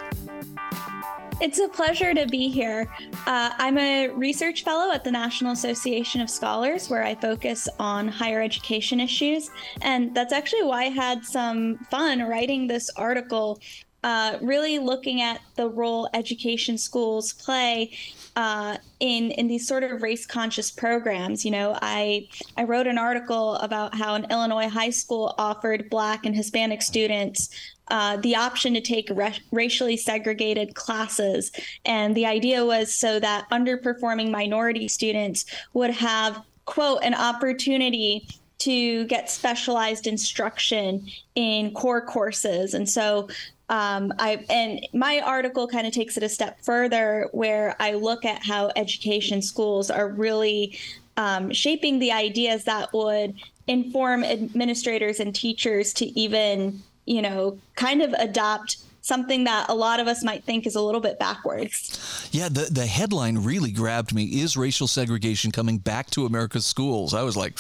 It's 1.41 1.60
a 1.60 1.69
pleasure 1.69 2.13
to 2.13 2.25
be 2.25 2.49
here. 2.49 2.86
Uh, 3.25 3.52
I'm 3.58 3.78
a 3.78 4.10
research 4.10 4.65
fellow 4.65 4.91
at 4.91 5.06
the 5.06 5.12
National 5.12 5.54
Association 5.54 6.19
of 6.19 6.30
Scholars, 6.30 6.89
where 6.89 7.02
I 7.02 7.15
focus 7.15 7.69
on 7.80 8.10
higher 8.10 8.41
education 8.41 8.99
issues. 8.99 9.49
And 9.82 10.13
that's 10.13 10.34
actually 10.34 10.63
why 10.63 10.84
I 10.84 10.89
had 10.89 11.23
some 11.23 11.78
fun 11.89 12.21
writing 12.23 12.67
this 12.67 12.89
article 12.97 13.62
uh, 14.04 14.38
really 14.41 14.80
looking 14.80 15.21
at 15.21 15.41
the 15.56 15.67
role 15.67 16.10
education 16.13 16.78
schools 16.78 17.34
play 17.34 17.91
uh, 18.36 18.78
in 19.02 19.32
in 19.32 19.47
these 19.47 19.67
sort 19.67 19.84
of 19.84 20.02
race 20.02 20.25
conscious 20.25 20.71
programs. 20.71 21.43
You 21.43 21.52
know, 21.52 21.78
I 21.82 22.30
I 22.56 22.63
wrote 22.63 22.88
an 22.88 22.97
article 22.97 23.56
about 23.56 23.95
how 23.95 24.15
an 24.15 24.25
Illinois 24.32 24.69
high 24.69 24.91
school 24.91 25.36
offered 25.38 25.89
Black 25.89 26.25
and 26.25 26.34
Hispanic 26.34 26.82
students 26.82 27.49
uh, 27.89 28.17
the 28.17 28.36
option 28.36 28.73
to 28.73 28.82
take 28.82 29.10
racially 29.52 29.97
segregated 29.97 30.75
classes. 30.75 31.52
And 31.86 32.15
the 32.15 32.25
idea 32.25 32.65
was 32.65 32.93
so 32.93 33.19
that 33.19 33.49
underperforming 33.52 34.30
minority 34.32 34.88
students 34.88 35.45
would 35.73 35.91
have, 35.91 36.41
quote, 36.65 36.99
an 37.04 37.13
opportunity 37.13 38.28
to 38.60 39.06
get 39.06 39.30
specialized 39.30 40.06
instruction 40.06 41.08
in 41.36 41.73
core 41.73 42.02
courses. 42.02 42.73
And 42.73 42.88
so 42.89 43.30
um, 43.69 44.12
I 44.19 44.43
and 44.49 44.86
my 44.93 45.21
article 45.23 45.67
kind 45.67 45.86
of 45.88 45.93
takes 45.93 46.17
it 46.17 46.23
a 46.23 46.30
step 46.30 46.60
further, 46.62 47.30
where 47.32 47.75
I 47.80 47.93
look 47.93 48.25
at 48.25 48.43
how 48.43 48.71
education 48.75 49.41
schools 49.41 49.89
are 49.89 50.10
really 50.10 50.78
um, 51.17 51.54
shaping 51.54 51.99
the 51.99 52.12
ideas 52.12 52.63
that 52.63 52.91
would 52.93 53.36
inform 53.67 54.23
administrators 54.23 55.19
and 55.19 55.36
teachers 55.36 55.93
to 55.93 56.06
even, 56.19 56.82
you 57.09 57.21
know, 57.23 57.57
kind 57.75 58.01
of 58.01 58.13
adopt 58.13 58.77
something 59.01 59.45
that 59.45 59.67
a 59.69 59.73
lot 59.73 59.99
of 59.99 60.07
us 60.07 60.23
might 60.23 60.43
think 60.43 60.67
is 60.67 60.75
a 60.75 60.81
little 60.81 61.01
bit 61.01 61.17
backwards. 61.17 62.29
Yeah, 62.31 62.49
the, 62.49 62.69
the 62.71 62.85
headline 62.85 63.39
really 63.39 63.71
grabbed 63.71 64.13
me. 64.13 64.25
Is 64.25 64.55
racial 64.55 64.87
segregation 64.87 65.51
coming 65.51 65.79
back 65.79 66.11
to 66.11 66.27
America's 66.27 66.67
schools? 66.67 67.15
I 67.15 67.23
was 67.23 67.35
like, 67.35 67.57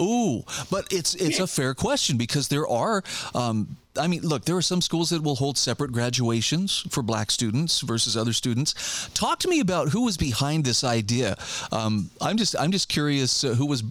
ooh, 0.00 0.42
but 0.70 0.86
it's 0.90 1.14
it's 1.16 1.38
a 1.38 1.46
fair 1.46 1.74
question 1.74 2.16
because 2.16 2.48
there 2.48 2.66
are 2.66 3.02
um, 3.34 3.76
I 3.98 4.06
mean, 4.06 4.22
look, 4.22 4.46
there 4.46 4.56
are 4.56 4.62
some 4.62 4.80
schools 4.80 5.10
that 5.10 5.22
will 5.22 5.34
hold 5.34 5.58
separate 5.58 5.92
graduations 5.92 6.86
for 6.88 7.02
black 7.02 7.30
students 7.30 7.82
versus 7.82 8.16
other 8.16 8.32
students. 8.32 9.10
Talk 9.12 9.38
to 9.40 9.48
me 9.48 9.60
about 9.60 9.90
who 9.90 10.04
was 10.04 10.16
behind 10.16 10.64
this 10.64 10.82
idea. 10.82 11.36
Um, 11.70 12.10
I'm 12.22 12.38
just 12.38 12.56
I'm 12.58 12.72
just 12.72 12.88
curious 12.88 13.44
uh, 13.44 13.48
who 13.48 13.66
was 13.66 13.82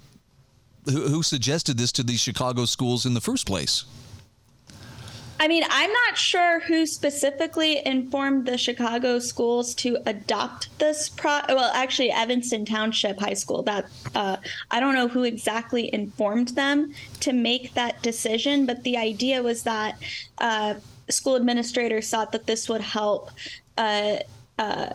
who, 0.85 1.07
who 1.07 1.21
suggested 1.21 1.77
this 1.77 1.91
to 1.91 2.03
these 2.03 2.19
Chicago 2.19 2.65
schools 2.65 3.05
in 3.05 3.13
the 3.13 3.21
first 3.21 3.45
place. 3.45 3.85
I 5.41 5.47
mean, 5.47 5.63
I'm 5.71 5.91
not 5.91 6.19
sure 6.19 6.59
who 6.59 6.85
specifically 6.85 7.83
informed 7.83 8.45
the 8.45 8.59
Chicago 8.59 9.17
schools 9.17 9.73
to 9.75 9.97
adopt 10.05 10.77
this 10.77 11.09
pro. 11.09 11.39
Well, 11.49 11.71
actually, 11.73 12.11
Evanston 12.11 12.63
Township 12.63 13.19
High 13.19 13.33
School. 13.33 13.63
That 13.63 13.89
uh, 14.13 14.37
I 14.69 14.79
don't 14.79 14.93
know 14.93 15.07
who 15.07 15.23
exactly 15.23 15.91
informed 15.91 16.49
them 16.49 16.93
to 17.21 17.33
make 17.33 17.73
that 17.73 18.03
decision, 18.03 18.67
but 18.67 18.83
the 18.83 18.97
idea 18.97 19.41
was 19.41 19.63
that 19.63 19.97
uh, 20.37 20.75
school 21.09 21.35
administrators 21.35 22.07
thought 22.07 22.33
that 22.33 22.45
this 22.45 22.69
would 22.69 22.81
help. 22.81 23.31
Uh, 23.77 24.17
uh 24.59 24.93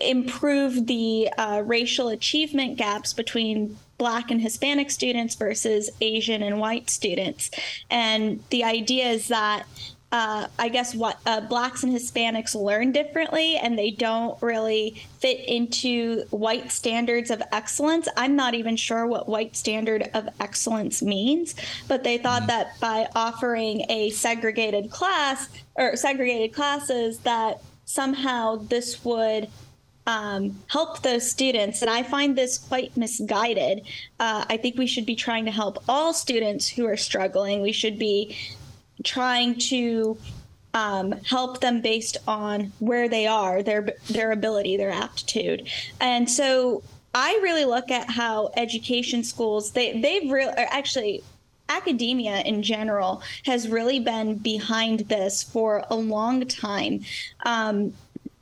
improve 0.00 0.88
the 0.88 1.28
uh, 1.38 1.62
racial 1.64 2.08
achievement 2.08 2.76
gaps 2.76 3.12
between 3.12 3.78
Black 4.02 4.32
and 4.32 4.40
Hispanic 4.40 4.90
students 4.90 5.36
versus 5.36 5.88
Asian 6.00 6.42
and 6.42 6.58
white 6.58 6.90
students. 6.90 7.52
And 7.88 8.42
the 8.50 8.64
idea 8.64 9.06
is 9.10 9.28
that 9.28 9.64
uh, 10.10 10.48
I 10.58 10.68
guess 10.70 10.92
what 10.92 11.20
uh, 11.24 11.42
blacks 11.42 11.84
and 11.84 11.92
Hispanics 11.92 12.56
learn 12.56 12.90
differently 12.90 13.58
and 13.58 13.78
they 13.78 13.92
don't 13.92 14.42
really 14.42 15.00
fit 15.20 15.38
into 15.46 16.24
white 16.30 16.72
standards 16.72 17.30
of 17.30 17.44
excellence. 17.52 18.08
I'm 18.16 18.34
not 18.34 18.54
even 18.54 18.74
sure 18.74 19.06
what 19.06 19.28
white 19.28 19.54
standard 19.54 20.10
of 20.14 20.28
excellence 20.40 21.00
means, 21.00 21.54
but 21.86 22.02
they 22.02 22.18
thought 22.18 22.42
mm-hmm. 22.42 22.48
that 22.48 22.80
by 22.80 23.06
offering 23.14 23.86
a 23.88 24.10
segregated 24.10 24.90
class 24.90 25.48
or 25.76 25.94
segregated 25.94 26.52
classes, 26.52 27.18
that 27.20 27.62
somehow 27.84 28.56
this 28.56 29.04
would 29.04 29.46
um, 30.06 30.58
help 30.68 31.02
those 31.02 31.30
students. 31.30 31.82
And 31.82 31.90
I 31.90 32.02
find 32.02 32.36
this 32.36 32.58
quite 32.58 32.96
misguided. 32.96 33.82
Uh, 34.18 34.44
I 34.48 34.56
think 34.56 34.76
we 34.76 34.86
should 34.86 35.06
be 35.06 35.16
trying 35.16 35.44
to 35.44 35.50
help 35.50 35.82
all 35.88 36.12
students 36.12 36.68
who 36.68 36.86
are 36.86 36.96
struggling. 36.96 37.62
We 37.62 37.72
should 37.72 37.98
be 37.98 38.36
trying 39.04 39.58
to 39.58 40.16
um, 40.74 41.12
help 41.28 41.60
them 41.60 41.80
based 41.80 42.16
on 42.26 42.72
where 42.78 43.08
they 43.08 43.26
are, 43.26 43.62
their 43.62 43.90
their 44.08 44.32
ability, 44.32 44.76
their 44.76 44.90
aptitude, 44.90 45.68
and 46.00 46.30
so 46.30 46.82
I 47.14 47.38
really 47.42 47.66
look 47.66 47.90
at 47.90 48.10
how 48.10 48.50
education 48.56 49.22
schools 49.22 49.72
they 49.72 50.00
they've 50.00 50.30
really 50.30 50.52
actually 50.56 51.22
academia 51.68 52.40
in 52.40 52.62
general 52.62 53.22
has 53.44 53.68
really 53.68 54.00
been 54.00 54.36
behind 54.36 55.00
this 55.00 55.42
for 55.42 55.84
a 55.90 55.96
long 55.96 56.46
time. 56.46 57.00
Um, 57.44 57.92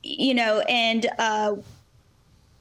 you 0.03 0.33
know, 0.33 0.59
and 0.61 1.07
uh, 1.17 1.55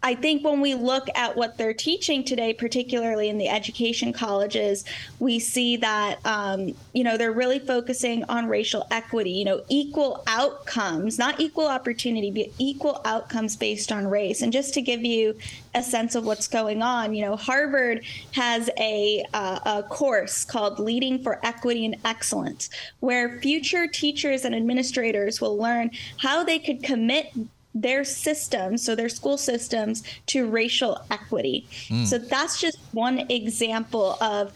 I 0.03 0.15
think 0.15 0.43
when 0.43 0.61
we 0.61 0.75
look 0.75 1.09
at 1.15 1.37
what 1.37 1.59
they're 1.59 1.75
teaching 1.75 2.25
today, 2.25 2.55
particularly 2.55 3.29
in 3.29 3.37
the 3.37 3.49
education 3.49 4.13
colleges, 4.13 4.85
we 5.19 5.39
see 5.39 5.77
that 5.79 6.25
um, 6.25 6.75
you 6.95 7.05
know 7.05 7.19
they're 7.19 7.33
really 7.33 7.59
focusing 7.59 8.25
on 8.25 8.49
racial 8.49 8.87
equity. 8.91 9.31
You 9.31 9.45
know, 9.45 9.63
equal 9.69 10.23
outcomes, 10.27 11.19
not 11.19 11.39
equal 11.39 11.67
opportunity, 11.67 12.31
but 12.31 12.47
equal 12.59 13.03
outcomes 13.05 13.57
based 13.57 13.93
on 13.93 14.07
race. 14.07 14.41
And 14.41 14.53
just 14.53 14.73
to 14.75 14.83
give 14.83 15.05
you 15.05 15.37
a 15.75 15.83
sense 15.83 16.15
of 16.15 16.25
what's 16.25 16.49
going 16.49 16.83
on, 16.83 17.15
you 17.15 17.25
know, 17.25 17.37
Harvard 17.37 18.05
has 18.33 18.71
a, 18.79 19.25
uh, 19.35 19.61
a 19.65 19.83
course 19.83 20.45
called 20.45 20.79
"Leading 20.79 21.23
for 21.23 21.45
Equity 21.45 21.85
and 21.85 21.97
Excellence," 22.07 22.71
where 23.01 23.39
future 23.41 23.87
teachers 23.87 24.47
and 24.47 24.55
administrators 24.55 25.43
will 25.43 25.59
learn 25.59 25.91
how 26.17 26.43
they 26.43 26.59
could 26.59 26.83
commit 26.83 27.33
their 27.75 28.05
systems, 28.05 28.85
so 28.85 28.95
their 28.95 29.09
school 29.09 29.39
systems, 29.39 30.03
to 30.27 30.47
racial 30.47 30.99
equity. 31.11 31.67
Mm. 31.89 32.07
So 32.07 32.19
that's 32.19 32.61
just 32.61 32.79
one 32.93 33.21
example 33.31 34.17
of 34.21 34.53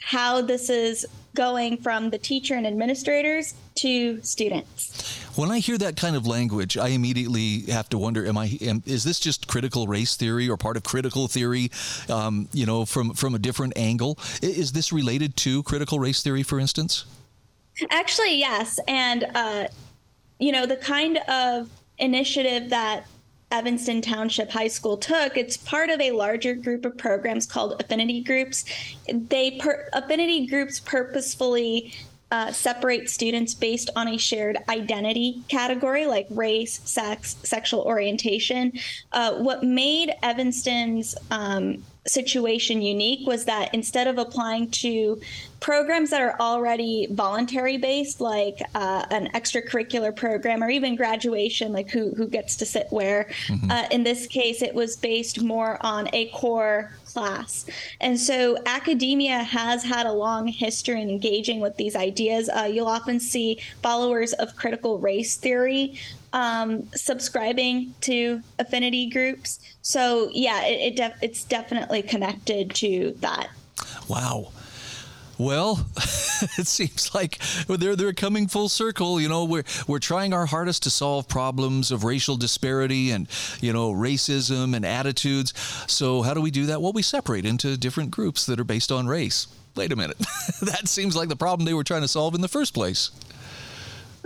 how 0.00 0.42
this 0.42 0.68
is 0.68 1.06
going 1.34 1.78
from 1.78 2.10
the 2.10 2.18
teacher 2.18 2.54
and 2.54 2.66
administrators 2.66 3.54
to 3.74 4.22
students. 4.22 5.18
When 5.36 5.50
I 5.50 5.58
hear 5.58 5.76
that 5.78 5.96
kind 5.96 6.14
of 6.14 6.26
language, 6.26 6.76
I 6.76 6.88
immediately 6.88 7.62
have 7.72 7.88
to 7.88 7.98
wonder: 7.98 8.24
Am 8.24 8.38
I? 8.38 8.56
Am, 8.60 8.82
is 8.86 9.02
this 9.02 9.18
just 9.18 9.48
critical 9.48 9.88
race 9.88 10.14
theory 10.16 10.48
or 10.48 10.56
part 10.56 10.76
of 10.76 10.84
critical 10.84 11.26
theory? 11.26 11.72
Um, 12.08 12.48
you 12.52 12.66
know, 12.66 12.84
from 12.84 13.14
from 13.14 13.34
a 13.34 13.38
different 13.38 13.72
angle. 13.76 14.16
Is 14.42 14.72
this 14.72 14.92
related 14.92 15.36
to 15.38 15.64
critical 15.64 15.98
race 15.98 16.22
theory, 16.22 16.44
for 16.44 16.60
instance? 16.60 17.04
Actually, 17.90 18.36
yes, 18.36 18.78
and 18.86 19.24
uh, 19.34 19.66
you 20.38 20.52
know 20.52 20.66
the 20.66 20.76
kind 20.76 21.18
of 21.28 21.68
initiative 21.98 22.70
that 22.70 23.06
Evanston 23.50 24.02
Township 24.02 24.50
High 24.50 24.68
School 24.68 24.96
took. 24.96 25.36
It's 25.36 25.56
part 25.56 25.90
of 25.90 26.00
a 26.00 26.10
larger 26.10 26.54
group 26.54 26.84
of 26.84 26.98
programs 26.98 27.46
called 27.46 27.80
affinity 27.80 28.20
groups. 28.22 28.64
They 29.12 29.52
per, 29.52 29.88
affinity 29.92 30.46
groups 30.46 30.80
purposefully 30.80 31.94
uh, 32.32 32.50
separate 32.50 33.08
students 33.08 33.54
based 33.54 33.90
on 33.94 34.08
a 34.08 34.18
shared 34.18 34.58
identity 34.68 35.42
category 35.46 36.06
like 36.06 36.26
race, 36.30 36.80
sex, 36.84 37.36
sexual 37.44 37.82
orientation. 37.82 38.72
Uh, 39.12 39.34
what 39.34 39.62
made 39.62 40.12
Evanston's 40.22 41.14
um, 41.30 41.84
situation 42.06 42.82
unique 42.82 43.26
was 43.26 43.46
that 43.46 43.72
instead 43.74 44.06
of 44.06 44.18
applying 44.18 44.70
to 44.70 45.20
programs 45.60 46.10
that 46.10 46.20
are 46.20 46.38
already 46.38 47.06
voluntary 47.10 47.78
based, 47.78 48.20
like 48.20 48.60
uh, 48.74 49.06
an 49.10 49.28
extracurricular 49.32 50.14
program 50.14 50.62
or 50.62 50.68
even 50.68 50.96
graduation, 50.96 51.72
like 51.72 51.88
who, 51.90 52.10
who 52.14 52.26
gets 52.26 52.56
to 52.56 52.66
sit 52.66 52.86
where, 52.90 53.30
mm-hmm. 53.46 53.70
uh, 53.70 53.86
in 53.90 54.04
this 54.04 54.26
case, 54.26 54.60
it 54.60 54.74
was 54.74 54.96
based 54.96 55.42
more 55.42 55.78
on 55.80 56.08
a 56.12 56.28
core 56.28 56.92
class. 57.14 57.64
And 58.00 58.20
so 58.20 58.58
academia 58.66 59.38
has 59.38 59.84
had 59.84 60.04
a 60.04 60.12
long 60.12 60.48
history 60.48 61.00
in 61.00 61.08
engaging 61.08 61.60
with 61.60 61.76
these 61.76 61.96
ideas. 61.96 62.50
Uh, 62.50 62.68
you'll 62.70 62.88
often 62.88 63.20
see 63.20 63.60
followers 63.82 64.32
of 64.34 64.56
critical 64.56 64.98
race 64.98 65.36
theory 65.36 65.98
um, 66.34 66.88
subscribing 66.94 67.94
to 68.02 68.42
affinity 68.58 69.08
groups. 69.08 69.60
So 69.82 70.28
yeah, 70.32 70.64
it, 70.64 70.92
it 70.92 70.96
def- 70.96 71.22
it's 71.22 71.44
definitely 71.44 72.02
connected 72.02 72.74
to 72.76 73.16
that. 73.20 73.48
Wow. 74.08 74.48
Well, 75.38 75.86
it 76.58 76.66
seems 76.66 77.14
like 77.14 77.38
they're 77.66 77.96
they're 77.96 78.12
coming 78.12 78.46
full 78.46 78.68
circle. 78.68 79.20
You 79.20 79.28
know, 79.28 79.44
we're 79.44 79.64
we're 79.86 79.98
trying 79.98 80.32
our 80.32 80.46
hardest 80.46 80.84
to 80.84 80.90
solve 80.90 81.28
problems 81.28 81.90
of 81.90 82.04
racial 82.04 82.36
disparity 82.36 83.10
and 83.10 83.28
you 83.60 83.72
know 83.72 83.92
racism 83.92 84.74
and 84.74 84.84
attitudes. 84.84 85.52
So 85.86 86.22
how 86.22 86.34
do 86.34 86.40
we 86.40 86.50
do 86.50 86.66
that? 86.66 86.80
Well, 86.80 86.92
we 86.92 87.02
separate 87.02 87.44
into 87.44 87.76
different 87.76 88.10
groups 88.10 88.46
that 88.46 88.60
are 88.60 88.64
based 88.64 88.92
on 88.92 89.06
race. 89.06 89.48
Wait 89.76 89.90
a 89.90 89.96
minute, 89.96 90.18
that 90.62 90.86
seems 90.86 91.16
like 91.16 91.28
the 91.28 91.36
problem 91.36 91.66
they 91.66 91.74
were 91.74 91.84
trying 91.84 92.02
to 92.02 92.08
solve 92.08 92.34
in 92.34 92.40
the 92.40 92.48
first 92.48 92.74
place. 92.74 93.10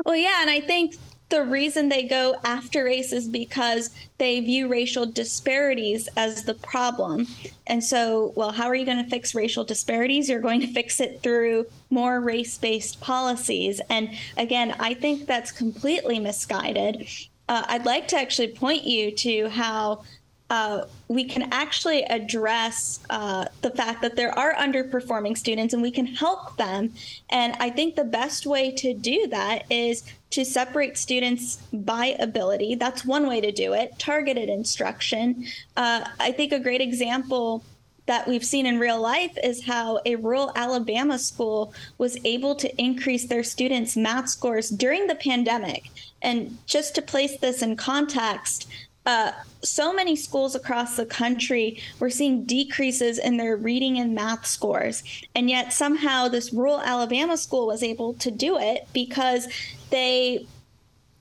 Well, 0.05 0.17
yeah, 0.17 0.43
and 0.43 0.51
I 0.51 0.61
think 0.61 0.97
the 1.31 1.45
reason 1.45 1.89
they 1.89 2.05
go 2.05 2.37
after 2.43 2.85
race 2.85 3.13
is 3.13 3.29
because 3.29 3.91
they 4.17 4.41
view 4.41 4.67
racial 4.67 5.05
disparities 5.05 6.09
as 6.17 6.45
the 6.45 6.55
problem. 6.55 7.27
And 7.67 7.85
so, 7.85 8.33
well, 8.35 8.53
how 8.53 8.67
are 8.67 8.75
you 8.75 8.87
going 8.87 9.03
to 9.03 9.11
fix 9.11 9.35
racial 9.35 9.65
disparities? 9.65 10.29
You're 10.29 10.41
going 10.41 10.61
to 10.63 10.73
fix 10.73 11.01
it 11.01 11.23
through 11.23 11.67
more 11.91 12.21
race 12.21 12.57
based 12.57 13.01
policies. 13.01 13.81
And 13.91 14.11
again, 14.37 14.75
I 14.79 14.95
think 14.95 15.27
that's 15.27 15.53
completely 15.53 16.19
misguided. 16.19 17.07
Uh, 17.49 17.65
I'd 17.69 17.87
like 17.87 18.09
to 18.09 18.17
actually 18.19 18.49
point 18.49 18.85
you 18.85 19.11
to 19.13 19.49
how 19.49 20.05
uh, 20.51 20.85
we 21.09 21.25
can 21.25 21.53
actually 21.53 22.05
address 22.05 23.01
uh, 23.11 23.45
the 23.61 23.71
fact 23.71 24.01
that 24.01 24.17
there 24.17 24.37
are 24.39 24.55
underperforming 24.55 25.37
students 25.37 25.75
and 25.75 25.83
we 25.83 25.91
can 25.91 26.07
help 26.07 26.57
them. 26.57 26.93
And 27.29 27.55
I 27.61 27.69
think 27.69 27.97
the 27.97 28.05
best 28.05 28.47
way 28.47 28.71
to 28.77 28.95
do 28.95 29.27
that 29.29 29.71
is 29.71 30.05
to 30.31 30.45
separate 30.45 30.99
students 30.99 31.57
by 31.73 32.17
ability. 32.19 32.75
That's 32.75 33.05
one 33.05 33.27
way 33.27 33.41
to 33.41 33.51
do 33.51 33.73
it, 33.73 33.99
targeted 33.99 34.49
instruction. 34.49 35.47
Uh, 35.77 36.05
I 36.21 36.33
think 36.33 36.53
a 36.53 36.61
great 36.61 36.81
example 36.81 37.65
that 38.07 38.27
we've 38.27 38.45
seen 38.45 38.67
in 38.67 38.79
real 38.79 39.01
life 39.01 39.37
is 39.43 39.67
how 39.67 40.01
a 40.07 40.17
rural 40.17 40.51
Alabama 40.57 41.19
school 41.19 41.75
was 41.99 42.17
able 42.25 42.55
to 42.55 42.81
increase 42.81 43.27
their 43.27 43.45
students' 43.45 43.97
math 43.97 44.31
scores 44.31 44.71
during 44.71 45.07
the 45.07 45.15
pandemic. 45.15 45.85
And 46.23 46.59
just 46.67 46.95
to 46.95 47.03
place 47.03 47.37
this 47.39 47.63
in 47.63 47.77
context, 47.77 48.67
uh, 49.09 49.33
so 49.63 49.91
many 49.91 50.15
schools 50.15 50.55
across 50.55 50.99
the 50.99 51.07
country 51.07 51.81
were 51.99 52.11
seeing 52.11 52.45
decreases 52.45 53.19
in 53.19 53.39
their 53.39 53.57
reading 53.57 53.99
and 53.99 54.15
math 54.15 54.45
scores. 54.45 55.03
And 55.35 55.49
yet 55.49 55.73
somehow 55.73 56.29
this 56.29 56.53
rural 56.53 56.83
Alabama 56.83 57.39
school 57.39 57.67
was 57.67 57.83
able 57.83 58.13
to 58.15 58.31
do 58.31 58.59
it 58.59 58.87
because 58.93 59.49
they 59.89 60.47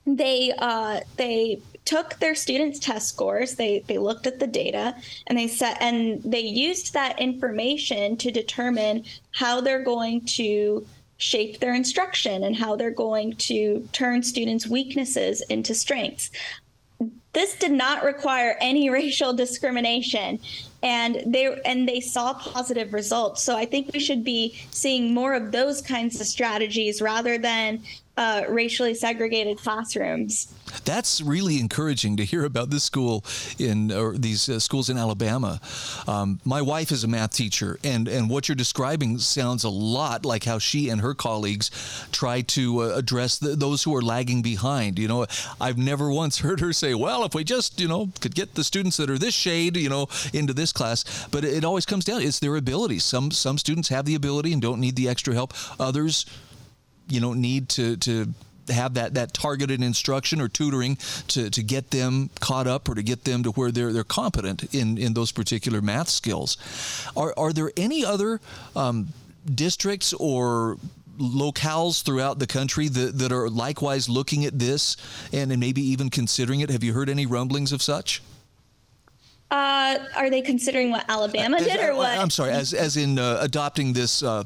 they 0.06 0.52
uh, 0.58 1.00
they 1.16 1.62
took 1.86 2.18
their 2.18 2.34
students 2.34 2.78
test 2.78 3.08
scores 3.08 3.54
they 3.54 3.82
they 3.88 3.96
looked 3.96 4.26
at 4.26 4.38
the 4.38 4.46
data 4.46 4.94
and 5.26 5.38
they 5.38 5.48
set 5.48 5.80
and 5.80 6.22
they 6.22 6.40
used 6.40 6.92
that 6.92 7.18
information 7.18 8.14
to 8.18 8.30
determine 8.30 9.02
how 9.30 9.62
they're 9.62 9.82
going 9.82 10.22
to 10.26 10.86
shape 11.16 11.58
their 11.58 11.74
instruction 11.74 12.44
and 12.44 12.54
how 12.54 12.76
they're 12.76 12.90
going 12.90 13.32
to 13.36 13.88
turn 13.92 14.22
students 14.22 14.66
weaknesses 14.66 15.40
into 15.48 15.74
strengths 15.74 16.30
this 17.38 17.54
did 17.56 17.72
not 17.72 18.04
require 18.04 18.56
any 18.60 18.90
racial 19.00 19.32
discrimination. 19.32 20.40
And 20.82 21.22
they 21.26 21.60
and 21.64 21.88
they 21.88 22.00
saw 22.00 22.34
positive 22.34 22.92
results. 22.92 23.42
So 23.42 23.56
i 23.56 23.64
think 23.64 23.90
we 23.92 24.00
should 24.00 24.22
be 24.22 24.58
seeing 24.70 25.12
more 25.12 25.34
of 25.34 25.50
those 25.50 25.82
kinds 25.82 26.20
of 26.20 26.26
strategies 26.26 27.02
rather 27.02 27.36
than 27.36 27.82
uh, 28.18 28.42
racially 28.48 28.94
segregated 28.94 29.58
classrooms. 29.58 30.52
That's 30.84 31.20
really 31.20 31.60
encouraging 31.60 32.16
to 32.16 32.24
hear 32.24 32.44
about 32.44 32.68
this 32.68 32.82
school 32.82 33.24
in 33.58 33.92
or 33.92 34.18
these 34.18 34.48
uh, 34.48 34.58
schools 34.58 34.90
in 34.90 34.98
Alabama. 34.98 35.60
Um, 36.08 36.40
my 36.44 36.60
wife 36.60 36.90
is 36.90 37.04
a 37.04 37.08
math 37.08 37.32
teacher, 37.32 37.78
and 37.84 38.08
and 38.08 38.28
what 38.28 38.48
you're 38.48 38.56
describing 38.56 39.18
sounds 39.18 39.62
a 39.62 39.68
lot 39.68 40.24
like 40.24 40.44
how 40.44 40.58
she 40.58 40.88
and 40.88 41.00
her 41.00 41.14
colleagues 41.14 41.70
try 42.10 42.40
to 42.40 42.82
uh, 42.82 42.96
address 42.96 43.38
the, 43.38 43.50
those 43.50 43.84
who 43.84 43.94
are 43.94 44.02
lagging 44.02 44.42
behind. 44.42 44.98
You 44.98 45.06
know, 45.06 45.26
I've 45.60 45.78
never 45.78 46.10
once 46.10 46.40
heard 46.40 46.58
her 46.58 46.72
say, 46.72 46.94
"Well, 46.94 47.24
if 47.24 47.34
we 47.34 47.44
just 47.44 47.80
you 47.80 47.86
know 47.86 48.10
could 48.20 48.34
get 48.34 48.56
the 48.56 48.64
students 48.64 48.96
that 48.96 49.10
are 49.10 49.18
this 49.18 49.34
shade, 49.34 49.76
you 49.76 49.88
know, 49.88 50.08
into 50.32 50.52
this 50.52 50.72
class," 50.72 51.28
but 51.30 51.44
it 51.44 51.64
always 51.64 51.86
comes 51.86 52.04
down 52.04 52.22
it's 52.22 52.40
their 52.40 52.56
ability. 52.56 52.98
Some 52.98 53.30
some 53.30 53.58
students 53.58 53.90
have 53.90 54.06
the 54.06 54.16
ability 54.16 54.52
and 54.52 54.60
don't 54.60 54.80
need 54.80 54.96
the 54.96 55.08
extra 55.08 55.34
help. 55.34 55.54
Others 55.78 56.26
you 57.08 57.20
know 57.20 57.32
need 57.32 57.68
to 57.70 57.96
to 57.98 58.32
have 58.70 58.94
that 58.94 59.14
that 59.14 59.32
targeted 59.32 59.82
instruction 59.82 60.40
or 60.40 60.48
tutoring 60.48 60.96
to, 61.28 61.50
to 61.50 61.62
get 61.62 61.90
them 61.90 62.30
caught 62.40 62.66
up 62.66 62.88
or 62.88 62.94
to 62.94 63.02
get 63.02 63.24
them 63.24 63.42
to 63.42 63.50
where 63.52 63.70
they're 63.70 63.92
they're 63.92 64.04
competent 64.04 64.74
in 64.74 64.98
in 64.98 65.14
those 65.14 65.32
particular 65.32 65.80
math 65.80 66.08
skills. 66.08 66.56
Are 67.16 67.34
are 67.36 67.52
there 67.52 67.72
any 67.76 68.04
other 68.04 68.40
um, 68.76 69.08
districts 69.54 70.12
or 70.12 70.78
locales 71.18 72.02
throughout 72.02 72.38
the 72.38 72.46
country 72.46 72.88
that, 72.88 73.18
that 73.18 73.32
are 73.32 73.50
likewise 73.50 74.08
looking 74.08 74.44
at 74.44 74.56
this 74.56 74.96
and, 75.32 75.50
and 75.50 75.58
maybe 75.58 75.82
even 75.82 76.10
considering 76.10 76.60
it? 76.60 76.70
Have 76.70 76.84
you 76.84 76.92
heard 76.92 77.08
any 77.08 77.26
rumblings 77.26 77.72
of 77.72 77.82
such? 77.82 78.22
Uh, 79.50 79.98
are 80.14 80.30
they 80.30 80.42
considering 80.42 80.90
what 80.90 81.06
Alabama 81.08 81.58
did, 81.58 81.80
or 81.80 81.96
what? 81.96 82.18
I'm 82.18 82.28
sorry, 82.28 82.52
as 82.52 82.74
as 82.74 82.98
in 82.98 83.18
uh, 83.18 83.38
adopting 83.40 83.94
this 83.94 84.22
uh, 84.22 84.44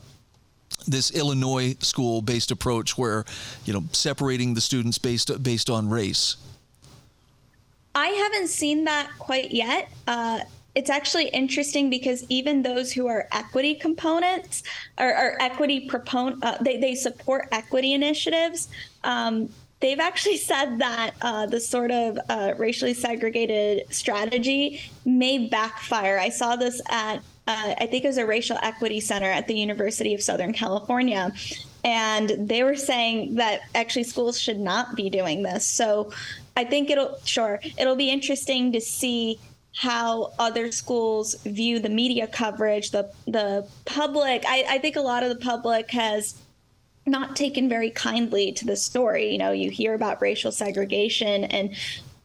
this 0.86 1.10
Illinois 1.10 1.76
school-based 1.80 2.50
approach, 2.50 2.96
where 2.98 3.24
you 3.64 3.72
know 3.72 3.84
separating 3.92 4.54
the 4.54 4.60
students 4.60 4.98
based 4.98 5.42
based 5.42 5.70
on 5.70 5.88
race. 5.88 6.36
I 7.94 8.08
haven't 8.08 8.48
seen 8.48 8.84
that 8.84 9.10
quite 9.18 9.50
yet. 9.50 9.90
Uh, 10.06 10.40
it's 10.74 10.88
actually 10.88 11.28
interesting 11.28 11.90
because 11.90 12.24
even 12.28 12.62
those 12.62 12.92
who 12.92 13.06
are 13.06 13.28
equity 13.32 13.74
components 13.74 14.62
or, 14.98 15.08
or 15.08 15.42
equity 15.42 15.86
proponent, 15.86 16.42
uh, 16.42 16.56
they, 16.62 16.78
they 16.78 16.94
support 16.94 17.48
equity 17.52 17.92
initiatives. 17.92 18.68
Um, 19.04 19.50
they've 19.80 20.00
actually 20.00 20.36
said 20.50 20.78
that 20.78 21.12
uh, 21.20 21.46
the 21.46 21.60
sort 21.60 21.90
of 21.90 22.18
uh, 22.28 22.54
racially 22.56 22.94
segregated 22.94 23.92
strategy 23.92 24.80
may 25.04 25.48
backfire. 25.48 26.18
I 26.18 26.30
saw 26.30 26.56
this 26.56 26.80
at, 26.88 27.20
uh, 27.46 27.74
I 27.78 27.86
think 27.86 28.04
it 28.04 28.08
was 28.08 28.18
a 28.18 28.26
racial 28.26 28.58
equity 28.62 29.00
center 29.00 29.30
at 29.30 29.48
the 29.48 29.54
University 29.54 30.14
of 30.14 30.22
Southern 30.22 30.52
California. 30.52 31.32
And 31.84 32.48
they 32.48 32.62
were 32.62 32.76
saying 32.76 33.34
that 33.34 33.62
actually 33.74 34.04
schools 34.04 34.40
should 34.40 34.60
not 34.60 34.94
be 34.94 35.10
doing 35.10 35.42
this. 35.42 35.66
So 35.66 36.12
I 36.56 36.64
think 36.64 36.90
it'll, 36.90 37.18
sure, 37.24 37.60
it'll 37.76 37.96
be 37.96 38.10
interesting 38.10 38.70
to 38.72 38.80
see 38.80 39.40
how 39.74 40.32
other 40.38 40.70
schools 40.70 41.34
view 41.44 41.78
the 41.78 41.88
media 41.88 42.26
coverage 42.26 42.90
the 42.90 43.10
the 43.26 43.66
public 43.86 44.44
I, 44.46 44.64
I 44.68 44.78
think 44.78 44.96
a 44.96 45.00
lot 45.00 45.22
of 45.22 45.30
the 45.30 45.36
public 45.36 45.90
has 45.92 46.34
not 47.06 47.36
taken 47.36 47.70
very 47.70 47.90
kindly 47.90 48.52
to 48.52 48.66
the 48.66 48.76
story 48.76 49.32
you 49.32 49.38
know 49.38 49.50
you 49.50 49.70
hear 49.70 49.94
about 49.94 50.20
racial 50.20 50.52
segregation 50.52 51.44
and 51.44 51.74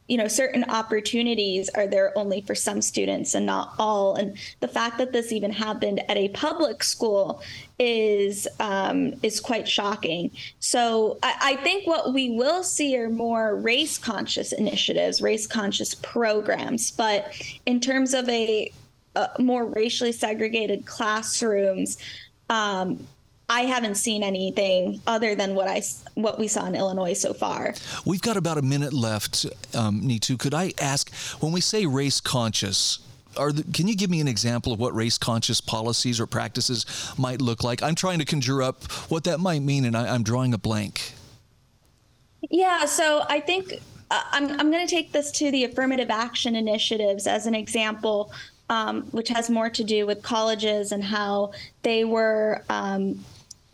you 0.07 0.17
know 0.17 0.27
certain 0.27 0.63
opportunities 0.65 1.69
are 1.69 1.87
there 1.87 2.17
only 2.17 2.41
for 2.41 2.55
some 2.55 2.81
students 2.81 3.35
and 3.35 3.45
not 3.45 3.73
all. 3.77 4.15
And 4.15 4.37
the 4.59 4.67
fact 4.67 4.97
that 4.97 5.11
this 5.11 5.31
even 5.31 5.51
happened 5.51 6.01
at 6.09 6.17
a 6.17 6.29
public 6.29 6.83
school 6.83 7.41
is 7.79 8.47
um, 8.59 9.13
is 9.21 9.39
quite 9.39 9.67
shocking. 9.67 10.31
So 10.59 11.19
I, 11.23 11.35
I 11.41 11.55
think 11.57 11.85
what 11.85 12.13
we 12.13 12.31
will 12.31 12.63
see 12.63 12.97
are 12.97 13.09
more 13.09 13.55
race 13.55 13.97
conscious 13.97 14.51
initiatives 14.51 15.21
race 15.21 15.45
conscious 15.45 15.93
programs. 15.95 16.91
But 16.91 17.33
in 17.65 17.79
terms 17.79 18.13
of 18.13 18.27
a, 18.29 18.71
a 19.15 19.29
more 19.39 19.65
racially 19.65 20.11
segregated 20.11 20.85
classrooms 20.85 21.97
um, 22.49 23.05
I 23.49 23.61
haven't 23.61 23.95
seen 23.95 24.23
anything 24.23 25.01
other 25.07 25.33
than 25.33 25.55
what 25.55 25.69
I 25.69 25.81
what 26.15 26.37
we 26.37 26.49
saw 26.49 26.65
in 26.65 26.75
Illinois 26.75 27.13
so 27.13 27.33
far. 27.33 27.73
We've 28.05 28.21
got 28.21 28.35
about 28.35 28.57
a 28.57 28.61
minute 28.61 28.91
left, 28.91 29.45
um, 29.73 30.01
Neetu. 30.01 30.37
Could 30.37 30.53
I 30.53 30.73
ask, 30.81 31.13
when 31.39 31.53
we 31.53 31.61
say 31.61 31.85
race 31.85 32.19
conscious, 32.19 32.99
are 33.37 33.53
the, 33.53 33.63
can 33.71 33.87
you 33.87 33.95
give 33.95 34.09
me 34.09 34.19
an 34.19 34.27
example 34.27 34.73
of 34.73 34.79
what 34.81 34.93
race 34.93 35.17
conscious 35.17 35.61
policies 35.61 36.19
or 36.19 36.27
practices 36.27 36.85
might 37.17 37.41
look 37.41 37.63
like? 37.63 37.81
I'm 37.81 37.95
trying 37.95 38.19
to 38.19 38.25
conjure 38.25 38.61
up 38.61 38.83
what 39.09 39.23
that 39.23 39.39
might 39.39 39.61
mean, 39.61 39.85
and 39.85 39.95
I, 39.95 40.13
am 40.13 40.23
drawing 40.23 40.53
a 40.53 40.57
blank. 40.57 41.13
Yeah, 42.49 42.83
so 42.83 43.23
I 43.29 43.39
think 43.39 43.75
uh, 44.11 44.23
I'm 44.31 44.59
I'm 44.59 44.71
going 44.71 44.85
to 44.85 44.93
take 44.93 45.13
this 45.13 45.31
to 45.31 45.51
the 45.51 45.63
affirmative 45.63 46.09
action 46.09 46.53
initiatives 46.53 47.27
as 47.27 47.47
an 47.47 47.55
example. 47.55 48.33
Um, 48.69 49.03
which 49.11 49.29
has 49.29 49.49
more 49.49 49.69
to 49.69 49.81
do 49.81 50.05
with 50.05 50.21
colleges 50.21 50.91
and 50.91 51.01
how 51.01 51.53
they 51.83 52.03
were 52.03 52.65
um, 52.67 53.23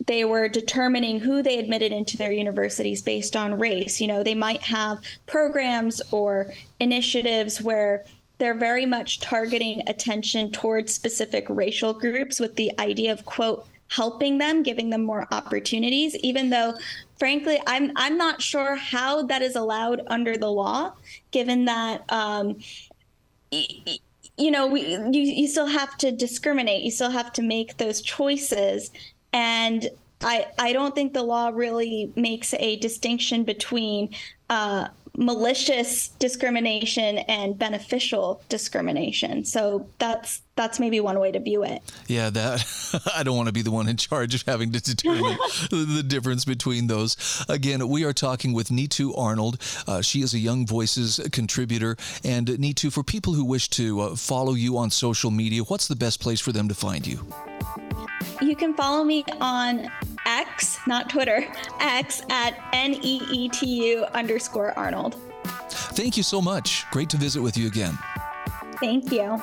they 0.06 0.24
were 0.24 0.48
determining 0.48 1.20
who 1.20 1.42
they 1.42 1.58
admitted 1.58 1.92
into 1.92 2.16
their 2.16 2.32
universities 2.32 3.02
based 3.02 3.36
on 3.36 3.58
race. 3.58 4.00
You 4.00 4.06
know, 4.06 4.22
they 4.22 4.34
might 4.34 4.62
have 4.62 5.00
programs 5.26 6.02
or 6.10 6.52
initiatives 6.80 7.62
where 7.62 8.04
they're 8.38 8.54
very 8.54 8.86
much 8.86 9.20
targeting 9.20 9.82
attention 9.88 10.50
towards 10.50 10.92
specific 10.92 11.46
racial 11.48 11.92
groups 11.92 12.40
with 12.40 12.56
the 12.56 12.72
idea 12.78 13.12
of 13.12 13.24
quote 13.24 13.66
helping 13.88 14.38
them 14.38 14.62
giving 14.62 14.90
them 14.90 15.04
more 15.04 15.26
opportunities 15.30 16.16
even 16.16 16.50
though 16.50 16.74
frankly 17.18 17.60
i'm 17.66 17.92
i'm 17.96 18.16
not 18.16 18.40
sure 18.40 18.74
how 18.74 19.22
that 19.22 19.42
is 19.42 19.54
allowed 19.54 20.00
under 20.08 20.36
the 20.36 20.50
law 20.50 20.92
given 21.30 21.66
that 21.66 22.02
um, 22.10 22.56
you 23.50 24.50
know 24.50 24.66
we, 24.66 24.80
you, 24.86 25.20
you 25.20 25.46
still 25.46 25.66
have 25.66 25.96
to 25.98 26.10
discriminate 26.10 26.82
you 26.82 26.90
still 26.90 27.10
have 27.10 27.32
to 27.32 27.42
make 27.42 27.76
those 27.76 28.00
choices 28.00 28.90
and 29.34 29.90
I, 30.22 30.46
I 30.58 30.72
don't 30.72 30.94
think 30.94 31.12
the 31.12 31.24
law 31.24 31.50
really 31.52 32.12
makes 32.14 32.54
a 32.54 32.76
distinction 32.76 33.42
between 33.42 34.14
uh, 34.48 34.88
malicious 35.16 36.08
discrimination 36.18 37.18
and 37.18 37.58
beneficial 37.58 38.42
discrimination. 38.48 39.44
So 39.44 39.86
that's 39.98 40.42
that's 40.56 40.78
maybe 40.78 41.00
one 41.00 41.18
way 41.18 41.32
to 41.32 41.40
view 41.40 41.64
it. 41.64 41.82
Yeah, 42.06 42.30
that 42.30 43.10
I 43.16 43.24
don't 43.24 43.36
want 43.36 43.48
to 43.48 43.52
be 43.52 43.62
the 43.62 43.72
one 43.72 43.88
in 43.88 43.96
charge 43.96 44.34
of 44.34 44.42
having 44.42 44.70
to 44.72 44.80
determine 44.80 45.36
the 45.70 46.04
difference 46.06 46.44
between 46.44 46.86
those. 46.86 47.44
Again, 47.48 47.88
we 47.88 48.04
are 48.04 48.12
talking 48.12 48.52
with 48.52 48.68
Neetu 48.68 49.16
Arnold. 49.18 49.60
Uh, 49.86 50.00
she 50.00 50.22
is 50.22 50.32
a 50.32 50.38
Young 50.38 50.66
Voices 50.66 51.20
contributor. 51.32 51.96
And 52.22 52.46
Neetu, 52.46 52.92
for 52.92 53.02
people 53.02 53.34
who 53.34 53.44
wish 53.44 53.68
to 53.70 54.00
uh, 54.00 54.16
follow 54.16 54.54
you 54.54 54.78
on 54.78 54.90
social 54.90 55.32
media, 55.32 55.62
what's 55.62 55.88
the 55.88 55.96
best 55.96 56.20
place 56.20 56.40
for 56.40 56.52
them 56.52 56.68
to 56.68 56.74
find 56.74 57.04
you? 57.04 57.26
You 58.40 58.54
can 58.54 58.74
follow 58.74 59.02
me 59.02 59.24
on 59.40 59.90
X, 60.26 60.78
not 60.86 61.10
Twitter, 61.10 61.46
X 61.80 62.22
at 62.30 62.58
N 62.72 62.94
E 62.94 63.20
E 63.30 63.48
T 63.48 63.66
U 63.66 64.04
underscore 64.14 64.76
Arnold. 64.78 65.16
Thank 65.68 66.16
you 66.16 66.22
so 66.22 66.40
much. 66.40 66.84
Great 66.90 67.08
to 67.10 67.16
visit 67.16 67.40
with 67.42 67.56
you 67.56 67.66
again. 67.66 67.98
Thank 68.80 69.12
you. 69.12 69.40